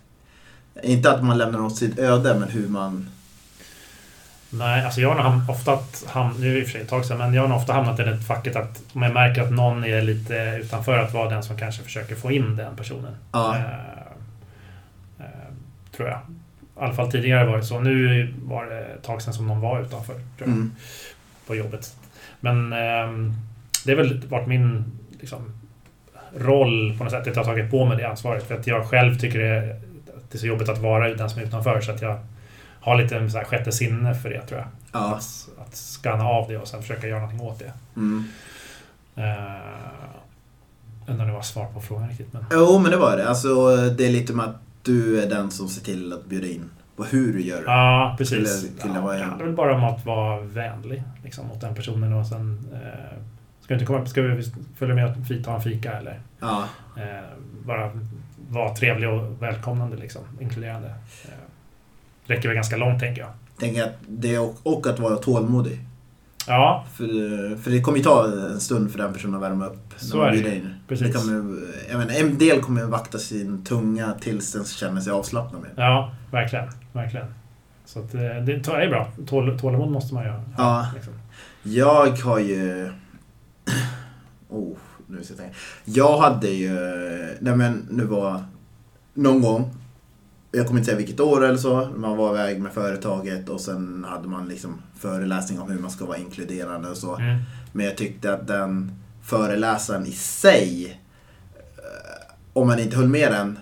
inte 0.83 1.11
att 1.11 1.23
man 1.23 1.37
lämnar 1.37 1.61
åt 1.61 1.75
sitt 1.77 1.99
öde 1.99 2.39
men 2.39 2.49
hur 2.49 2.67
man, 2.67 3.09
Nej, 4.49 4.85
alltså 4.85 5.01
jag 5.01 5.15
har 5.15 5.51
ofta 5.51 5.79
ham- 6.07 6.39
nu 6.39 6.49
är 6.49 6.53
det 6.53 6.59
i 6.59 6.63
och 6.63 6.65
för 6.65 6.71
sig 6.71 6.81
ett 6.81 6.89
tag 6.89 7.05
sedan, 7.05 7.17
men 7.17 7.33
jag 7.33 7.47
har 7.47 7.55
ofta 7.57 7.73
hamnat 7.73 7.99
i 7.99 8.03
det 8.03 8.17
facket 8.17 8.55
att 8.55 8.81
om 8.93 9.01
jag 9.01 9.13
märker 9.13 9.41
att 9.41 9.51
någon 9.51 9.83
är 9.83 10.01
lite 10.01 10.59
utanför 10.63 10.97
att 10.97 11.13
vara 11.13 11.29
den 11.29 11.43
som 11.43 11.57
kanske 11.57 11.83
försöker 11.83 12.15
få 12.15 12.31
in 12.31 12.55
den 12.55 12.75
personen. 12.75 13.15
ja. 13.31 13.55
Eh, 13.55 13.63
eh, 15.19 15.25
tror 15.95 16.07
jag. 16.09 16.19
I 16.19 16.79
alla 16.79 16.93
fall 16.93 17.11
tidigare 17.11 17.45
var 17.45 17.57
det 17.57 17.63
så. 17.63 17.79
Nu 17.79 18.33
var 18.45 18.65
det 18.65 18.79
ett 18.85 19.03
tag 19.03 19.21
sedan 19.21 19.33
som 19.33 19.47
någon 19.47 19.61
var 19.61 19.81
utanför 19.81 20.13
tror 20.13 20.23
jag, 20.37 20.47
Mm. 20.47 20.71
på 21.47 21.55
jobbet. 21.55 21.95
Men 22.39 22.73
ehm, 22.73 23.33
det 23.85 23.91
har 23.91 23.97
väl 23.97 24.27
varit 24.27 24.47
min 24.47 24.85
liksom, 25.19 25.39
roll 26.35 26.95
på 26.97 27.03
något 27.03 27.11
sätt. 27.11 27.21
Att 27.21 27.27
jag 27.27 27.35
har 27.35 27.43
tagit 27.43 27.71
på 27.71 27.85
mig 27.85 27.97
det 27.97 28.09
ansvaret. 28.09 28.47
För 28.47 28.55
att 28.55 28.67
jag 28.67 28.85
själv 28.85 29.19
tycker 29.19 29.39
det 29.39 29.47
är, 29.47 29.79
det 30.29 30.37
är 30.37 30.37
så 30.37 30.47
jobbigt 30.47 30.69
att 30.69 30.77
vara 30.77 31.13
den 31.13 31.29
som 31.29 31.41
är 31.41 31.45
utanför. 31.45 31.81
Så 31.81 31.91
att 31.91 32.01
jag 32.01 32.19
har 32.79 32.95
lite 33.01 33.29
så 33.29 33.37
här 33.37 33.45
sjätte 33.45 33.71
sinne 33.71 34.15
för 34.15 34.29
det 34.29 34.41
tror 34.41 34.59
jag. 34.59 34.67
Ja. 34.91 35.15
Att, 35.15 35.49
att 35.67 35.75
skanna 35.75 36.25
av 36.25 36.49
det 36.49 36.57
och 36.57 36.67
sen 36.67 36.81
försöka 36.81 37.07
göra 37.07 37.19
någonting 37.19 37.47
åt 37.47 37.59
det. 37.59 37.73
Mm. 37.95 38.23
Uh, 39.17 39.23
undrar 41.07 41.25
om 41.25 41.29
det 41.29 41.35
var 41.35 41.41
svar 41.41 41.65
på 41.65 41.81
frågan 41.81 42.09
riktigt. 42.09 42.33
Men... 42.33 42.45
Jo, 42.51 42.79
men 42.79 42.91
det 42.91 42.97
var 42.97 43.17
det. 43.17 43.29
Alltså, 43.29 43.75
det 43.75 44.05
är 44.05 44.09
lite 44.09 44.33
med 44.33 44.45
att 44.45 44.55
du 44.83 45.21
är 45.23 45.29
den 45.29 45.51
som 45.51 45.67
ser 45.67 45.85
till 45.85 46.13
att 46.13 46.25
bjuda 46.25 46.47
in 46.47 46.69
på 46.95 47.03
hur 47.03 47.33
du 47.33 47.41
gör 47.41 47.57
det. 47.57 47.63
Ja, 47.65 48.15
precis. 48.17 48.61
Till- 48.61 48.77
till 48.77 48.91
ja, 48.95 49.13
det 49.13 49.23
handlar 49.23 49.45
väl 49.45 49.55
bara 49.55 49.75
om 49.75 49.83
att 49.83 50.05
vara 50.05 50.41
vänlig 50.41 51.03
liksom, 51.23 51.47
mot 51.47 51.61
den 51.61 51.75
personen 51.75 52.13
och 52.13 52.27
sen... 52.27 52.67
Eh, 52.73 53.17
ska, 53.67 53.73
du 53.73 53.79
inte 53.79 53.85
komma, 53.85 54.05
ska 54.05 54.21
vi 54.21 54.43
följa 54.75 54.95
med 54.95 55.05
och 55.05 55.43
ta 55.45 55.55
en 55.55 55.61
fika 55.61 55.91
eller? 55.91 56.21
Ja. 56.39 56.63
Eh, 56.97 57.03
bara 57.65 57.91
vara 58.49 58.75
trevlig 58.75 59.09
och 59.09 59.41
välkomnande, 59.41 59.97
liksom, 59.97 60.21
inkluderande. 60.39 60.87
Eh, 61.25 61.31
räcker 62.25 62.47
väl 62.47 62.55
ganska 62.55 62.77
långt, 62.77 62.99
tänker 62.99 63.21
jag. 63.21 63.29
Tänker 63.59 63.83
att 63.83 63.95
det 64.07 64.39
och, 64.39 64.55
och 64.63 64.87
att 64.87 64.99
vara 64.99 65.15
tålmodig. 65.15 65.79
Ja, 66.47 66.85
För, 66.93 67.55
för 67.55 67.71
det 67.71 67.81
kommer 67.81 67.97
ju 67.97 68.03
ta 68.03 68.25
en 68.25 68.59
stund 68.59 68.91
för 68.91 68.97
den 68.99 69.13
personen 69.13 69.35
att 69.35 69.41
värma 69.41 69.65
upp. 69.65 69.93
Så 69.97 70.21
är 70.21 70.31
det 70.31 70.55
in. 70.55 70.73
Precis. 70.87 71.07
Det 71.07 71.13
kommer, 71.13 71.97
menar, 71.97 72.19
en 72.19 72.37
del 72.37 72.61
kommer 72.61 72.83
vakta 72.83 73.17
sin 73.17 73.65
tunga 73.65 74.13
tills 74.21 74.53
den 74.53 74.65
känner 74.65 75.01
sig 75.01 75.13
avslappnad 75.13 75.61
med. 75.61 75.71
ja 75.75 76.11
verkligen. 76.31 76.65
verkligen. 76.93 77.27
Så 77.85 77.99
att, 77.99 78.13
eh, 78.13 78.19
det 78.21 78.67
är 78.67 78.89
bra. 78.89 79.11
Tål, 79.27 79.59
tålamod 79.59 79.91
måste 79.91 80.13
man 80.13 80.23
ju 80.23 80.29
ha. 80.29 80.41
Ja. 80.57 80.87
Liksom. 80.95 81.13
Jag 81.63 82.11
har 82.11 82.39
ju... 82.39 82.91
Oh, 84.49 84.77
nu 85.07 85.23
ska 85.23 85.33
jag 85.33 85.39
tänka. 85.39 85.55
Jag 85.85 86.17
hade 86.17 86.47
ju... 86.47 86.73
Nej 87.39 87.55
men, 87.55 87.87
nu 87.89 88.05
var... 88.05 88.43
Någon 89.13 89.41
gång. 89.41 89.71
Jag 90.51 90.67
kommer 90.67 90.79
inte 90.79 90.85
säga 90.85 90.97
vilket 90.97 91.19
år 91.19 91.45
eller 91.45 91.57
så. 91.57 91.89
Man 91.95 92.17
var 92.17 92.33
iväg 92.33 92.61
med 92.61 92.71
företaget 92.71 93.49
och 93.49 93.61
sen 93.61 94.05
hade 94.09 94.27
man 94.27 94.47
liksom 94.47 94.81
föreläsning 94.99 95.59
om 95.59 95.71
hur 95.71 95.79
man 95.79 95.91
ska 95.91 96.05
vara 96.05 96.17
inkluderande 96.17 96.89
och 96.89 96.97
så. 96.97 97.15
Mm. 97.15 97.37
Men 97.71 97.85
jag 97.85 97.97
tyckte 97.97 98.33
att 98.33 98.47
den 98.47 98.91
föreläsaren 99.23 100.05
i 100.05 100.11
sig, 100.11 100.99
eh, 101.77 102.33
om 102.53 102.67
man 102.67 102.79
inte 102.79 102.97
höll 102.97 103.07
med 103.07 103.31
den, 103.31 103.59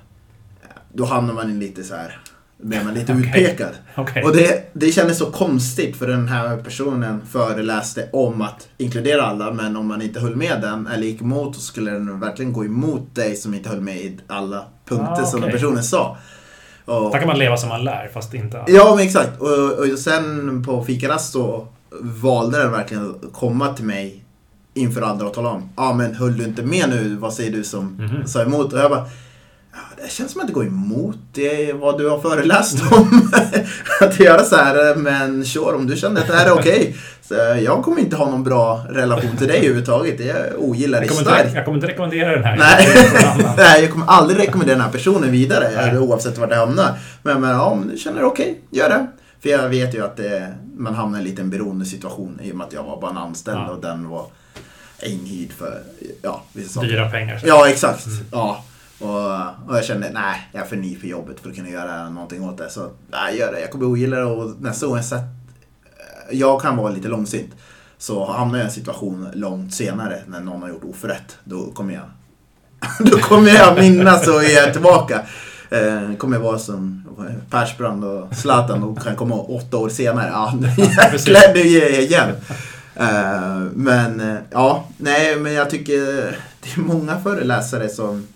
då 0.93 1.05
hamnar 1.05 1.33
man 1.33 1.51
i 1.51 1.53
lite 1.53 1.83
så 1.83 1.95
här, 1.95 2.19
blir 2.57 2.83
man 2.83 2.93
lite 2.93 3.11
Okej. 3.13 3.25
utpekad. 3.43 3.71
Okej. 3.95 4.23
Och 4.23 4.31
det, 4.35 4.69
det 4.73 4.91
kändes 4.91 5.17
så 5.17 5.25
konstigt 5.25 5.95
för 5.97 6.07
den 6.07 6.27
här 6.27 6.57
personen 6.57 7.21
föreläste 7.31 8.09
om 8.13 8.41
att 8.41 8.67
inkludera 8.77 9.21
alla 9.23 9.51
men 9.51 9.77
om 9.77 9.87
man 9.87 10.01
inte 10.01 10.19
höll 10.19 10.35
med 10.35 10.61
den 10.61 10.87
eller 10.87 11.03
gick 11.07 11.21
emot 11.21 11.55
så 11.55 11.61
skulle 11.61 11.91
den 11.91 12.19
verkligen 12.19 12.53
gå 12.53 12.65
emot 12.65 13.15
dig 13.15 13.35
som 13.35 13.53
inte 13.53 13.69
höll 13.69 13.81
med 13.81 13.97
i 13.97 14.17
alla 14.27 14.65
punkter 14.89 15.21
Ah, 15.21 15.25
som 15.25 15.41
den 15.41 15.51
personen 15.51 15.83
sa. 15.83 16.17
Och, 16.85 17.11
Där 17.11 17.19
kan 17.19 17.27
man 17.27 17.39
leva 17.39 17.57
som 17.57 17.69
man 17.69 17.83
lär, 17.83 18.09
fast 18.13 18.33
inte... 18.33 18.63
Ja, 18.67 18.95
men 18.95 19.05
exakt. 19.05 19.41
Och, 19.41 19.71
och 19.91 19.99
sen 19.99 20.63
på 20.63 20.83
fikarast 20.83 21.31
så 21.33 21.67
valde 22.01 22.57
den 22.57 22.71
verkligen 22.71 23.09
att 23.09 23.33
komma 23.33 23.73
till 23.73 23.85
mig 23.85 24.23
inför 24.73 25.01
andra 25.01 25.27
och 25.27 25.33
tala 25.33 25.49
om. 25.49 25.69
Ja, 25.75 25.93
men 25.93 26.15
höll 26.15 26.37
du 26.37 26.43
inte 26.43 26.63
med 26.63 26.89
nu? 26.89 27.15
Vad 27.15 27.33
säger 27.33 27.51
du 27.51 27.63
som 27.63 27.85
Mhm. 27.85 28.27
sa 28.27 28.41
emot? 28.41 28.73
Och 28.73 28.79
jag 28.79 28.89
bara, 28.91 29.05
det 30.03 30.11
känns 30.11 30.31
som 30.31 30.41
att 30.41 30.47
det 30.47 30.53
går 30.53 30.65
emot 30.67 31.17
det 31.33 31.73
vad 31.73 31.97
du 31.97 32.09
har 32.09 32.19
föreläst 32.19 32.77
om. 32.91 33.31
att 34.01 34.19
göra 34.19 34.43
så 34.43 34.55
här, 34.55 34.95
men 34.95 35.45
sure, 35.45 35.75
om 35.75 35.87
du 35.87 35.95
känner 35.95 36.21
att 36.21 36.27
det 36.27 36.33
här 36.35 36.45
är 36.45 36.53
okej. 36.53 36.95
Så 37.21 37.33
jag 37.63 37.83
kommer 37.83 37.99
inte 37.99 38.15
ha 38.15 38.29
någon 38.29 38.43
bra 38.43 38.85
relation 38.89 39.37
till 39.37 39.47
dig 39.47 39.57
överhuvudtaget. 39.57 40.19
Jag 40.19 40.37
ogillar 40.57 40.99
dig 40.99 41.09
starkt. 41.09 41.55
jag 41.55 41.65
kommer 41.65 41.77
inte 41.77 41.87
rekommendera 41.87 42.31
den 42.31 42.43
här. 42.43 42.57
Nej. 43.57 43.81
Jag 43.81 43.91
kommer 43.91 44.05
aldrig 44.07 44.39
rekommendera 44.39 44.75
den 44.75 44.85
här 44.85 44.91
personen 44.91 45.31
vidare, 45.31 45.69
Nej. 45.75 45.97
oavsett 45.97 46.37
vart 46.37 46.49
det 46.49 46.55
hamnar. 46.55 46.93
Men, 47.23 47.41
men 47.41 47.49
ja, 47.49 47.65
om 47.65 47.89
du 47.91 47.97
känner 47.97 48.19
det 48.19 48.25
okej, 48.25 48.61
gör 48.71 48.89
det. 48.89 49.07
För 49.41 49.49
jag 49.49 49.69
vet 49.69 49.95
ju 49.95 50.05
att 50.05 50.17
det, 50.17 50.53
man 50.77 50.95
hamnar 50.95 51.19
i 51.19 51.21
en 51.21 51.27
liten 51.27 51.49
beroendesituation 51.49 52.39
i 52.43 52.51
och 52.51 52.55
med 52.55 52.67
att 52.67 52.73
jag 52.73 52.83
var 52.83 53.01
bara 53.01 53.11
en 53.11 53.17
anställd 53.17 53.57
Ja. 53.57 53.69
och 53.71 53.81
den 53.81 54.09
var 54.09 54.25
inhyrd 55.03 55.51
för 55.51 55.79
ja, 56.21 56.43
vissa 56.53 56.69
saker. 56.69 56.87
Dyra 56.87 57.09
pengar. 57.09 57.37
så. 57.37 57.47
Ja, 57.47 57.67
exakt. 57.69 58.05
Mm. 58.05 58.25
Ja. 58.31 58.63
Och, 59.05 59.69
och 59.69 59.77
jag 59.77 59.85
kände, 59.85 60.09
nej, 60.13 60.49
jag 60.51 60.61
är 60.61 60.67
för 60.67 60.75
ny 60.75 60.95
för 60.95 61.07
jobbet 61.07 61.39
för 61.39 61.49
att 61.49 61.55
kunna 61.55 61.69
göra 61.69 62.09
någonting 62.09 62.49
åt 62.49 62.57
det. 62.57 62.69
Så, 62.69 62.89
nej, 63.11 63.37
gör 63.37 63.51
det. 63.51 63.59
Jag 63.59 63.71
kommer 63.71 63.85
ogilla 63.85 64.17
det 64.17 64.25
och 64.25 64.61
nästa 64.61 64.87
gång 64.87 64.95
jag 64.95 65.05
sett... 65.05 65.23
Jag 66.31 66.61
kan 66.61 66.77
vara 66.77 66.89
lite 66.91 67.07
långsint. 67.07 67.51
Så 67.97 68.31
hamnar 68.31 68.57
jag 68.57 68.65
i 68.65 68.67
en 68.67 68.73
situation 68.73 69.27
långt 69.33 69.73
senare 69.73 70.21
när 70.27 70.39
någon 70.39 70.61
har 70.61 70.69
gjort 70.69 70.83
oförrätt, 70.83 71.37
då 71.43 71.71
kommer 71.71 71.93
jag... 71.93 72.03
då 73.11 73.17
kommer 73.17 73.49
jag 73.49 73.77
minnas 73.77 74.27
och 74.27 74.43
ge 74.43 74.73
tillbaka. 74.73 75.21
Eh, 75.69 76.15
kommer 76.17 76.37
jag 76.37 76.43
vara 76.43 76.59
som 76.59 77.03
Persbrandt 77.49 78.05
och 78.05 78.35
Zlatan 78.35 78.83
och 78.83 79.03
kan 79.03 79.15
komma 79.15 79.35
åtta 79.35 79.77
år 79.77 79.89
senare. 79.89 80.29
Ja, 80.33 80.53
jäklar, 80.77 81.53
nu 81.53 81.59
ger 81.59 81.89
jag 81.89 82.01
igen. 82.01 82.29
Eh, 82.95 83.61
men 83.73 84.19
eh, 84.19 84.37
ja, 84.51 84.87
nej 84.97 85.35
men 85.35 85.53
jag 85.53 85.69
tycker 85.69 85.95
det 86.61 86.75
är 86.75 86.79
många 86.79 87.19
föreläsare 87.19 87.89
som 87.89 88.27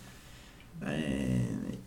eh, 0.81 1.41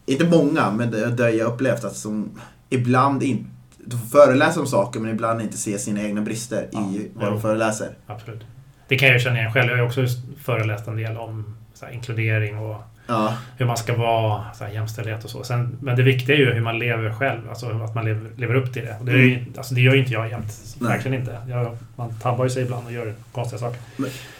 inte 0.07 0.24
många, 0.24 0.70
men 0.70 0.90
det 0.90 1.31
jag 1.31 1.52
upplevt 1.52 1.85
att 1.85 1.96
som 1.96 2.31
ibland 2.68 3.22
inte 3.22 3.48
de 3.85 3.96
föreläser 3.96 4.61
om 4.61 4.66
saker 4.66 5.00
men 5.00 5.11
ibland 5.11 5.42
inte 5.42 5.57
ser 5.57 5.78
sina 5.78 6.02
egna 6.02 6.20
brister 6.20 6.68
Ja, 6.72 6.81
i 6.81 7.11
vad 7.14 7.33
de 7.33 7.40
föreläser. 7.40 7.88
Absolut. 8.07 8.40
Det 8.88 8.98
kan 8.98 9.09
jag 9.09 9.20
känna 9.20 9.38
igen 9.38 9.52
själv. 9.52 9.70
Jag 9.70 9.76
har 9.76 9.87
också 9.87 10.07
föreläst 10.42 10.88
en 10.88 10.96
del 10.96 11.16
om 11.16 11.57
här, 11.83 11.92
inkludering 11.92 12.59
och 12.59 12.83
Ja, 13.07 13.35
hur 13.57 13.66
man 13.66 13.76
ska 13.76 13.96
vara, 13.96 14.42
så 14.55 14.64
här, 14.64 14.72
jämställdhet 14.72 15.24
och 15.24 15.31
så. 15.31 15.44
Sen, 15.44 15.78
men 15.81 15.96
det 15.96 16.02
viktiga 16.02 16.37
är 16.37 16.40
ju 16.40 16.52
hur 16.52 16.61
man 16.61 16.78
lever 16.78 17.12
själv, 17.12 17.48
alltså 17.48 17.66
att 17.66 17.94
man 17.94 18.05
lever, 18.05 18.31
lever 18.37 18.55
upp 18.55 18.72
till 18.72 18.83
det. 18.85 18.96
Och 19.00 19.07
det, 19.07 19.12
är 19.12 19.16
ju, 19.16 19.44
alltså, 19.57 19.74
det 19.74 19.81
gör 19.81 19.94
ju 19.94 20.00
inte 20.00 20.12
jag 20.12 20.31
jämt. 20.31 20.76
Verkligen 20.78 21.20
inte. 21.20 21.38
Jag, 21.48 21.76
man 21.96 22.18
tabbar 22.18 22.44
ju 22.44 22.50
sig 22.50 22.62
ibland 22.62 22.87
och 22.87 22.92
gör 22.92 23.14
konstiga 23.33 23.59
saker. 23.61 23.81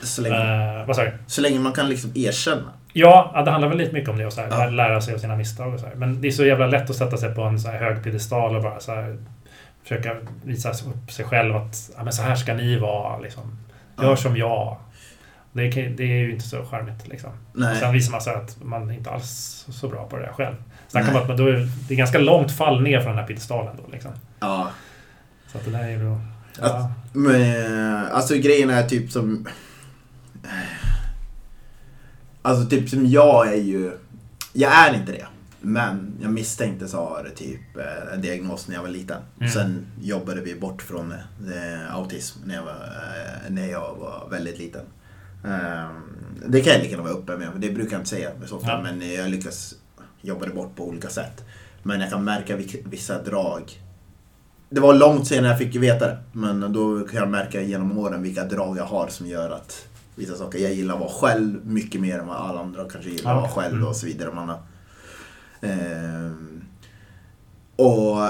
så 0.03 0.23
länge, 0.23 0.85
Uh, 0.89 1.09
så 1.27 1.41
länge 1.41 1.59
man 1.59 1.73
kan 1.73 1.89
liksom 1.89 2.11
erkänna. 2.15 2.73
Ja, 2.93 3.31
ja, 3.35 3.43
det 3.43 3.51
handlar 3.51 3.69
väl 3.69 3.79
lite 3.79 3.93
mycket 3.93 4.09
om 4.11 4.19
det 4.19 4.27
och 4.27 4.33
så 4.33 4.41
här, 4.41 4.49
Ja. 4.51 4.71
lära 4.71 5.01
sig 5.01 5.15
av 5.15 5.19
sina 5.19 5.37
misstag 5.37 5.75
och 5.75 5.81
så 5.81 5.87
här. 5.87 5.95
Men 5.95 6.21
det 6.21 6.29
är 6.29 6.33
så 6.33 6.45
jävla 6.45 6.67
lätt 6.67 6.91
att 6.91 6.97
sätta 6.97 7.17
sig 7.17 7.35
på 7.35 7.43
en 7.43 7.61
så 7.61 7.69
hög 7.71 8.03
piedestal 8.05 8.57
och 8.57 8.63
bara 8.63 8.81
så 8.81 8.95
här, 8.95 9.17
försöka 9.83 10.17
visa 10.45 10.71
upp 10.71 11.13
sig 11.13 11.25
själv 11.25 11.57
att 11.57 11.91
ja, 11.97 12.05
men 12.05 12.13
så 12.13 12.23
här 12.23 12.35
ska 12.35 12.55
ni 12.55 12.79
vara. 12.79 13.19
Liksom. 13.19 13.59
Gör 14.03 14.09
Ja. 14.11 14.17
som 14.17 14.37
jag. 14.37 14.77
Det, 15.53 15.73
kan, 15.73 15.97
det 15.97 16.03
är 16.05 16.07
ju 16.19 16.33
inte 16.33 16.49
så 16.49 16.65
charmigt. 16.65 17.09
Liksom. 17.09 17.31
Nej. 17.53 17.77
Sen 17.77 17.93
visar 17.93 18.13
man 18.13 18.21
sig 18.21 18.35
att 18.35 18.57
man 18.63 18.91
inte 18.91 19.11
alls 19.11 19.65
är 19.69 19.73
så 19.73 19.89
bra 19.89 20.07
på 20.09 20.17
det 20.17 20.23
där 20.23 20.33
själv. 20.33 20.55
Om 20.95 21.17
att 21.17 21.29
man 21.29 21.37
då 21.37 21.47
är, 21.47 21.69
det 21.89 21.95
är 21.95 21.99
ganska 21.99 22.19
långt 22.19 22.53
fall 22.53 22.83
ner 22.83 23.01
från 23.01 23.11
den 23.11 23.19
här 23.19 23.27
piedestalen 23.27 23.77
då. 23.77 23.93
Liksom. 23.93 24.11
Ja. 24.41 24.71
Så 25.47 25.59
att 25.59 25.65
det 25.65 25.71
där 25.71 25.85
är 25.85 25.91
ju 25.91 26.05
då... 26.05 26.13
Att- 26.13 26.21
Ja, 26.73 26.93
Men, 27.13 28.07
alltså 28.07 28.35
grejen 28.35 28.71
är 28.71 28.83
typ 28.83 29.11
som... 29.11 29.47
Alltså 32.43 32.69
typ 32.69 32.89
som 32.89 33.07
jag 33.07 33.53
är 33.53 33.63
ju... 33.63 33.93
Jag 34.53 34.73
är 34.73 34.95
inte 34.95 35.13
det. 35.13 35.27
Men 35.61 36.19
jag 36.23 36.33
misstänktes 36.33 36.93
ha 36.93 37.23
typ 37.37 37.77
eh, 37.77 38.15
en 38.15 38.21
diagnos 38.21 38.69
när 38.69 38.75
jag 38.75 38.83
var 38.83 38.89
liten. 38.89 39.23
Mm. 39.41 39.53
Sen 39.53 39.87
jobbade 40.01 40.41
vi 40.41 40.55
bort 40.55 40.83
från 40.83 41.13
eh, 41.13 41.95
autism 41.95 42.39
när 42.45 42.55
jag, 42.55 42.63
var, 42.63 42.73
eh, 42.73 43.51
när 43.51 43.67
jag 43.67 43.97
var 44.01 44.29
väldigt 44.31 44.59
liten. 44.59 44.85
Ehm, 45.45 46.03
det 46.47 46.61
kan 46.61 46.73
jag 46.73 46.83
lika 46.83 46.91
gärna 46.91 47.03
vara 47.03 47.13
uppe 47.13 47.37
med, 47.37 47.49
det 47.57 47.71
brukar 47.71 47.93
jag 47.93 48.01
inte 48.01 48.11
säga 48.11 48.31
så 48.47 48.59
fall. 48.59 48.87
Ja. 48.87 48.93
Men 48.93 49.15
jag 49.15 49.31
lyckas 49.31 49.75
jobba 50.21 50.47
det 50.47 50.55
bort 50.55 50.77
på 50.77 50.89
olika 50.89 51.09
sätt. 51.09 51.45
Men 51.83 52.01
jag 52.01 52.11
kan 52.11 52.25
märka 52.25 52.57
vissa 52.85 53.23
drag. 53.23 53.81
Det 54.69 54.81
var 54.81 54.95
långt 54.95 55.27
sedan 55.27 55.45
jag 55.45 55.59
fick 55.59 55.77
veta 55.77 56.07
det. 56.07 56.19
Men 56.33 56.73
då 56.73 57.01
kan 57.01 57.21
jag 57.21 57.29
märka 57.29 57.61
genom 57.61 57.99
åren 57.99 58.23
vilka 58.23 58.45
drag 58.45 58.79
jag 58.79 58.85
har 58.85 59.09
som 59.09 59.27
gör 59.27 59.51
att 59.51 59.89
vissa 60.15 60.35
saker. 60.37 60.59
Jag 60.59 60.75
gillar 60.75 60.95
att 60.95 61.01
vara 61.01 61.11
själv 61.11 61.67
mycket 61.67 62.01
mer 62.01 62.19
än 62.19 62.27
vad 62.27 62.37
alla 62.37 62.61
andra 62.61 62.89
kanske 62.89 63.11
gillar 63.11 63.31
att 63.31 63.37
vara 63.37 63.51
Ja. 63.51 63.55
själv 63.63 63.75
Mm. 63.77 63.89
och 63.89 63.97
så 63.97 64.07
vidare. 64.07 64.35
Man 64.35 64.49
har, 64.49 64.63
ehm, 65.61 66.65
och 67.77 68.29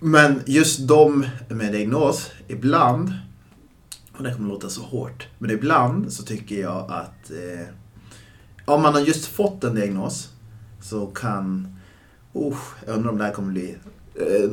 men 0.00 0.42
just 0.46 0.88
de 0.88 1.26
med 1.48 1.72
diagnos, 1.72 2.30
ibland, 2.48 3.12
och 4.16 4.22
det 4.24 4.34
kommer 4.34 4.48
låta 4.48 4.68
så 4.68 4.82
hårt, 4.82 5.28
men 5.38 5.50
ibland 5.50 6.12
så 6.12 6.22
tycker 6.22 6.60
jag 6.60 6.90
att 6.92 7.30
eh, 7.30 7.66
om 8.64 8.82
man 8.82 8.94
har 8.94 9.00
just 9.00 9.26
fått 9.26 9.64
en 9.64 9.74
diagnos 9.74 10.28
så 10.82 11.06
kan, 11.06 11.76
oh, 12.32 12.56
jag 12.86 12.96
undrar 12.96 13.10
om 13.10 13.18
det 13.18 13.24
här 13.24 13.32
kommer 13.32 13.52
bli, 13.52 13.70
eh, 13.70 13.76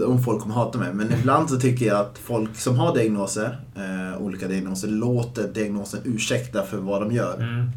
om 0.06 0.24
folk 0.24 0.42
kommer 0.42 0.56
hata 0.56 0.78
mig, 0.78 0.94
men 0.94 1.14
ibland 1.14 1.50
så 1.50 1.60
tycker 1.60 1.86
jag 1.86 2.00
att 2.00 2.18
folk 2.24 2.56
som 2.56 2.80
har 2.80 2.96
diagnoser, 2.96 3.60
eh, 3.76 4.22
olika 4.22 4.48
diagnoser, 4.48 4.88
låter 4.88 5.48
diagnosen 5.48 6.00
ursäkta 6.04 6.64
för 6.66 6.78
vad 6.78 7.02
de 7.02 7.12
gör. 7.12 7.38
mm, 7.38 7.70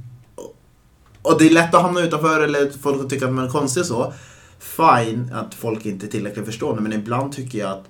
Och 1.22 1.38
det 1.38 1.46
är 1.46 1.50
lätt 1.50 1.74
att 1.74 1.82
hamna 1.82 2.00
utanför 2.00 2.40
eller 2.40 2.70
folk 2.82 3.10
tycker 3.10 3.26
att 3.26 3.32
man 3.32 3.44
är 3.44 3.48
konstig 3.50 3.80
och 3.80 3.86
så. 3.86 4.12
Fine 4.58 5.30
att 5.34 5.54
folk 5.54 5.86
inte 5.86 6.06
är 6.06 6.10
tillräckligt 6.10 6.44
förstående 6.46 6.82
men 6.82 6.92
ibland 6.92 7.32
tycker 7.32 7.58
jag 7.58 7.70
att 7.70 7.84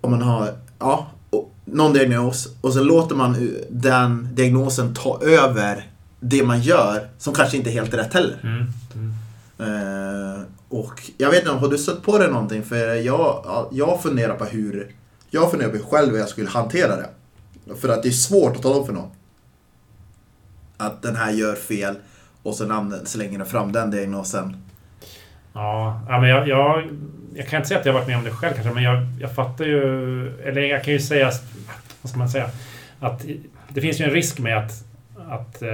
om 0.00 0.10
man 0.10 0.22
har 0.22 0.48
ja, 0.78 1.06
och- 1.30 1.54
någon 1.64 1.92
diagnos 1.92 2.48
och 2.60 2.72
så 2.72 2.82
låter 2.84 3.16
man 3.16 3.50
den 3.70 4.28
diagnosen 4.34 4.94
ta 4.94 5.20
över 5.22 5.90
det 6.20 6.42
man 6.44 6.60
gör 6.62 7.08
som 7.18 7.34
kanske 7.34 7.56
inte 7.56 7.70
är 7.70 7.72
helt 7.72 7.94
rätt 7.94 8.14
heller. 8.14 8.38
Mm. 8.42 8.66
Mm. 8.94 9.14
Eh, 9.58 10.40
och 10.70 11.10
jag 11.18 11.30
vet 11.30 11.38
inte, 11.38 11.50
har 11.50 11.68
du 11.68 11.78
stött 11.78 12.02
på 12.02 12.18
det 12.18 12.28
någonting? 12.28 12.62
För 12.62 12.94
jag, 12.94 13.68
jag 13.72 14.02
funderar 14.02 14.34
på 14.34 14.44
hur 14.44 14.92
jag 15.30 15.50
funderar 15.50 15.70
på 15.70 15.78
själv 15.78 16.10
hur 16.10 16.18
jag 16.18 16.28
skulle 16.28 16.48
hantera 16.48 16.96
det. 16.96 17.08
För 17.80 17.88
att 17.88 18.02
det 18.02 18.08
är 18.08 18.12
svårt 18.12 18.56
att 18.56 18.62
tala 18.62 18.76
om 18.76 18.86
för 18.86 18.92
någon. 18.92 19.10
Att 20.76 21.02
den 21.02 21.16
här 21.16 21.32
gör 21.32 21.54
fel 21.54 21.94
och 22.42 22.54
så 22.54 22.92
slänger 23.04 23.38
den 23.38 23.46
fram 23.46 23.72
den 23.72 23.90
diagnosen. 23.90 24.56
Ja, 25.52 26.02
men 26.08 26.28
jag, 26.28 26.48
jag, 26.48 26.88
jag 27.34 27.48
kan 27.48 27.56
inte 27.56 27.68
säga 27.68 27.80
att 27.80 27.86
jag 27.86 27.92
varit 27.92 28.06
med 28.06 28.16
om 28.16 28.24
det 28.24 28.30
själv 28.30 28.54
kanske, 28.54 28.72
men 28.72 28.82
jag, 28.82 29.06
jag 29.20 29.34
fattar 29.34 29.64
ju... 29.64 29.82
Eller 30.42 30.60
jag 30.60 30.84
kan 30.84 30.92
ju 30.92 31.00
säga... 31.00 31.30
Vad 32.02 32.10
ska 32.10 32.18
man 32.18 32.28
säga? 32.28 32.50
Att 33.00 33.26
det 33.68 33.80
finns 33.80 34.00
ju 34.00 34.04
en 34.04 34.10
risk 34.10 34.38
med 34.38 34.58
att... 34.58 34.84
att 35.28 35.62
eh, 35.62 35.68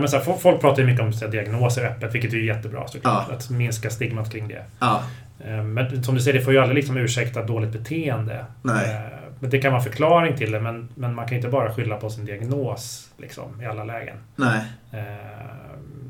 men 0.00 0.08
så 0.08 0.16
här, 0.16 0.36
folk 0.38 0.60
pratar 0.60 0.82
ju 0.82 0.86
mycket 0.86 1.04
om 1.04 1.12
så 1.12 1.24
här, 1.24 1.32
diagnoser 1.32 1.84
öppet, 1.84 2.14
vilket 2.14 2.32
är 2.32 2.36
jättebra 2.36 2.88
såklart. 2.88 3.26
Ja. 3.28 3.34
Att 3.34 3.50
minska 3.50 3.90
stigmat 3.90 4.32
kring 4.32 4.48
det. 4.48 4.64
Ja. 4.78 5.02
Eh, 5.44 5.62
men 5.62 6.04
som 6.04 6.14
du 6.14 6.20
säger, 6.20 6.38
det 6.38 6.44
får 6.44 6.52
ju 6.52 6.58
aldrig 6.58 6.76
liksom 6.76 6.96
ursäkta 6.96 7.42
dåligt 7.42 7.72
beteende. 7.72 8.44
Nej. 8.62 8.90
Eh, 8.90 9.00
men 9.40 9.50
det 9.50 9.58
kan 9.58 9.72
vara 9.72 9.82
förklaring 9.82 10.36
till 10.36 10.52
det, 10.52 10.60
men, 10.60 10.88
men 10.94 11.14
man 11.14 11.28
kan 11.28 11.36
inte 11.36 11.48
bara 11.48 11.74
skylla 11.74 11.96
på 11.96 12.10
sin 12.10 12.24
diagnos 12.24 13.10
liksom, 13.18 13.62
i 13.62 13.66
alla 13.66 13.84
lägen. 13.84 14.16
Nej. 14.36 14.60
Eh, 14.92 14.98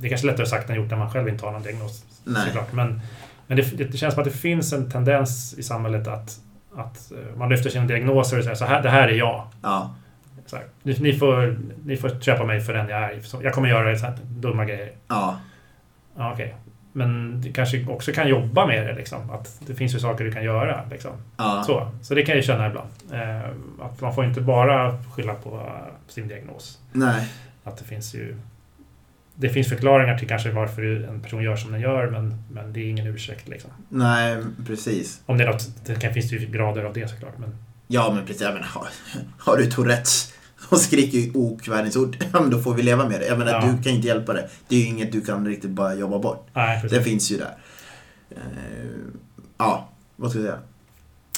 det 0.01 0.07
är 0.07 0.09
kanske 0.09 0.27
lättare 0.27 0.47
sagt 0.47 0.71
än 0.71 0.77
gjort 0.77 0.91
när 0.91 0.99
man 0.99 1.11
själv 1.11 1.29
inte 1.29 1.45
har 1.45 1.53
någon 1.53 1.63
diagnos. 1.63 2.05
Nej. 2.25 2.47
Såklart. 2.47 2.73
Men, 2.73 3.01
men 3.47 3.57
det, 3.57 3.63
det, 3.63 3.97
känns 3.97 4.15
som 4.15 4.23
att 4.23 4.29
det 4.29 4.37
finns 4.37 4.73
en 4.73 4.91
tendens 4.91 5.55
i 5.59 5.63
samhället 5.63 6.09
att, 6.09 6.39
att 6.77 7.13
man 7.37 7.49
lyfter 7.49 7.71
sina 7.71 7.85
diagnoser 7.85 8.39
och 8.39 8.45
säger 8.45 8.57
så 8.57 8.65
här, 8.65 8.83
det 8.83 8.91
här 8.91 9.09
är 9.09 9.15
jag. 9.15 9.49
Ja. 9.63 9.95
Så 10.47 10.59
ni, 10.83 10.97
ni, 11.01 11.13
får, 11.13 11.59
ni 11.85 11.97
får 11.97 12.21
köpa 12.21 12.45
mig 12.45 12.61
för 12.61 12.75
den 12.75 12.89
jag 12.89 13.03
är. 13.03 13.21
Jag 13.43 13.55
kommer 13.55 13.69
göra 13.69 13.97
så 13.97 14.07
här 14.07 14.19
dumma 14.23 14.65
grejer. 14.65 14.93
Ja. 15.09 15.41
Ja, 16.17 16.33
Okej. 16.33 16.47
Okay. 16.47 16.57
Men 16.97 17.41
du 17.41 17.53
kanske 17.53 17.87
också 17.89 18.13
kan 18.13 18.29
jobba 18.29 18.67
med 18.67 18.87
det. 18.87 18.95
Liksom. 18.95 19.31
Att 19.31 19.61
det 19.67 19.75
finns 19.75 19.95
ju 19.95 19.99
saker 19.99 20.25
du 20.25 20.33
kan 20.33 20.45
göra. 20.45 20.85
Liksom. 20.91 21.11
Ja. 21.37 21.63
Så, 21.67 21.91
så 22.03 22.15
det 22.15 22.23
kan 22.23 22.35
jag 22.35 22.45
känna 22.45 22.67
ibland. 22.67 22.89
Eh, 23.13 23.51
att 23.81 24.01
man 24.01 24.15
får 24.15 24.25
inte 24.25 24.41
bara 24.41 25.03
skylla 25.03 25.35
på 25.35 25.71
sin 26.09 26.29
diagnos. 26.29 26.79
Nej. 26.93 27.29
Att 27.65 27.77
det 27.77 27.85
finns 27.85 28.15
ju... 28.15 28.37
Det 29.35 29.49
finns 29.49 29.69
förklaringar 29.69 30.19
till 30.19 30.29
kanske 30.29 30.51
varför 30.51 30.83
en 31.09 31.21
person 31.21 31.43
gör 31.43 31.57
som 31.57 31.73
den 31.73 31.81
gör, 31.81 32.11
men, 32.11 32.45
men 32.51 32.73
det 32.73 32.81
är 32.81 32.91
ingen 32.91 33.07
ursäkt. 33.07 33.49
Liksom. 33.49 33.71
Nej, 33.89 34.37
precis. 34.67 35.21
Om 35.27 35.39
det 35.39 35.45
är 35.45 35.49
något, 35.49 35.87
det 35.87 35.95
kan, 35.95 36.15
finns 36.15 36.33
ju 36.33 36.39
grader 36.39 36.85
av 36.85 36.93
det 36.93 37.09
såklart. 37.09 37.39
Men... 37.39 37.57
Ja, 37.87 38.13
men 38.15 38.27
precis. 38.27 38.43
Men, 38.43 38.63
har, 38.63 38.89
har 39.39 39.57
du 39.57 39.67
Tourettes 39.67 40.36
och 40.69 40.81
skriker 40.81 41.37
okvädningsord, 41.37 42.17
ja 42.33 42.41
men 42.41 42.51
då 42.51 42.59
får 42.59 42.75
vi 42.75 42.83
leva 42.83 43.09
med 43.09 43.21
det. 43.21 43.27
Jag 43.27 43.39
menar, 43.39 43.53
ja. 43.53 43.61
du 43.61 43.83
kan 43.83 43.93
inte 43.93 44.07
hjälpa 44.07 44.33
det. 44.33 44.49
Det 44.69 44.77
är 44.77 44.81
ju 44.81 44.87
inget 44.87 45.13
du 45.13 45.21
kan 45.21 45.47
riktigt 45.47 45.71
bara 45.71 45.95
jobba 45.95 46.19
bort. 46.19 46.49
Nej, 46.53 46.85
det 46.91 47.03
finns 47.03 47.31
ju 47.31 47.39
där. 47.39 47.55
Uh, 48.31 48.39
ja, 49.59 49.89
vad 50.17 50.31
ska 50.31 50.41
jag 50.41 50.47
säga? 50.47 50.59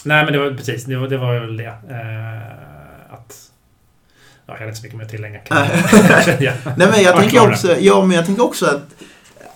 Nej, 0.04 0.24
men 0.24 0.32
det 0.32 0.38
var 0.38 0.50
precis, 0.50 0.84
det 0.84 0.96
var, 0.96 1.08
det 1.08 1.18
var 1.18 1.40
väl 1.40 1.56
det. 1.56 1.68
Uh, 1.68 3.14
att... 3.14 3.50
Ja, 4.46 4.54
jag 4.54 4.60
har 4.60 4.66
inte 4.66 4.78
så 4.78 4.82
mycket 4.82 4.98
mer 4.98 5.04
att 5.04 5.10
tillägga. 5.10 5.40
Nej, 5.50 6.52
men 6.76 7.02
jag 7.02 7.16
tänker 7.16 7.50
också, 7.50 7.76
ja, 7.80 8.04
men 8.04 8.16
jag 8.16 8.26
tänker 8.26 8.44
också 8.44 8.66
att 8.66 9.02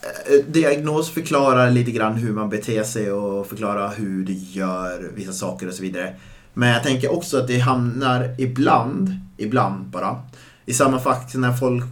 eh, 0.02 0.46
diagnos 0.46 1.10
förklarar 1.10 1.70
lite 1.70 1.90
grann 1.90 2.14
hur 2.14 2.32
man 2.32 2.48
beter 2.48 2.82
sig 2.82 3.12
och 3.12 3.46
förklarar 3.46 3.94
hur 3.96 4.24
du 4.24 4.32
gör 4.32 5.10
vissa 5.14 5.32
saker 5.32 5.68
och 5.68 5.74
så 5.74 5.82
vidare. 5.82 6.14
Men 6.54 6.68
jag 6.68 6.82
tänker 6.82 7.12
också 7.12 7.38
att 7.38 7.48
det 7.48 7.58
hamnar 7.58 8.34
ibland, 8.38 9.16
ibland 9.42 9.86
bara, 9.86 10.22
i 10.66 10.74
samma 10.74 10.98
fack 10.98 11.34
när 11.34 11.52
folk 11.52 11.84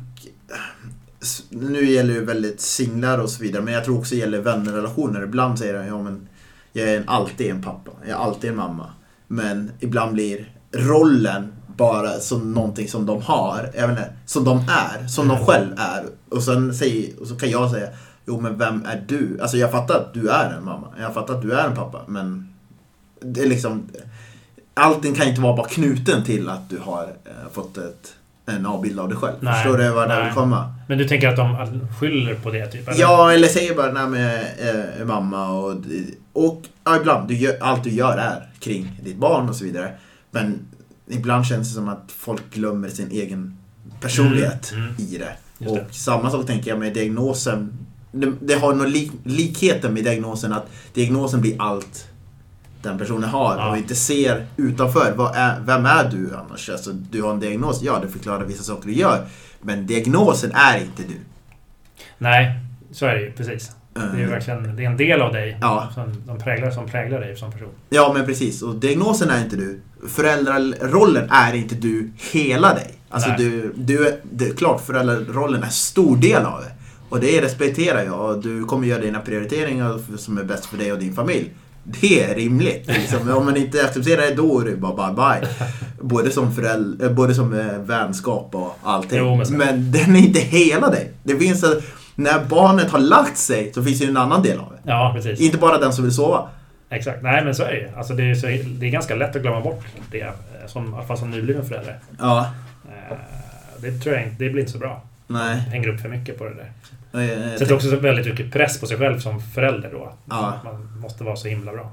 nu 1.50 1.90
gäller 1.90 2.14
det 2.14 2.20
väldigt 2.20 2.60
singlar 2.60 3.18
och 3.18 3.30
så 3.30 3.42
vidare, 3.42 3.62
men 3.62 3.74
jag 3.74 3.84
tror 3.84 3.98
också 3.98 4.14
det 4.14 4.20
gäller 4.20 4.40
vännerrelationer. 4.40 5.22
Ibland 5.22 5.58
säger 5.58 5.74
de, 5.74 5.86
ja 5.86 6.02
men 6.02 6.28
jag 6.72 6.88
är 6.88 7.04
alltid 7.06 7.50
en 7.50 7.62
pappa, 7.62 7.90
jag 8.02 8.10
är 8.10 8.24
alltid 8.24 8.50
en 8.50 8.56
mamma. 8.56 8.86
Men 9.26 9.70
ibland 9.80 10.12
blir 10.12 10.52
rollen 10.72 11.52
bara 11.76 12.10
som 12.10 12.52
någonting 12.52 12.88
som 12.88 13.06
de 13.06 13.22
har, 13.22 13.70
även 13.74 13.96
som 14.26 14.44
de 14.44 14.58
är, 14.58 15.06
som 15.06 15.28
de 15.28 15.38
själv 15.38 15.72
är. 15.76 16.06
Och 16.28 16.42
sen 16.42 16.74
säger, 16.74 17.20
och 17.20 17.26
så 17.26 17.36
kan 17.36 17.50
jag 17.50 17.70
säga, 17.70 17.88
jo 18.26 18.40
men 18.40 18.58
vem 18.58 18.84
är 18.84 19.04
du? 19.08 19.38
Alltså 19.40 19.56
jag 19.56 19.70
fattar 19.70 19.94
att 19.94 20.14
du 20.14 20.28
är 20.28 20.54
en 20.58 20.64
mamma, 20.64 20.88
jag 21.00 21.14
fattar 21.14 21.34
att 21.34 21.42
du 21.42 21.52
är 21.52 21.68
en 21.68 21.76
pappa, 21.76 22.00
men 22.08 22.54
det 23.20 23.40
är 23.40 23.48
liksom 23.48 23.82
allting 24.80 25.14
kan 25.14 25.28
inte 25.28 25.40
vara 25.40 25.56
bara 25.56 25.68
knuten 25.68 26.24
till 26.24 26.48
att 26.48 26.70
du 26.70 26.78
har 26.78 27.02
eh, 27.02 27.52
fått 27.52 27.76
ett, 27.76 28.14
en 28.46 28.66
avbild 28.66 29.00
av 29.00 29.08
dig 29.08 29.18
själv. 29.18 29.36
Nej, 29.40 29.54
Förstår 29.54 29.78
du 29.78 29.90
vad 29.90 30.10
jag 30.10 30.24
vill 30.24 30.34
komma? 30.34 30.74
Men 30.88 30.98
du 30.98 31.08
tänker 31.08 31.28
att 31.28 31.36
de 31.36 31.86
skyller 32.00 32.34
på 32.34 32.50
det? 32.50 32.66
Typ, 32.66 32.88
eller? 32.88 33.00
Ja, 33.00 33.32
eller 33.32 33.48
säger 33.48 33.74
bara 33.74 33.92
nej 33.92 34.08
med 34.08 34.40
eh, 35.00 35.06
mamma 35.06 35.50
och, 35.50 35.74
och 36.32 36.62
ja, 36.84 36.96
ibland, 36.96 37.28
du 37.28 37.36
gör, 37.36 37.56
allt 37.60 37.84
du 37.84 37.90
gör 37.90 38.18
är 38.18 38.48
kring 38.60 39.00
ditt 39.02 39.16
barn 39.16 39.48
och 39.48 39.56
så 39.56 39.64
vidare. 39.64 39.92
Men 40.30 40.58
ibland 41.08 41.46
känns 41.46 41.68
det 41.68 41.74
som 41.74 41.88
att 41.88 42.12
folk 42.16 42.42
glömmer 42.50 42.88
sin 42.88 43.10
egen 43.10 43.56
personlighet 44.00 44.72
mm, 44.72 44.84
mm. 44.84 44.94
i 44.98 45.18
det. 45.18 45.36
Och 45.70 45.94
samma 45.94 46.30
sak 46.30 46.46
tänker 46.46 46.70
jag 46.70 46.78
med 46.78 46.94
diagnosen. 46.94 47.72
Det, 48.12 48.32
det 48.40 48.54
har 48.54 48.74
nog 48.74 48.88
lik, 48.88 49.12
likheten 49.24 49.94
med 49.94 50.04
diagnosen 50.04 50.52
att 50.52 50.66
diagnosen 50.94 51.40
blir 51.40 51.62
allt 51.62 52.09
den 52.82 52.98
personen 52.98 53.28
har 53.28 53.56
ja. 53.56 53.70
och 53.70 53.76
inte 53.76 53.94
ser 53.94 54.46
utanför. 54.56 55.12
Vad 55.16 55.34
är, 55.34 55.60
vem 55.60 55.86
är 55.86 56.04
du 56.10 56.36
annars? 56.36 56.70
Alltså, 56.70 56.92
du 56.92 57.22
har 57.22 57.30
en 57.30 57.40
diagnos, 57.40 57.82
ja 57.82 57.98
det 58.02 58.08
förklarar 58.08 58.44
vissa 58.44 58.62
saker 58.62 58.86
du 58.86 58.94
gör. 58.94 59.26
Men 59.60 59.86
diagnosen 59.86 60.52
är 60.54 60.78
inte 60.78 61.02
du. 61.02 61.16
Nej, 62.18 62.60
så 62.92 63.06
är 63.06 63.14
det 63.14 63.20
ju 63.20 63.32
precis. 63.32 63.70
Det 63.94 64.00
är 64.00 64.08
mm. 64.08 64.30
verkligen 64.30 64.76
det 64.76 64.84
är 64.84 64.86
en 64.86 64.96
del 64.96 65.22
av 65.22 65.32
dig 65.32 65.58
ja. 65.60 65.88
som, 65.94 66.22
de 66.26 66.38
präglar, 66.38 66.70
som 66.70 66.86
präglar 66.86 67.20
dig 67.20 67.36
som 67.36 67.52
person. 67.52 67.68
Ja, 67.88 68.12
men 68.14 68.26
precis. 68.26 68.62
Och 68.62 68.74
diagnosen 68.74 69.30
är 69.30 69.44
inte 69.44 69.56
du. 69.56 69.80
Föräldrarollen 70.08 71.28
är 71.30 71.54
inte 71.54 71.74
du 71.74 72.10
hela 72.32 72.74
dig. 72.74 72.94
Alltså 73.08 73.30
du, 73.38 73.72
du, 73.76 74.20
det 74.32 74.48
är 74.48 74.54
klart 74.54 74.80
föräldrarollen 74.80 75.62
är 75.62 75.66
en 75.66 75.72
stor 75.72 76.16
del 76.16 76.44
av 76.44 76.60
det. 76.60 76.72
Och 77.08 77.20
det 77.20 77.42
respekterar 77.42 78.04
jag 78.04 78.20
och 78.20 78.42
du 78.42 78.64
kommer 78.64 78.86
göra 78.86 79.00
dina 79.00 79.20
prioriteringar 79.20 80.16
som 80.16 80.38
är 80.38 80.44
bäst 80.44 80.66
för 80.66 80.76
dig 80.76 80.92
och 80.92 80.98
din 80.98 81.14
familj. 81.14 81.50
Det 81.84 82.22
är 82.22 82.34
rimligt. 82.34 82.86
Liksom. 82.86 83.30
Om 83.30 83.44
man 83.44 83.56
inte 83.56 83.84
accepterar 83.84 84.22
det, 84.22 84.34
då 84.34 84.60
är 84.60 84.64
det 84.64 84.76
bara 84.76 85.12
bye 85.12 85.40
bye. 85.40 85.66
Både 86.00 86.30
som, 86.30 86.54
föräldrar, 86.54 87.06
eh, 87.06 87.12
både 87.12 87.34
som 87.34 87.58
eh, 87.58 87.78
vänskap 87.78 88.54
och 88.54 88.78
allting. 88.82 89.18
Jo, 89.18 89.36
men, 89.36 89.56
men 89.58 89.92
den 89.92 90.16
är 90.16 90.20
inte 90.20 90.40
hela 90.40 90.90
dig. 90.90 91.12
Det 91.22 91.36
finns 91.36 91.64
en, 91.64 91.82
när 92.14 92.44
barnet 92.44 92.90
har 92.90 92.98
lagt 92.98 93.36
sig 93.36 93.72
så 93.74 93.82
finns 93.82 93.98
det 93.98 94.06
en 94.06 94.16
annan 94.16 94.42
del 94.42 94.58
av 94.58 94.72
det. 94.72 94.90
Ja, 94.90 95.12
precis. 95.14 95.40
Inte 95.40 95.58
bara 95.58 95.78
den 95.78 95.92
som 95.92 96.04
vill 96.04 96.14
sova. 96.14 96.48
Exakt. 96.90 97.22
Nej, 97.22 97.44
men 97.44 97.54
så 97.54 97.62
är 97.62 97.72
det 97.72 97.98
alltså, 97.98 98.14
det. 98.14 98.30
Är, 98.30 98.34
så, 98.34 98.46
det 98.46 98.86
är 98.86 98.90
ganska 98.90 99.14
lätt 99.14 99.36
att 99.36 99.42
glömma 99.42 99.60
bort 99.60 99.84
det. 100.10 100.20
Eh, 100.20 100.30
som, 100.66 100.92
I 100.92 100.96
alla 100.96 101.06
fall 101.06 101.18
som 101.18 101.30
nybliven 101.30 101.66
förälder. 101.66 101.98
Ja. 102.18 102.50
Det 103.78 103.98
tror 103.98 104.14
jag 104.14 104.24
inte, 104.24 104.44
det 104.44 104.50
blir 104.50 104.60
inte 104.60 104.72
så 104.72 104.78
bra. 104.78 105.02
Nej. 105.26 105.56
Hänger 105.56 105.88
upp 105.88 106.00
för 106.00 106.08
mycket 106.08 106.38
på 106.38 106.44
det 106.44 106.54
där. 106.54 106.70
Jag, 107.12 107.58
Sätter 107.58 107.74
också 107.74 107.96
väldigt 107.96 108.26
mycket 108.26 108.52
press 108.52 108.80
på 108.80 108.86
sig 108.86 108.98
själv 108.98 109.18
som 109.18 109.40
förälder 109.40 109.90
då. 109.92 110.12
Ja. 110.24 110.60
Man 110.64 111.00
måste 111.00 111.24
vara 111.24 111.36
så 111.36 111.48
himla 111.48 111.72
bra. 111.72 111.92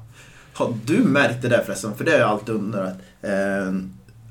Har 0.53 0.74
du 0.86 0.97
märkt 0.97 1.41
det 1.41 1.47
där 1.47 1.63
förresten? 1.65 1.95
För 1.95 2.03
det 2.03 2.11
har 2.11 2.20
jag 2.20 2.30
alltid 2.30 2.55
undrat. 2.55 2.93
Eh, 3.22 3.74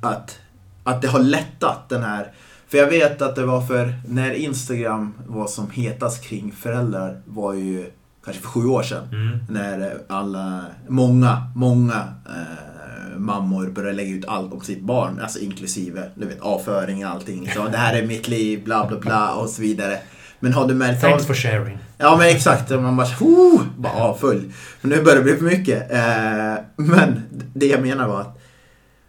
att, 0.01 0.39
att 0.85 1.03
det 1.03 1.09
har 1.09 1.21
lättat 1.21 1.89
den 1.89 2.03
här... 2.03 2.33
För 2.69 2.79
jag 2.79 2.87
vet 2.87 3.23
att 3.23 3.37
det 3.37 3.47
var 3.47 3.67
för 3.67 3.95
när 4.09 4.33
Instagram 4.33 5.15
var 5.27 5.47
som 5.47 5.71
hetast 5.71 6.25
kring 6.25 6.53
föräldrar 6.53 7.21
var 7.25 7.53
ju 7.53 7.91
kanske 8.25 8.43
för 8.43 8.49
sju 8.49 8.67
år 8.67 8.83
sedan. 8.83 9.09
Mm. 9.13 9.39
När 9.49 9.99
alla, 10.09 10.65
många, 10.89 11.43
många 11.55 12.15
eh, 12.27 13.19
mammor 13.19 13.67
började 13.67 13.97
lägga 13.97 14.17
ut 14.17 14.25
allt 14.29 14.53
om 14.53 14.61
sitt 14.61 14.83
barn. 14.83 15.21
Alltså 15.23 15.39
inklusive 15.39 16.11
du 16.15 16.27
vet, 16.27 16.41
avföring 16.41 17.07
och 17.07 17.13
allting. 17.13 17.51
Så 17.55 17.69
det 17.69 17.79
här 17.79 17.95
är 17.95 18.07
mitt 18.07 18.29
liv, 18.29 18.65
bla 18.65 18.87
bla 18.87 18.99
bla 18.99 19.35
och 19.35 19.49
så 19.49 19.63
vidare. 19.63 19.99
Men 20.41 20.53
har 20.53 20.69
du 20.69 20.75
märkt 20.75 21.01
Thanks 21.01 21.23
av... 21.23 21.27
for 21.27 21.35
sharing. 21.35 21.79
Ja 21.99 22.17
men 22.17 22.29
exakt. 22.29 22.71
Man 22.71 22.97
bara, 22.97 23.07
oh, 23.21 23.63
bara 23.77 24.15
full. 24.15 24.53
Men 24.81 24.91
nu 24.91 25.03
börjar 25.03 25.17
det 25.17 25.23
bli 25.23 25.37
för 25.37 25.45
mycket. 25.45 25.93
Eh, 25.93 26.55
men 26.77 27.23
det 27.55 27.67
jag 27.67 27.83
menar 27.83 28.09
var 28.09 28.21
att... 28.21 28.39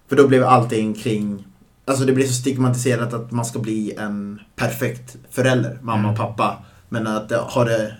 För 0.09 0.15
då 0.15 0.27
blev 0.27 0.43
allting 0.43 0.93
kring... 0.93 1.47
Alltså 1.85 2.05
det 2.05 2.13
blir 2.13 2.27
så 2.27 2.33
stigmatiserat 2.33 3.13
att 3.13 3.31
man 3.31 3.45
ska 3.45 3.59
bli 3.59 3.93
en 3.97 4.39
perfekt 4.55 5.17
förälder, 5.31 5.79
mamma 5.81 5.99
mm. 5.99 6.11
och 6.11 6.17
pappa. 6.17 6.57
Men 6.89 7.07
att 7.07 7.31
har 7.31 7.65
det... 7.65 7.93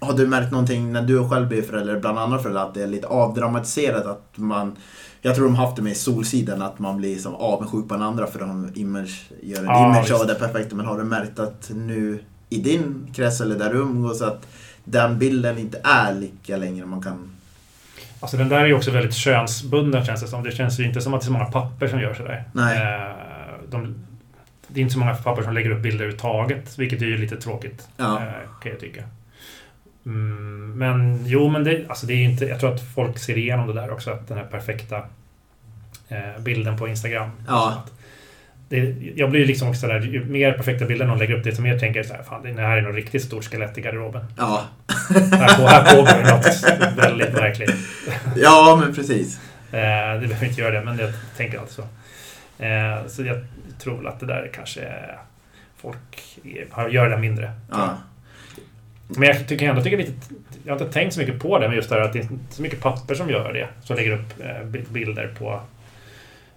Har 0.00 0.12
du 0.12 0.26
märkt 0.26 0.50
någonting 0.50 0.92
när 0.92 1.02
du 1.02 1.28
själv 1.28 1.48
blir 1.48 1.62
förälder, 1.62 2.00
bland 2.00 2.18
andra 2.18 2.38
föräldrar, 2.38 2.68
att 2.68 2.74
det 2.74 2.82
är 2.82 2.86
lite 2.86 3.06
avdramatiserat? 3.06 4.06
Att 4.06 4.32
man... 4.34 4.76
Jag 5.20 5.34
tror 5.34 5.44
de 5.44 5.54
har 5.54 5.64
haft 5.66 5.76
det 5.76 5.82
med 5.82 5.96
Solsidan, 5.96 6.62
att 6.62 6.78
man 6.78 6.96
blir 6.96 7.18
som 7.18 7.34
avundsjuk 7.34 7.88
på 7.88 7.94
den 7.94 8.02
andra 8.02 8.26
för 8.26 8.38
de 8.38 8.70
image, 8.74 9.30
gör 9.42 9.58
en 9.58 9.64
ja, 9.64 9.90
image 9.90 10.10
av 10.10 10.26
det 10.26 10.34
perfekta. 10.34 10.76
Men 10.76 10.86
har 10.86 10.98
du 10.98 11.04
märkt 11.04 11.38
att 11.38 11.70
nu 11.74 12.18
i 12.52 12.58
din 12.58 13.10
krets 13.14 13.40
eller 13.40 13.58
där 13.58 13.72
du 13.72 13.78
umgås 13.78 14.22
att 14.22 14.46
den 14.84 15.18
bilden 15.18 15.58
inte 15.58 15.80
är 15.84 16.14
lika 16.14 16.56
längre 16.56 16.86
man 16.86 17.02
kan... 17.02 17.30
Alltså 18.20 18.36
den 18.36 18.48
där 18.48 18.60
är 18.60 18.66
ju 18.66 18.74
också 18.74 18.90
väldigt 18.90 19.14
könsbunden 19.14 20.04
känns 20.04 20.20
det 20.20 20.28
som. 20.28 20.44
Det 20.44 20.50
känns 20.50 20.80
ju 20.80 20.84
inte 20.84 21.00
som 21.00 21.14
att 21.14 21.20
det 21.20 21.24
är 21.24 21.26
så 21.26 21.32
många 21.32 21.44
papper 21.44 21.88
som 21.88 22.00
gör 22.00 22.14
sådär. 22.14 22.44
Nej. 22.52 22.76
Eh, 22.78 23.14
de, 23.70 23.94
det 24.68 24.80
är 24.80 24.82
inte 24.82 24.92
så 24.92 24.98
många 24.98 25.14
pappor 25.14 25.42
som 25.42 25.54
lägger 25.54 25.70
upp 25.70 25.82
bilder 25.82 26.04
överhuvudtaget, 26.04 26.78
vilket 26.78 27.02
är 27.02 27.06
ju 27.06 27.18
lite 27.18 27.36
tråkigt. 27.36 27.88
Ja. 27.96 28.16
Eh, 28.16 28.62
kan 28.62 28.72
jag 28.72 28.80
tycka. 28.80 29.02
Mm, 30.06 30.78
men 30.78 31.26
jo, 31.26 31.48
men 31.48 31.64
det, 31.64 31.84
alltså 31.88 32.06
det 32.06 32.14
är 32.14 32.24
inte... 32.24 32.44
Jag 32.44 32.60
tror 32.60 32.74
att 32.74 32.94
folk 32.94 33.18
ser 33.18 33.38
igenom 33.38 33.66
det 33.66 33.72
där 33.72 33.90
också, 33.90 34.10
att 34.10 34.28
den 34.28 34.38
här 34.38 34.44
perfekta 34.44 34.96
eh, 36.08 36.40
bilden 36.40 36.78
på 36.78 36.88
Instagram. 36.88 37.30
Ja. 37.46 37.84
Det, 38.72 38.94
jag 39.16 39.30
blir 39.30 39.46
liksom 39.46 39.68
också 39.68 39.86
där, 39.86 40.00
ju 40.00 40.24
mer 40.24 40.52
perfekta 40.52 40.84
bilder 40.84 41.06
någon 41.06 41.18
lägger 41.18 41.34
upp, 41.34 41.44
desto 41.44 41.62
mer 41.62 41.78
tänker 41.78 41.98
jag 42.00 42.06
så 42.06 42.14
här, 42.14 42.22
fan 42.22 42.42
det 42.56 42.62
här 42.62 42.76
är 42.76 42.82
nog 42.82 42.96
riktigt 42.96 43.22
stort 43.22 43.44
skelett 43.44 43.78
i 43.78 43.80
garderoben. 43.80 44.24
Ja. 44.36 44.64
Här, 45.32 45.56
på, 45.56 45.66
här 45.66 45.94
pågår 45.96 46.30
något 46.30 46.98
väldigt 46.98 47.32
märkligt. 47.32 47.70
ja, 48.36 48.78
men 48.84 48.94
precis. 48.94 49.40
Eh, 49.72 50.20
det 50.20 50.26
behöver 50.28 50.46
inte 50.46 50.60
göra 50.60 50.70
det, 50.70 50.84
men 50.84 50.98
jag 50.98 51.10
tänker 51.36 51.58
alltid 51.58 51.74
så. 51.74 51.82
Eh, 52.64 53.06
så 53.06 53.22
jag 53.22 53.36
tror 53.78 53.96
väl 53.96 54.06
att 54.06 54.20
det 54.20 54.26
där 54.26 54.50
kanske 54.54 54.80
folk 55.76 55.98
gör 56.90 57.08
det 57.08 57.18
mindre. 57.18 57.52
Ja. 57.70 57.98
Men 59.08 59.28
jag 59.28 59.48
tycker 59.48 59.68
ändå 59.68 59.82
tycker 59.82 59.96
lite, 59.96 60.12
jag 60.64 60.74
har 60.74 60.80
inte 60.80 60.92
tänkt 60.92 61.12
så 61.14 61.20
mycket 61.20 61.40
på 61.40 61.58
det, 61.58 61.68
men 61.68 61.76
just 61.76 61.88
det 61.88 61.94
här 61.94 62.02
att 62.02 62.12
det 62.12 62.18
är 62.18 62.28
så 62.50 62.62
mycket 62.62 62.80
papper 62.80 63.14
som 63.14 63.30
gör 63.30 63.52
det. 63.52 63.68
Som 63.84 63.96
lägger 63.96 64.10
upp 64.12 64.40
eh, 64.44 64.64
bi- 64.66 64.84
bilder 64.90 65.34
på... 65.38 65.60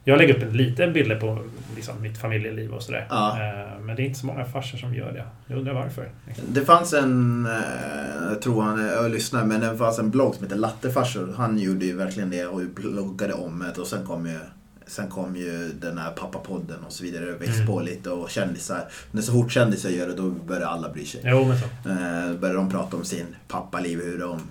Jag 0.07 0.17
lägger 0.17 0.35
upp 0.37 0.43
en 0.43 0.57
liten 0.57 0.93
bilder 0.93 1.15
på 1.15 1.39
liksom, 1.75 2.01
mitt 2.01 2.17
familjeliv 2.17 2.73
och 2.73 2.83
sådär. 2.83 3.07
Ja. 3.09 3.29
Eh, 3.31 3.79
men 3.81 3.95
det 3.95 4.01
är 4.01 4.05
inte 4.05 4.19
så 4.19 4.25
många 4.25 4.45
farsor 4.45 4.77
som 4.77 4.95
gör 4.95 5.11
det. 5.11 5.25
Jag 5.47 5.57
undrar 5.57 5.73
varför. 5.73 6.09
Det 6.49 6.61
fanns 6.65 6.93
en, 6.93 7.45
eh, 7.45 8.27
jag 8.29 8.41
tror 8.41 8.61
han, 8.63 8.85
jag 8.85 9.11
lyssnade, 9.11 9.45
men 9.45 9.61
det 9.61 9.77
fanns 9.77 9.99
en 9.99 10.09
blogg 10.09 10.35
som 10.35 10.43
heter 10.43 10.55
Lattefarsor. 10.57 11.33
Han 11.37 11.57
gjorde 11.59 11.85
ju 11.85 11.95
verkligen 11.95 12.29
det 12.29 12.45
och 12.45 12.61
bloggade 12.75 13.33
om 13.33 13.65
det 13.75 13.81
och 13.81 13.87
sen 13.87 14.05
kom 14.05 14.25
ju 14.25 14.39
Sen 14.87 15.09
kom 15.09 15.35
ju 15.35 15.71
den 15.81 15.97
här 15.97 16.11
pappapodden 16.11 16.77
och 16.87 16.91
så 16.91 17.03
vidare. 17.03 17.25
Det 17.25 17.31
växte 17.31 17.55
Mm. 17.61 17.67
på 17.67 17.79
lite 17.79 18.09
och 18.09 18.29
kändisar. 18.29 18.83
Men 19.11 19.23
så 19.23 19.31
fort 19.31 19.51
kändisar 19.51 19.89
gör 19.89 20.07
det, 20.07 20.13
då 20.15 20.29
börjar 20.29 20.67
alla 20.67 20.89
bry 20.89 21.05
sig. 21.05 21.21
Jo, 21.23 21.45
men 21.45 21.57
så. 21.59 21.65
Eh, 21.89 22.39
börjar 22.39 22.55
de 22.55 22.69
prata 22.69 22.97
om 22.97 23.03
sin 23.05 23.25
pappaliv, 23.47 24.01
hur 24.03 24.19
de, 24.19 24.41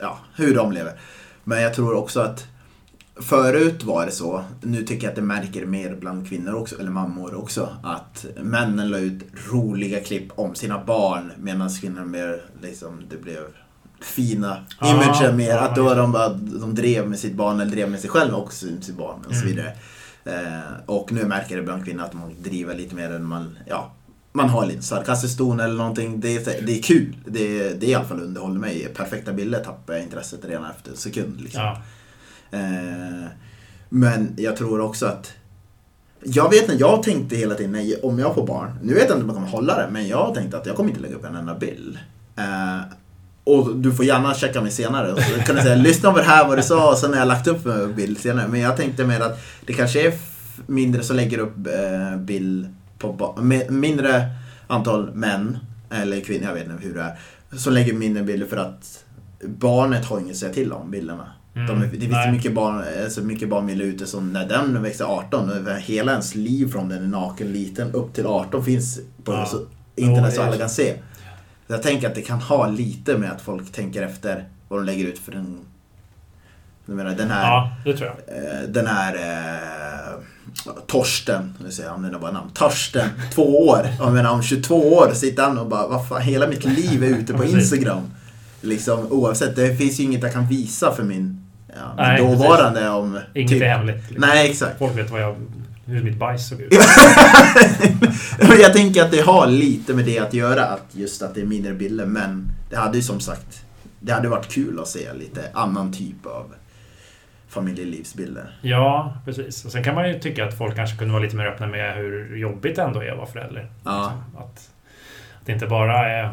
ja, 0.00 0.18
hur 0.36 0.54
de 0.54 0.72
lever. 0.72 0.92
Men 1.44 1.62
jag 1.62 1.74
tror 1.74 1.94
också 1.94 2.20
att 2.20 2.46
förut 3.20 3.84
var 3.84 4.06
det 4.06 4.12
så, 4.12 4.44
nu 4.62 4.82
tycker 4.82 5.04
jag 5.04 5.10
att 5.10 5.16
det 5.16 5.22
märker 5.22 5.66
mer 5.66 5.96
bland 6.00 6.28
kvinnor 6.28 6.54
också, 6.54 6.80
eller 6.80 6.90
mammor 6.90 7.34
också, 7.34 7.68
att 7.82 8.26
männen 8.42 8.88
la 8.90 8.98
ut 8.98 9.22
roliga 9.52 10.00
klipp 10.00 10.28
om 10.34 10.54
sina 10.54 10.84
barn 10.84 11.32
medan 11.38 11.70
kvinnor 11.70 12.04
mer 12.04 12.42
liksom, 12.62 13.02
det 13.10 13.16
blev 13.16 13.42
fina 14.00 14.56
Ja, 14.80 14.94
imager 15.04 15.32
mer, 15.32 15.56
att 15.56 15.76
då 15.76 15.94
de, 15.94 16.12
bara, 16.12 16.28
de 16.34 16.74
drev 16.74 17.08
med 17.08 17.18
sitt 17.18 17.34
barn 17.34 17.60
eller 17.60 17.70
drev 17.72 17.90
med 17.90 18.00
sig 18.00 18.10
själv 18.10 18.34
också, 18.34 18.66
med 18.66 18.84
sitt 18.84 18.96
barn 18.96 19.18
och 19.28 19.34
så 19.34 19.42
Mm. 19.44 19.46
vidare. 19.56 19.72
Eh, 20.24 20.72
och 20.86 21.12
nu 21.12 21.24
märker 21.24 21.56
det 21.56 21.62
bland 21.62 21.84
kvinnor 21.84 22.02
att 22.04 22.14
man 22.14 22.34
driver 22.42 22.74
lite 22.74 22.94
mer 22.94 23.10
än 23.10 23.24
man, 23.24 23.58
ja, 23.66 23.92
man 24.32 24.48
har 24.48 24.66
lite 24.66 24.82
sarkastisk 24.82 25.38
ton 25.38 25.60
eller 25.60 25.74
någonting. 25.74 26.20
Det 26.20 26.46
är, 26.48 26.66
det 26.66 26.78
är 26.78 26.82
kul. 26.82 27.16
Det, 27.26 27.58
det 27.80 27.86
är 27.86 27.90
i 27.90 27.94
alla 27.94 28.04
fall 28.04 28.20
underhåller 28.22 28.60
mig. 28.60 28.88
Perfekta 28.96 29.32
bilder 29.32 29.64
tappar 29.64 29.94
jag 29.94 30.02
intresset 30.02 30.44
redan 30.44 30.64
efter 30.70 30.90
en 30.90 30.96
sekund. 30.96 31.40
Liksom. 31.40 31.62
Ja. 31.62 31.82
Eh, 32.50 33.28
men 33.88 34.34
jag 34.36 34.56
tror 34.56 34.80
också 34.80 35.06
att 35.06 35.32
jag 36.24 36.50
vet 36.50 36.62
inte, 36.62 36.74
jag 36.74 37.02
tänkte 37.02 37.36
hela 37.36 37.54
tiden, 37.54 37.72
nej, 37.72 38.00
om 38.02 38.18
jag 38.18 38.34
får 38.34 38.46
barn, 38.46 38.78
nu 38.82 38.94
vet 38.94 39.08
jag 39.08 39.18
inte 39.18 39.22
om 39.22 39.26
jag 39.26 39.34
kommer 39.34 39.48
hålla 39.48 39.76
det, 39.76 39.88
men 39.90 40.08
jag 40.08 40.34
tänkte 40.34 40.58
att 40.58 40.66
jag 40.66 40.76
kommer 40.76 40.90
inte 40.90 41.02
lägga 41.02 41.16
upp 41.16 41.24
en 41.24 41.36
enda 41.36 41.54
bild. 41.54 41.98
Eh, 42.36 42.80
och 43.44 43.76
du 43.76 43.92
får 43.92 44.04
gärna 44.04 44.34
checka 44.34 44.60
mig 44.60 44.70
senare. 44.70 45.12
Och 45.12 45.22
så 45.22 45.40
kan 45.40 45.56
du 45.56 45.62
säga, 45.62 45.74
lyssna 45.82 46.12
på 46.12 46.18
det 46.18 46.24
här 46.24 46.48
vad 46.48 46.58
du 46.58 46.62
sa 46.62 46.90
och 46.90 46.98
sen 46.98 47.12
har 47.12 47.18
jag 47.18 47.28
lagt 47.28 47.46
upp 47.46 47.66
en 47.66 47.94
bild 47.94 48.18
senare. 48.18 48.48
Men 48.48 48.60
jag 48.60 48.76
tänkte 48.76 49.04
mer 49.04 49.20
att 49.20 49.40
det 49.66 49.72
kanske 49.72 50.06
är 50.06 50.12
mindre 50.66 51.02
som 51.02 51.16
lägger 51.16 51.38
upp 51.38 51.66
eh, 51.66 52.18
bild 52.18 52.68
på 52.98 53.38
mindre 53.68 54.26
antal 54.66 55.14
män, 55.14 55.58
eller 55.90 56.20
kvinnor, 56.20 56.46
jag 56.46 56.54
vet 56.54 56.68
inte 56.68 56.86
hur 56.86 56.94
det 56.94 57.02
är, 57.02 57.18
som 57.56 57.72
lägger 57.72 57.92
mindre 57.92 58.22
bilder 58.22 58.46
för 58.46 58.56
att 58.56 59.04
barnet 59.40 60.04
har 60.04 60.20
inget 60.20 60.32
att 60.32 60.38
säga 60.38 60.52
till 60.52 60.72
om 60.72 60.90
bilderna. 60.90 61.32
Mm, 61.58 61.80
De, 61.80 61.86
det 61.86 62.00
finns 62.00 62.10
nej. 62.12 62.32
mycket 62.32 62.54
barn, 62.54 62.84
eh, 63.02 63.08
så 63.08 63.22
mycket 63.22 63.48
barnbilder 63.48 63.84
ute 63.84 64.06
som 64.06 64.32
när 64.32 64.48
den 64.48 64.82
växer 64.82 65.04
18, 65.04 65.50
och 65.50 65.72
hela 65.80 66.12
ens 66.12 66.34
liv 66.34 66.72
från 66.72 66.88
den 66.88 67.04
är 67.04 67.08
naken 67.08 67.52
liten 67.52 67.92
upp 67.92 68.14
till 68.14 68.26
18 68.26 68.64
finns 68.64 69.00
på 69.24 69.32
Ja. 69.32 69.46
så, 69.46 69.60
internet 69.96 70.34
så 70.34 70.42
alla 70.42 70.56
kan 70.56 70.70
se. 70.70 70.94
Jag 71.66 71.82
tänker 71.82 72.08
att 72.08 72.14
det 72.14 72.22
kan 72.22 72.40
ha 72.40 72.66
lite 72.68 73.18
med 73.18 73.30
att 73.32 73.40
folk 73.40 73.72
tänker 73.72 74.02
efter 74.02 74.48
vad 74.68 74.80
de 74.80 74.86
lägger 74.86 75.04
ut 75.06 75.18
för 75.18 75.32
den... 75.32 75.58
Jag 76.86 76.96
menar, 76.96 77.10
den 77.14 77.30
här, 77.30 77.42
ja, 77.46 77.72
det 77.84 77.96
tror 77.96 78.10
jag. 78.26 78.36
eh, 78.38 78.68
den 78.68 78.86
här 78.86 79.14
eh, 79.14 80.20
Torsten, 80.86 81.54
nu 81.64 81.70
säger 81.70 81.88
jag 81.88 81.94
använder 81.94 82.18
bara 82.18 82.32
namn, 82.32 82.50
Torsten, 82.54 83.08
två 83.34 83.66
år. 83.68 83.88
Jag 83.98 84.12
menar 84.12 84.30
om 84.32 84.42
22 84.42 84.74
år 84.94 85.12
sitter 85.14 85.42
han 85.42 85.58
och 85.58 85.66
bara, 85.68 85.86
vad 85.88 86.08
fan, 86.08 86.22
hela 86.22 86.46
mitt 86.48 86.64
liv 86.64 87.04
är 87.04 87.08
ute 87.08 87.34
på. 87.34 87.44
Instagram. 87.58 88.02
Liksom 88.60 89.06
oavsett, 89.12 89.56
det 89.56 89.76
finns 89.76 90.00
ju 90.00 90.04
inget 90.04 90.22
jag 90.22 90.32
kan 90.32 90.46
visa 90.48 90.92
för 90.94 91.02
min, 91.02 91.46
ja, 91.78 91.94
Nej, 91.96 92.18
dåvarande 92.18 92.88
om... 92.88 93.20
Inget 93.34 93.50
typ- 93.50 93.62
är 93.62 93.68
hemligt. 93.68 93.96
liksom. 93.96 94.28
Nej, 94.28 94.50
exakt. 94.50 94.78
Folk 94.78 94.98
vet 94.98 95.10
vad 95.10 95.22
jag, 95.22 95.36
hur 95.86 96.02
mitt 96.02 96.16
bajs 96.16 96.48
såg 96.48 96.60
ut. 96.60 96.72
Jag 98.60 98.72
tänker 98.72 99.02
att 99.02 99.10
det 99.10 99.20
har 99.20 99.46
lite 99.46 99.94
med 99.94 100.04
det 100.04 100.18
att 100.18 100.34
göra, 100.34 100.64
att 100.64 100.86
just 100.92 101.22
att 101.22 101.34
det 101.34 101.40
är 101.40 101.46
mindre 101.46 101.72
bilder. 101.72 102.06
Men 102.06 102.48
det 102.70 102.76
hade 102.76 102.96
ju 102.96 103.02
som 103.02 103.20
sagt, 103.20 103.64
det 104.00 104.12
hade 104.12 104.28
varit 104.28 104.52
kul 104.52 104.80
att 104.80 104.88
se 104.88 105.12
lite 105.12 105.40
annan 105.52 105.92
typ 105.92 106.26
av 106.26 106.54
familjelivsbilder. 107.48 108.58
Ja, 108.62 109.16
precis. 109.24 109.64
Och 109.64 109.72
sen 109.72 109.84
kan 109.84 109.94
man 109.94 110.08
ju 110.08 110.18
tycka 110.18 110.44
att 110.46 110.58
folk 110.58 110.76
kanske 110.76 110.96
kunde 110.96 111.12
vara 111.12 111.22
lite 111.22 111.36
mer 111.36 111.46
öppna 111.46 111.66
med 111.66 111.96
hur 111.96 112.36
jobbigt 112.36 112.76
det 112.76 112.82
ändå 112.82 113.02
är 113.02 113.10
att 113.10 113.16
vara 113.16 113.26
förälder. 113.26 113.70
Ja. 113.84 114.12
Liksom, 114.24 114.42
att 114.44 114.70
det 115.44 115.52
inte 115.52 115.66
bara 115.66 116.08
är 116.08 116.24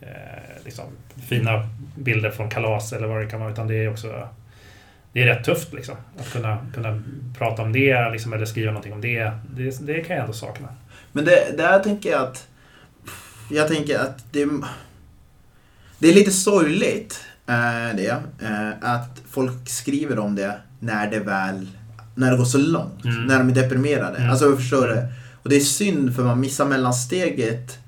eh, 0.00 0.64
liksom, 0.64 0.84
fina 1.28 1.68
bilder 1.94 2.30
från 2.30 2.50
kalas 2.50 2.92
eller 2.92 3.06
vad 3.06 3.20
det 3.20 3.26
kan 3.26 3.40
vara, 3.40 3.50
utan 3.50 3.66
det 3.66 3.84
är 3.84 3.90
också 3.90 4.28
det 5.18 5.24
är 5.24 5.34
rätt 5.34 5.44
tufft 5.44 5.72
liksom. 5.72 5.96
Att 6.18 6.32
kunna, 6.32 6.58
kunna 6.74 7.02
prata 7.38 7.62
om 7.62 7.72
det 7.72 8.10
liksom, 8.10 8.32
eller 8.32 8.46
skriva 8.46 8.70
någonting 8.70 8.92
om 8.92 9.00
det. 9.00 9.32
det. 9.56 9.86
Det 9.86 10.00
kan 10.00 10.16
jag 10.16 10.22
ändå 10.22 10.32
sakna. 10.32 10.68
Men 11.12 11.24
det, 11.24 11.56
där 11.56 11.78
tänker 11.78 12.10
jag 12.10 12.22
att, 12.22 12.46
jag 13.50 13.68
tänker 13.68 13.98
att 13.98 14.32
det, 14.32 14.48
det 15.98 16.08
är 16.08 16.14
lite 16.14 16.30
sorgligt 16.30 17.24
eh, 17.46 17.96
det, 17.96 18.22
eh, 18.42 18.70
att 18.80 19.22
folk 19.30 19.68
skriver 19.68 20.18
om 20.18 20.34
det 20.34 20.54
när 20.80 21.10
det 21.10 21.20
väl, 21.20 21.68
när 22.14 22.30
det 22.30 22.36
går 22.36 22.44
så 22.44 22.58
långt. 22.58 23.04
Mm. 23.04 23.24
När 23.24 23.38
de 23.38 23.48
är 23.48 23.54
deprimerade. 23.54 24.16
Mm. 24.16 24.30
Alltså 24.30 24.44
jag 24.44 24.56
förstår 24.56 24.88
det. 24.88 25.08
Och 25.42 25.50
det 25.50 25.56
är 25.56 25.60
synd 25.60 26.16
för 26.16 26.24
man 26.24 26.40
missar 26.40 26.64
mellansteget. 26.64 27.78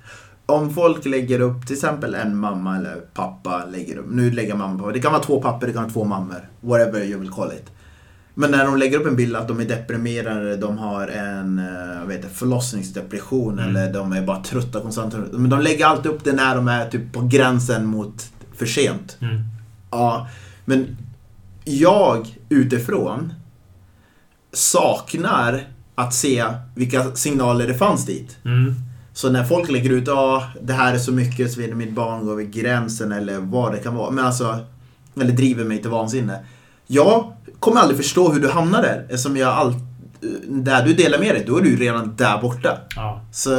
Om 0.51 0.75
folk 0.75 1.05
lägger 1.05 1.41
upp, 1.41 1.67
till 1.67 1.77
exempel 1.77 2.15
en 2.15 2.37
mamma 2.37 2.77
eller 2.77 2.95
pappa 3.15 3.65
lägger 3.73 3.97
upp, 3.97 4.07
nu 4.11 4.31
lägger 4.31 4.55
mamma 4.55 4.79
på, 4.83 4.91
det 4.91 5.01
kan 5.01 5.13
vara 5.13 5.23
två 5.23 5.43
pappor, 5.43 5.67
det 5.67 5.73
kan 5.73 5.83
vara 5.83 5.93
två 5.93 6.05
mammor, 6.05 6.49
whatever 6.61 7.05
you 7.05 7.21
will 7.21 7.31
call 7.31 7.53
it. 7.53 7.71
Men 8.35 8.51
när 8.51 8.65
de 8.65 8.77
lägger 8.77 9.01
upp 9.01 9.07
en 9.07 9.17
bild 9.17 9.37
att 9.37 9.49
de 9.49 9.61
är 9.61 9.65
deprimerade, 9.65 10.57
de 10.57 10.79
har 10.79 11.09
en 11.09 11.59
eh, 11.59 12.09
det, 12.09 12.29
förlossningsdepression 12.35 13.59
Mm. 13.59 13.77
eller 13.77 13.93
de 13.93 14.13
är 14.13 14.23
bara 14.23 14.43
trötta 14.43 14.81
konstant. 14.81 15.15
Men 15.33 15.51
de 15.51 15.61
lägger 15.61 15.87
alltid 15.87 16.11
upp 16.13 16.25
det 16.25 16.33
när 16.33 16.57
de 16.57 16.69
är 16.69 16.89
typ 16.89 17.13
på 17.13 17.21
gränsen 17.21 17.87
mot 17.87 18.33
för 18.57 18.67
sent. 18.67 19.17
Mm. 19.21 19.43
Ja, 19.91 20.29
men 20.65 20.97
jag 21.65 22.39
utifrån 22.49 23.33
saknar 24.53 25.65
att 25.95 26.15
se 26.15 26.45
vilka 26.75 27.15
signaler 27.15 27.69
det 27.69 27.75
fanns 27.75 28.07
dit. 28.07 28.39
Mm. 28.45 28.75
Så 29.21 29.31
när 29.31 29.45
folk 29.45 29.71
lägger 29.71 29.91
ut 29.91 30.07
ja, 30.07 30.45
det 30.63 30.73
här 30.73 30.95
är 30.95 30.99
så 30.99 31.13
mycket 31.13 31.53
så 31.53 31.61
vidare, 31.61 31.75
mitt 31.75 31.93
barn 31.93 32.25
går 32.25 32.33
över 32.33 32.43
gränsen 32.43 33.13
eller 33.13 33.39
vad 33.39 33.73
det 33.73 33.79
kan 33.79 33.95
vara. 33.95 34.11
Men 34.11 34.25
alltså, 34.25 34.59
eller 35.21 35.33
driver 35.33 35.65
mig 35.65 35.83
till 35.83 35.91
vansinne. 35.91 36.45
Jag 36.87 37.33
kommer 37.59 37.81
aldrig 37.81 37.97
förstå 37.97 38.33
hur 38.33 38.41
du 38.41 38.49
hamnar 38.49 38.83
där. 38.83 39.03
Eftersom 39.09 39.37
jag 39.37 39.49
all, 39.49 39.75
där 40.49 40.85
du 40.87 40.95
delar 40.95 41.19
med 41.19 41.35
dig, 41.35 41.45
då 41.47 41.57
är 41.57 41.63
du 41.63 41.77
redan 41.77 42.17
där 42.17 42.41
borta. 42.43 42.79
Ja. 42.97 43.25
Så 43.33 43.51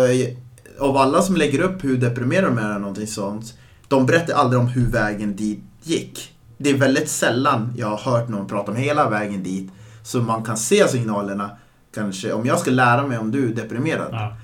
av 0.80 0.98
alla 0.98 1.22
som 1.22 1.36
lägger 1.36 1.62
upp 1.62 1.84
hur 1.84 1.98
deprimerade 1.98 2.48
de 2.48 2.58
är 2.58 2.66
eller 2.66 2.80
någonting 2.80 3.08
sånt. 3.08 3.54
De 3.88 4.06
berättar 4.06 4.34
aldrig 4.34 4.62
om 4.62 4.68
hur 4.68 4.92
vägen 4.92 5.36
dit 5.36 5.64
gick. 5.84 6.34
Det 6.58 6.70
är 6.70 6.78
väldigt 6.78 7.10
sällan 7.10 7.74
jag 7.78 7.88
har 7.88 8.12
hört 8.12 8.30
någon 8.30 8.48
prata 8.48 8.72
om 8.72 8.78
hela 8.78 9.10
vägen 9.10 9.44
dit. 9.44 9.72
Så 10.04 10.20
man 10.22 10.44
kan 10.44 10.58
se 10.58 10.88
signalerna. 10.88 11.50
Kanske 11.94 12.34
om 12.34 12.46
jag 12.46 12.60
ska 12.60 12.72
lära 12.72 13.08
mig 13.08 13.18
om 13.18 13.32
du 13.32 13.50
är 13.52 13.56
deprimerad. 13.56 14.10
Ja. 14.12 14.36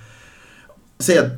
Säg 1.00 1.18
att, 1.18 1.32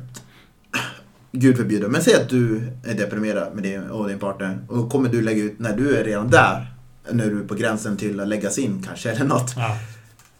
Gud 1.32 1.56
förbjude, 1.56 1.88
men 1.88 2.02
säg 2.02 2.14
att 2.14 2.28
du 2.28 2.70
är 2.84 2.94
deprimerad 2.94 3.54
med 3.54 3.62
din 3.62 3.82
och 3.82 4.08
din 4.08 4.18
partner. 4.18 4.58
Och 4.68 4.90
kommer 4.90 5.08
du 5.08 5.22
lägga 5.22 5.42
ut 5.42 5.58
när 5.58 5.76
du 5.76 5.96
är 5.96 6.04
redan 6.04 6.30
där. 6.30 6.66
När 7.10 7.26
du 7.26 7.40
är 7.40 7.44
på 7.44 7.54
gränsen 7.54 7.96
till 7.96 8.20
att 8.20 8.28
läggas 8.28 8.58
in 8.58 8.82
kanske 8.86 9.10
eller 9.10 9.24
något. 9.24 9.54
Ja. 9.56 9.76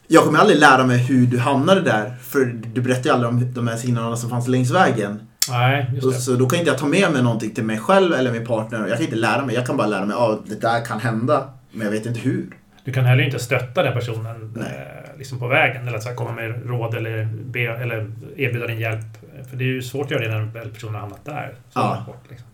Jag 0.07 0.25
kommer 0.25 0.39
aldrig 0.39 0.59
lära 0.59 0.87
mig 0.87 0.99
hur 0.99 1.27
du 1.27 1.39
hamnade 1.39 1.81
där. 1.81 2.15
För 2.23 2.45
du 2.45 2.81
berättar 2.81 3.05
ju 3.05 3.11
aldrig 3.11 3.29
om 3.29 3.55
de 3.55 3.69
här 3.69 3.77
signalerna 3.77 4.17
som 4.17 4.31
fanns 4.31 4.49
längs 4.49 4.71
vägen. 4.71 5.21
Nej, 5.51 5.91
just 5.95 6.17
det. 6.17 6.21
Så 6.21 6.35
då 6.35 6.49
kan 6.49 6.59
inte 6.59 6.71
jag 6.71 6.79
ta 6.79 6.87
med 6.87 7.13
mig 7.13 7.23
någonting 7.23 7.55
till 7.55 7.65
mig 7.65 7.79
själv 7.79 8.15
eller 8.15 8.33
min 8.33 8.47
partner. 8.47 8.87
Jag 8.89 8.97
kan 8.97 9.05
inte 9.05 9.17
lära 9.17 9.47
mig. 9.47 9.55
Jag 9.55 9.67
kan 9.67 9.77
bara 9.77 9.87
lära 9.87 10.07
mig 10.07 10.17
att 10.17 10.47
det 10.47 10.61
där 10.61 10.85
kan 10.85 11.01
hända. 11.01 11.53
Men 11.73 11.85
jag 11.85 11.93
vet 11.93 12.07
inte 12.07 12.21
hur. 12.21 12.57
Du 12.85 12.93
kan 12.93 13.05
heller 13.05 13.25
inte 13.25 13.39
stötta 13.39 13.83
den 13.83 13.95
personen 13.95 14.55
Nej. 14.57 15.00
Eh, 15.21 15.23
liksom 15.23 15.39
på 15.39 15.49
vägen. 15.49 15.89
Eller 15.89 15.97
att 15.97 16.03
så 16.03 16.09
här, 16.09 16.17
komma 16.17 16.33
med 16.33 16.67
råd 16.67 16.95
eller, 16.95 17.25
be, 17.45 17.61
eller 17.61 18.11
erbjuda 18.37 18.67
din 18.67 18.79
hjälp. 18.81 19.05
För 19.51 19.57
det 19.57 19.65
är 19.65 19.69
ju 19.69 19.83
svårt 19.83 20.05
att 20.05 20.11
göra 20.11 20.23
det 20.29 20.29
när 20.39 20.45
väl 20.45 20.71
personen 20.71 20.95
har 20.95 21.01
hamnat 21.01 21.25
där. 21.25 21.55
Så 21.71 21.81
Ja. 21.81 22.05
bort, 22.07 22.25
liksom. 22.31 22.47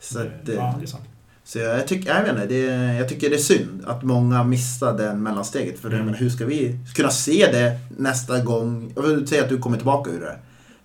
Så 0.00 0.20
att, 0.20 0.48
eh, 0.48 0.54
ja, 0.54 0.74
det 0.78 0.84
är 0.84 0.86
sant. 0.86 1.04
Så 1.44 1.58
jag, 1.58 1.86
tycker, 1.86 2.14
jag, 2.14 2.22
vet 2.22 2.32
inte, 2.32 2.46
det, 2.46 2.94
jag 2.94 3.08
tycker 3.08 3.30
det 3.30 3.36
är 3.36 3.38
synd 3.38 3.84
att 3.86 4.02
många 4.02 4.44
missar 4.44 4.98
den 4.98 5.22
mellansteget. 5.22 5.78
För 5.78 5.88
Mm. 5.90 6.04
menar, 6.06 6.18
hur 6.18 6.30
ska 6.30 6.46
vi 6.46 6.78
kunna 6.94 7.10
se 7.10 7.48
det 7.52 7.78
nästa 7.98 8.40
gång? 8.40 8.92
Jag 8.96 9.02
vill 9.02 9.28
säga 9.28 9.42
att 9.42 9.48
du 9.48 9.58
kommer 9.58 9.76
tillbaka 9.76 10.10
ur 10.10 10.20
det. 10.20 10.36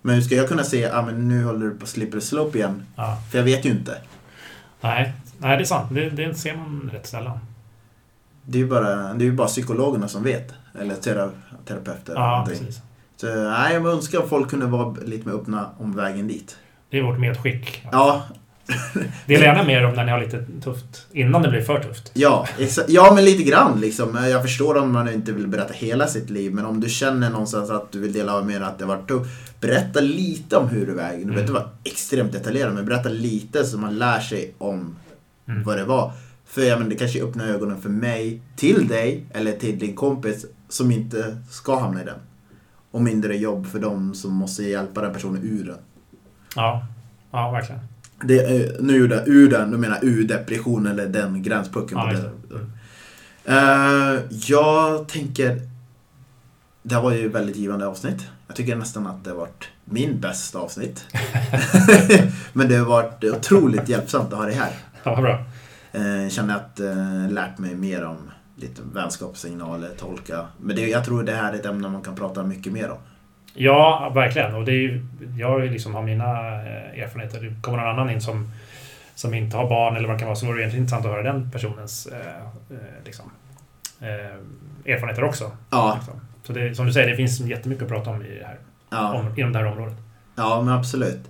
Men 0.02 0.16
hur 0.16 0.22
ska 0.22 0.36
jag 0.36 0.48
kunna 0.48 0.64
se, 0.64 0.90
ah, 0.92 1.02
men 1.02 1.28
nu 1.28 1.44
håller 1.44 1.66
du 1.66 1.72
på 1.76 1.84
att 1.84 1.90
slipper 1.90 2.20
slope 2.20 2.58
igen? 2.58 2.84
Ja. 2.96 3.18
För 3.32 3.38
jag 3.38 3.46
vet 3.46 3.66
ju 3.66 3.70
inte. 3.70 3.98
Nej, 4.82 5.14
nej, 5.38 5.58
det 5.58 5.64
är 5.64 5.66
sant. 5.66 5.88
Det, 5.92 6.10
det 6.10 6.36
ser 6.36 6.56
man 6.56 6.90
rätt 6.94 7.08
sällan. 7.08 7.40
Det 8.46 8.58
är 8.58 8.62
ju 8.62 8.68
bara, 8.68 9.14
det 9.14 9.28
är 9.28 9.32
bara 9.32 9.48
psykologerna 9.48 10.08
som 10.08 10.24
vet. 10.24 10.54
Eller 10.80 10.96
tera, 10.96 11.30
terapeuter. 11.66 12.14
Ja, 12.14 12.46
precis. 12.50 12.82
Så 13.18 13.28
nej, 13.50 13.74
jag 13.74 13.86
önskar 13.86 14.20
att 14.20 14.30
folk 14.30 14.50
kunde 14.50 14.66
vara 14.66 14.96
lite 15.06 15.28
mer 15.28 15.36
öppna 15.36 15.70
om 15.78 15.96
vägen 15.96 16.28
dit. 16.28 16.58
Det 16.90 16.98
är 17.00 17.04
vårt 17.04 17.20
medskick. 17.20 17.84
Ja, 17.92 18.24
Dela 19.26 19.46
gärna 19.46 19.64
mer 19.64 19.86
om 19.86 19.94
när 19.96 20.06
ni 20.06 20.12
har 20.12 20.20
lite 20.22 20.46
tufft. 20.64 21.08
Innan 21.12 21.42
det 21.42 21.50
blir 21.50 21.62
för 21.62 21.80
tufft. 21.84 22.12
Ja, 22.14 22.48
ja 22.88 23.12
men 23.16 23.26
lite 23.26 23.44
grann 23.44 23.82
liksom. 23.82 24.16
Jag 24.30 24.42
förstår 24.42 24.78
om 24.78 24.92
man 24.92 25.10
inte 25.14 25.32
vill 25.32 25.48
berätta 25.48 25.74
hela 25.74 26.08
sitt 26.08 26.30
liv, 26.30 26.54
men 26.54 26.66
om 26.66 26.80
du 26.80 26.90
känner 26.90 27.30
någonstans 27.30 27.70
att 27.70 27.92
du 27.92 28.00
vill 28.00 28.14
dela 28.14 28.42
med 28.42 28.62
dig 28.62 28.70
att 28.70 28.80
det 28.80 28.86
varit 28.86 29.08
tufft. 29.08 29.30
Berätta 29.60 30.00
lite 30.00 30.58
om 30.58 30.68
hur 30.68 30.86
du 30.86 30.94
väger. 30.94 31.18
Du 31.20 31.26
behöver 31.26 31.42
inte 31.42 31.54
vara 31.54 31.70
extremt 31.84 32.32
detaljerad, 32.32 32.74
men 32.74 32.86
berätta 32.86 33.10
lite 33.10 33.64
så 33.64 33.78
man 33.78 33.98
lär 33.98 34.20
sig 34.20 34.54
om 34.58 34.96
Mm. 35.48 35.64
vad 35.64 35.78
det 35.78 35.84
var. 35.86 36.12
För 36.46 36.62
ja, 36.62 36.80
men 36.80 36.90
det 36.90 36.96
kanske 36.96 37.24
öppnar 37.24 37.48
ögonen 37.48 37.82
för 37.82 37.90
mig, 37.90 38.42
till 38.56 38.88
dig 38.88 39.26
eller 39.34 39.52
till 39.52 39.80
din 39.80 39.96
kompis 39.96 40.46
som 40.74 40.92
inte 40.92 41.38
ska 41.50 41.80
hamna 41.80 42.02
i 42.02 42.06
den. 42.06 42.20
Och 42.92 43.02
mindre 43.02 43.38
jobb 43.38 43.68
för 43.68 43.80
dem 43.80 44.14
som 44.16 44.34
måste 44.34 44.64
hjälpa 44.64 45.02
den 45.02 45.14
personen 45.14 45.44
ur 45.44 45.64
den. 45.66 45.78
Ja, 46.56 46.86
ja 47.32 47.52
verkligen. 47.52 47.82
Det, 48.24 48.40
är- 48.40 48.82
nu 48.82 48.94
ur 48.94 49.08
den, 49.08 49.24
ur 49.26 49.50
den, 49.50 49.72
du 49.72 49.78
menar 49.78 50.00
ur 50.02 50.28
depression 50.28 50.88
eller 50.88 51.08
den 51.08 51.44
gränspucken. 51.44 51.98
Ja. 51.98 52.14
Eh, 53.46 54.20
jag 54.32 55.08
tänker... 55.08 55.62
Det 56.84 56.96
här 56.96 57.02
var 57.02 57.12
ju 57.14 57.26
ett 57.26 57.36
väldigt 57.36 57.56
givande 57.56 57.88
avsnitt. 57.88 58.28
Jag 58.48 58.56
tycker 58.56 58.76
nästan 58.76 59.08
att 59.08 59.24
det 59.24 59.30
har 59.30 59.38
varit 59.38 59.68
min 59.86 60.20
bästa 60.20 60.60
avsnitt. 60.60 61.06
Men 62.54 62.68
det 62.70 62.76
har 62.76 62.86
varit 62.86 63.24
otroligt 63.24 63.90
hjälpsamt 63.90 64.34
att 64.34 64.40
ha 64.40 64.46
det 64.46 64.54
här. 64.54 64.72
Ja, 65.04 65.22
bra. 65.22 65.46
Uh, 65.96 66.30
känner 66.30 66.56
att 66.56 66.80
uh, 66.80 67.32
lärt 67.32 67.58
mig 67.58 67.76
mer 67.76 68.04
om 68.04 68.18
lite 68.64 68.82
vänskapssignaler, 68.94 69.90
tolka. 69.98 70.48
Men 70.62 70.76
det, 70.76 70.88
jag 70.88 71.06
tror 71.06 71.24
det 71.24 71.32
här 71.32 71.54
är 71.54 71.58
ett 71.58 71.66
ämne 71.66 71.90
man 71.90 72.02
kan 72.02 72.16
prata 72.16 72.44
mycket 72.44 72.74
mer 72.74 72.92
om. 72.92 72.98
Ja, 73.54 74.12
verkligen. 74.16 74.56
Och 74.56 74.66
det 74.66 74.72
är 74.72 74.82
ju, 74.82 75.06
jag 75.38 75.62
liksom 75.62 75.96
har 75.96 76.02
mina 76.02 76.26
eh, 76.62 77.04
erfarenheter. 77.04 77.42
Det 77.42 77.62
kommer 77.62 77.78
någon 77.78 77.88
annan 77.88 78.10
in 78.10 78.22
som, 78.22 78.52
som 79.16 79.34
inte 79.34 79.58
har 79.58 79.70
barn 79.70 79.96
eller 79.96 80.08
vad 80.08 80.16
det 80.16 80.20
kan 80.20 80.28
vara, 80.28 80.36
så 80.36 80.46
vore 80.46 80.56
det 80.58 80.62
egentligen 80.62 80.84
intressant 80.84 81.06
att 81.06 81.12
höra 81.12 81.24
den 81.24 81.52
personens 81.52 82.06
eh, 82.06 82.38
eh, 82.78 83.06
liksom, 83.06 83.32
eh, 84.00 84.94
erfarenheter 84.94 85.24
också. 85.24 85.52
Ja, 85.70 85.94
Liksom. 85.98 86.22
Så 86.44 86.54
det, 86.54 86.76
som 86.76 86.86
du 86.86 86.94
säger, 86.94 87.10
det 87.10 87.16
finns 87.16 87.40
jättemycket 87.40 87.84
att 87.84 87.90
prata 87.90 88.10
om 88.10 88.22
i 88.22 88.40
det 88.40 88.46
här, 88.46 88.58
ja, 88.90 89.14
om, 89.14 89.40
inom 89.40 89.54
det 89.54 89.60
här 89.60 89.66
området. 89.66 89.98
ja 90.36 90.62
men 90.62 90.74
absolut. 90.74 91.30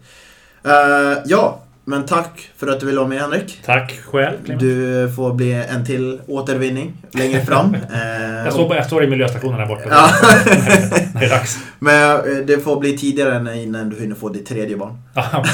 Eh, 0.66 1.22
ja, 1.26 1.60
men 1.86 2.06
tack 2.06 2.50
för 2.58 2.68
att 2.68 2.80
du 2.80 2.86
ville 2.86 2.98
vara 2.98 3.08
med 3.08 3.20
Henrik. 3.22 3.60
Tack 3.66 4.00
själv, 4.12 4.36
Clement. 4.46 4.60
Du 4.62 5.12
får 5.16 5.34
bli 5.34 5.54
en 5.54 5.86
till 5.86 6.20
återvinning 6.28 6.94
längre 7.12 7.46
fram. 7.46 7.76
Eh, 7.94 8.44
Jag, 8.46 8.54
står, 8.54 8.68
på- 8.70 8.76
jag 8.76 8.86
står 8.86 9.04
i 9.04 9.08
miljöstationen 9.08 9.60
här 9.60 9.68
borta. 9.68 9.84
Ja. 9.90 10.10
det 11.20 11.26
är 11.26 11.30
dags. 11.30 11.58
Men 11.80 12.16
eh, 12.18 12.46
det 12.46 12.64
får 12.64 12.80
bli 12.80 12.98
tidigare 12.98 13.36
än 13.36 13.48
innan 13.54 13.90
du 13.90 14.00
hinner 14.00 14.16
få 14.16 14.30
ditt 14.30 14.46
tredje 14.46 14.78
barn. 14.78 14.98
Ja, 15.14 15.46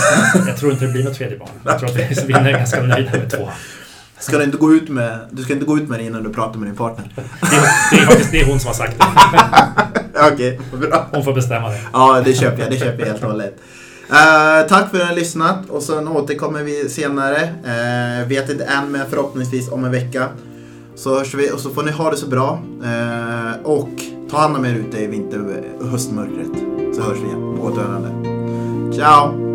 jag 0.48 0.58
tror 0.58 0.72
inte 0.72 0.86
det 0.86 0.92
blir 0.92 1.04
något 1.04 1.18
tredje 1.18 1.38
barn. 1.38 1.50
Jag 1.66 1.80
tror 1.80 1.90
att 1.90 1.96
vi 1.96 2.34
är 2.34 2.52
ganska 2.52 2.82
nöjda 2.82 3.12
med 3.12 3.30
två. 3.30 3.50
Ska 4.20 4.38
du, 4.38 4.44
inte 4.44 4.58
gå 4.58 4.74
ut 4.74 4.90
med, 4.90 5.20
du 5.32 5.44
ska 5.44 5.54
inte 5.54 5.66
gå 5.66 5.78
ut 5.78 5.90
med 5.90 6.00
det 6.00 6.04
innan 6.06 6.24
du 6.24 6.34
pratar 6.34 6.60
med 6.60 6.68
din 6.70 6.76
partner. 6.76 7.10
Det 7.16 7.22
är, 7.56 7.96
det 7.98 8.02
är 8.02 8.06
faktiskt 8.06 8.32
det 8.32 8.42
är 8.42 8.46
hon 8.46 8.60
som 8.60 8.68
har 8.68 8.74
sagt 8.76 8.98
det. 9.00 9.06
Okej, 10.34 10.60
bra. 10.90 11.08
Hon 11.12 11.24
får 11.24 11.34
bestämma 11.34 11.70
det. 11.70 11.80
Ja, 11.94 12.22
det 12.26 12.34
köper 12.34 12.62
jag. 12.62 12.72
Det 12.72 12.78
köper 12.78 13.00
jag 13.00 13.06
helt 13.06 13.24
och 13.24 13.30
hållet. 13.30 13.56
Eh, 14.10 14.68
tack 14.68 14.90
för 14.90 14.98
att 14.98 15.04
ni 15.04 15.10
har 15.10 15.16
lyssnat 15.16 15.70
och 15.70 15.84
sen 15.84 16.08
återkommer 16.08 16.64
vi 16.64 16.90
senare. 16.90 17.42
Uh, 17.44 18.28
vet 18.28 18.50
inte 18.50 18.64
än, 18.64 18.92
men 18.92 19.10
förhoppningsvis 19.10 19.72
om 19.72 19.86
en 19.86 19.92
vecka. 19.92 20.28
Så 20.96 21.18
hörs 21.18 21.34
vi 21.34 21.52
och 21.52 21.60
så 21.60 21.70
får 21.70 21.84
ni 21.84 21.92
ha 21.92 22.12
det 22.12 22.18
så 22.18 22.28
bra. 22.28 22.62
Uh, 22.84 23.66
och 23.66 23.90
ta 24.32 24.38
hand 24.38 24.56
om 24.56 24.66
er 24.66 24.76
ute 24.76 24.98
i 24.98 25.08
vinter 25.08 25.64
och 25.80 25.88
höstmörkret. 25.88 26.64
Så 26.96 27.02
hörs 27.02 27.18
vi 27.18 27.28
igen. 27.28 27.58
På 27.58 27.64
återhörande. 27.64 28.10
Ciao! 28.96 29.49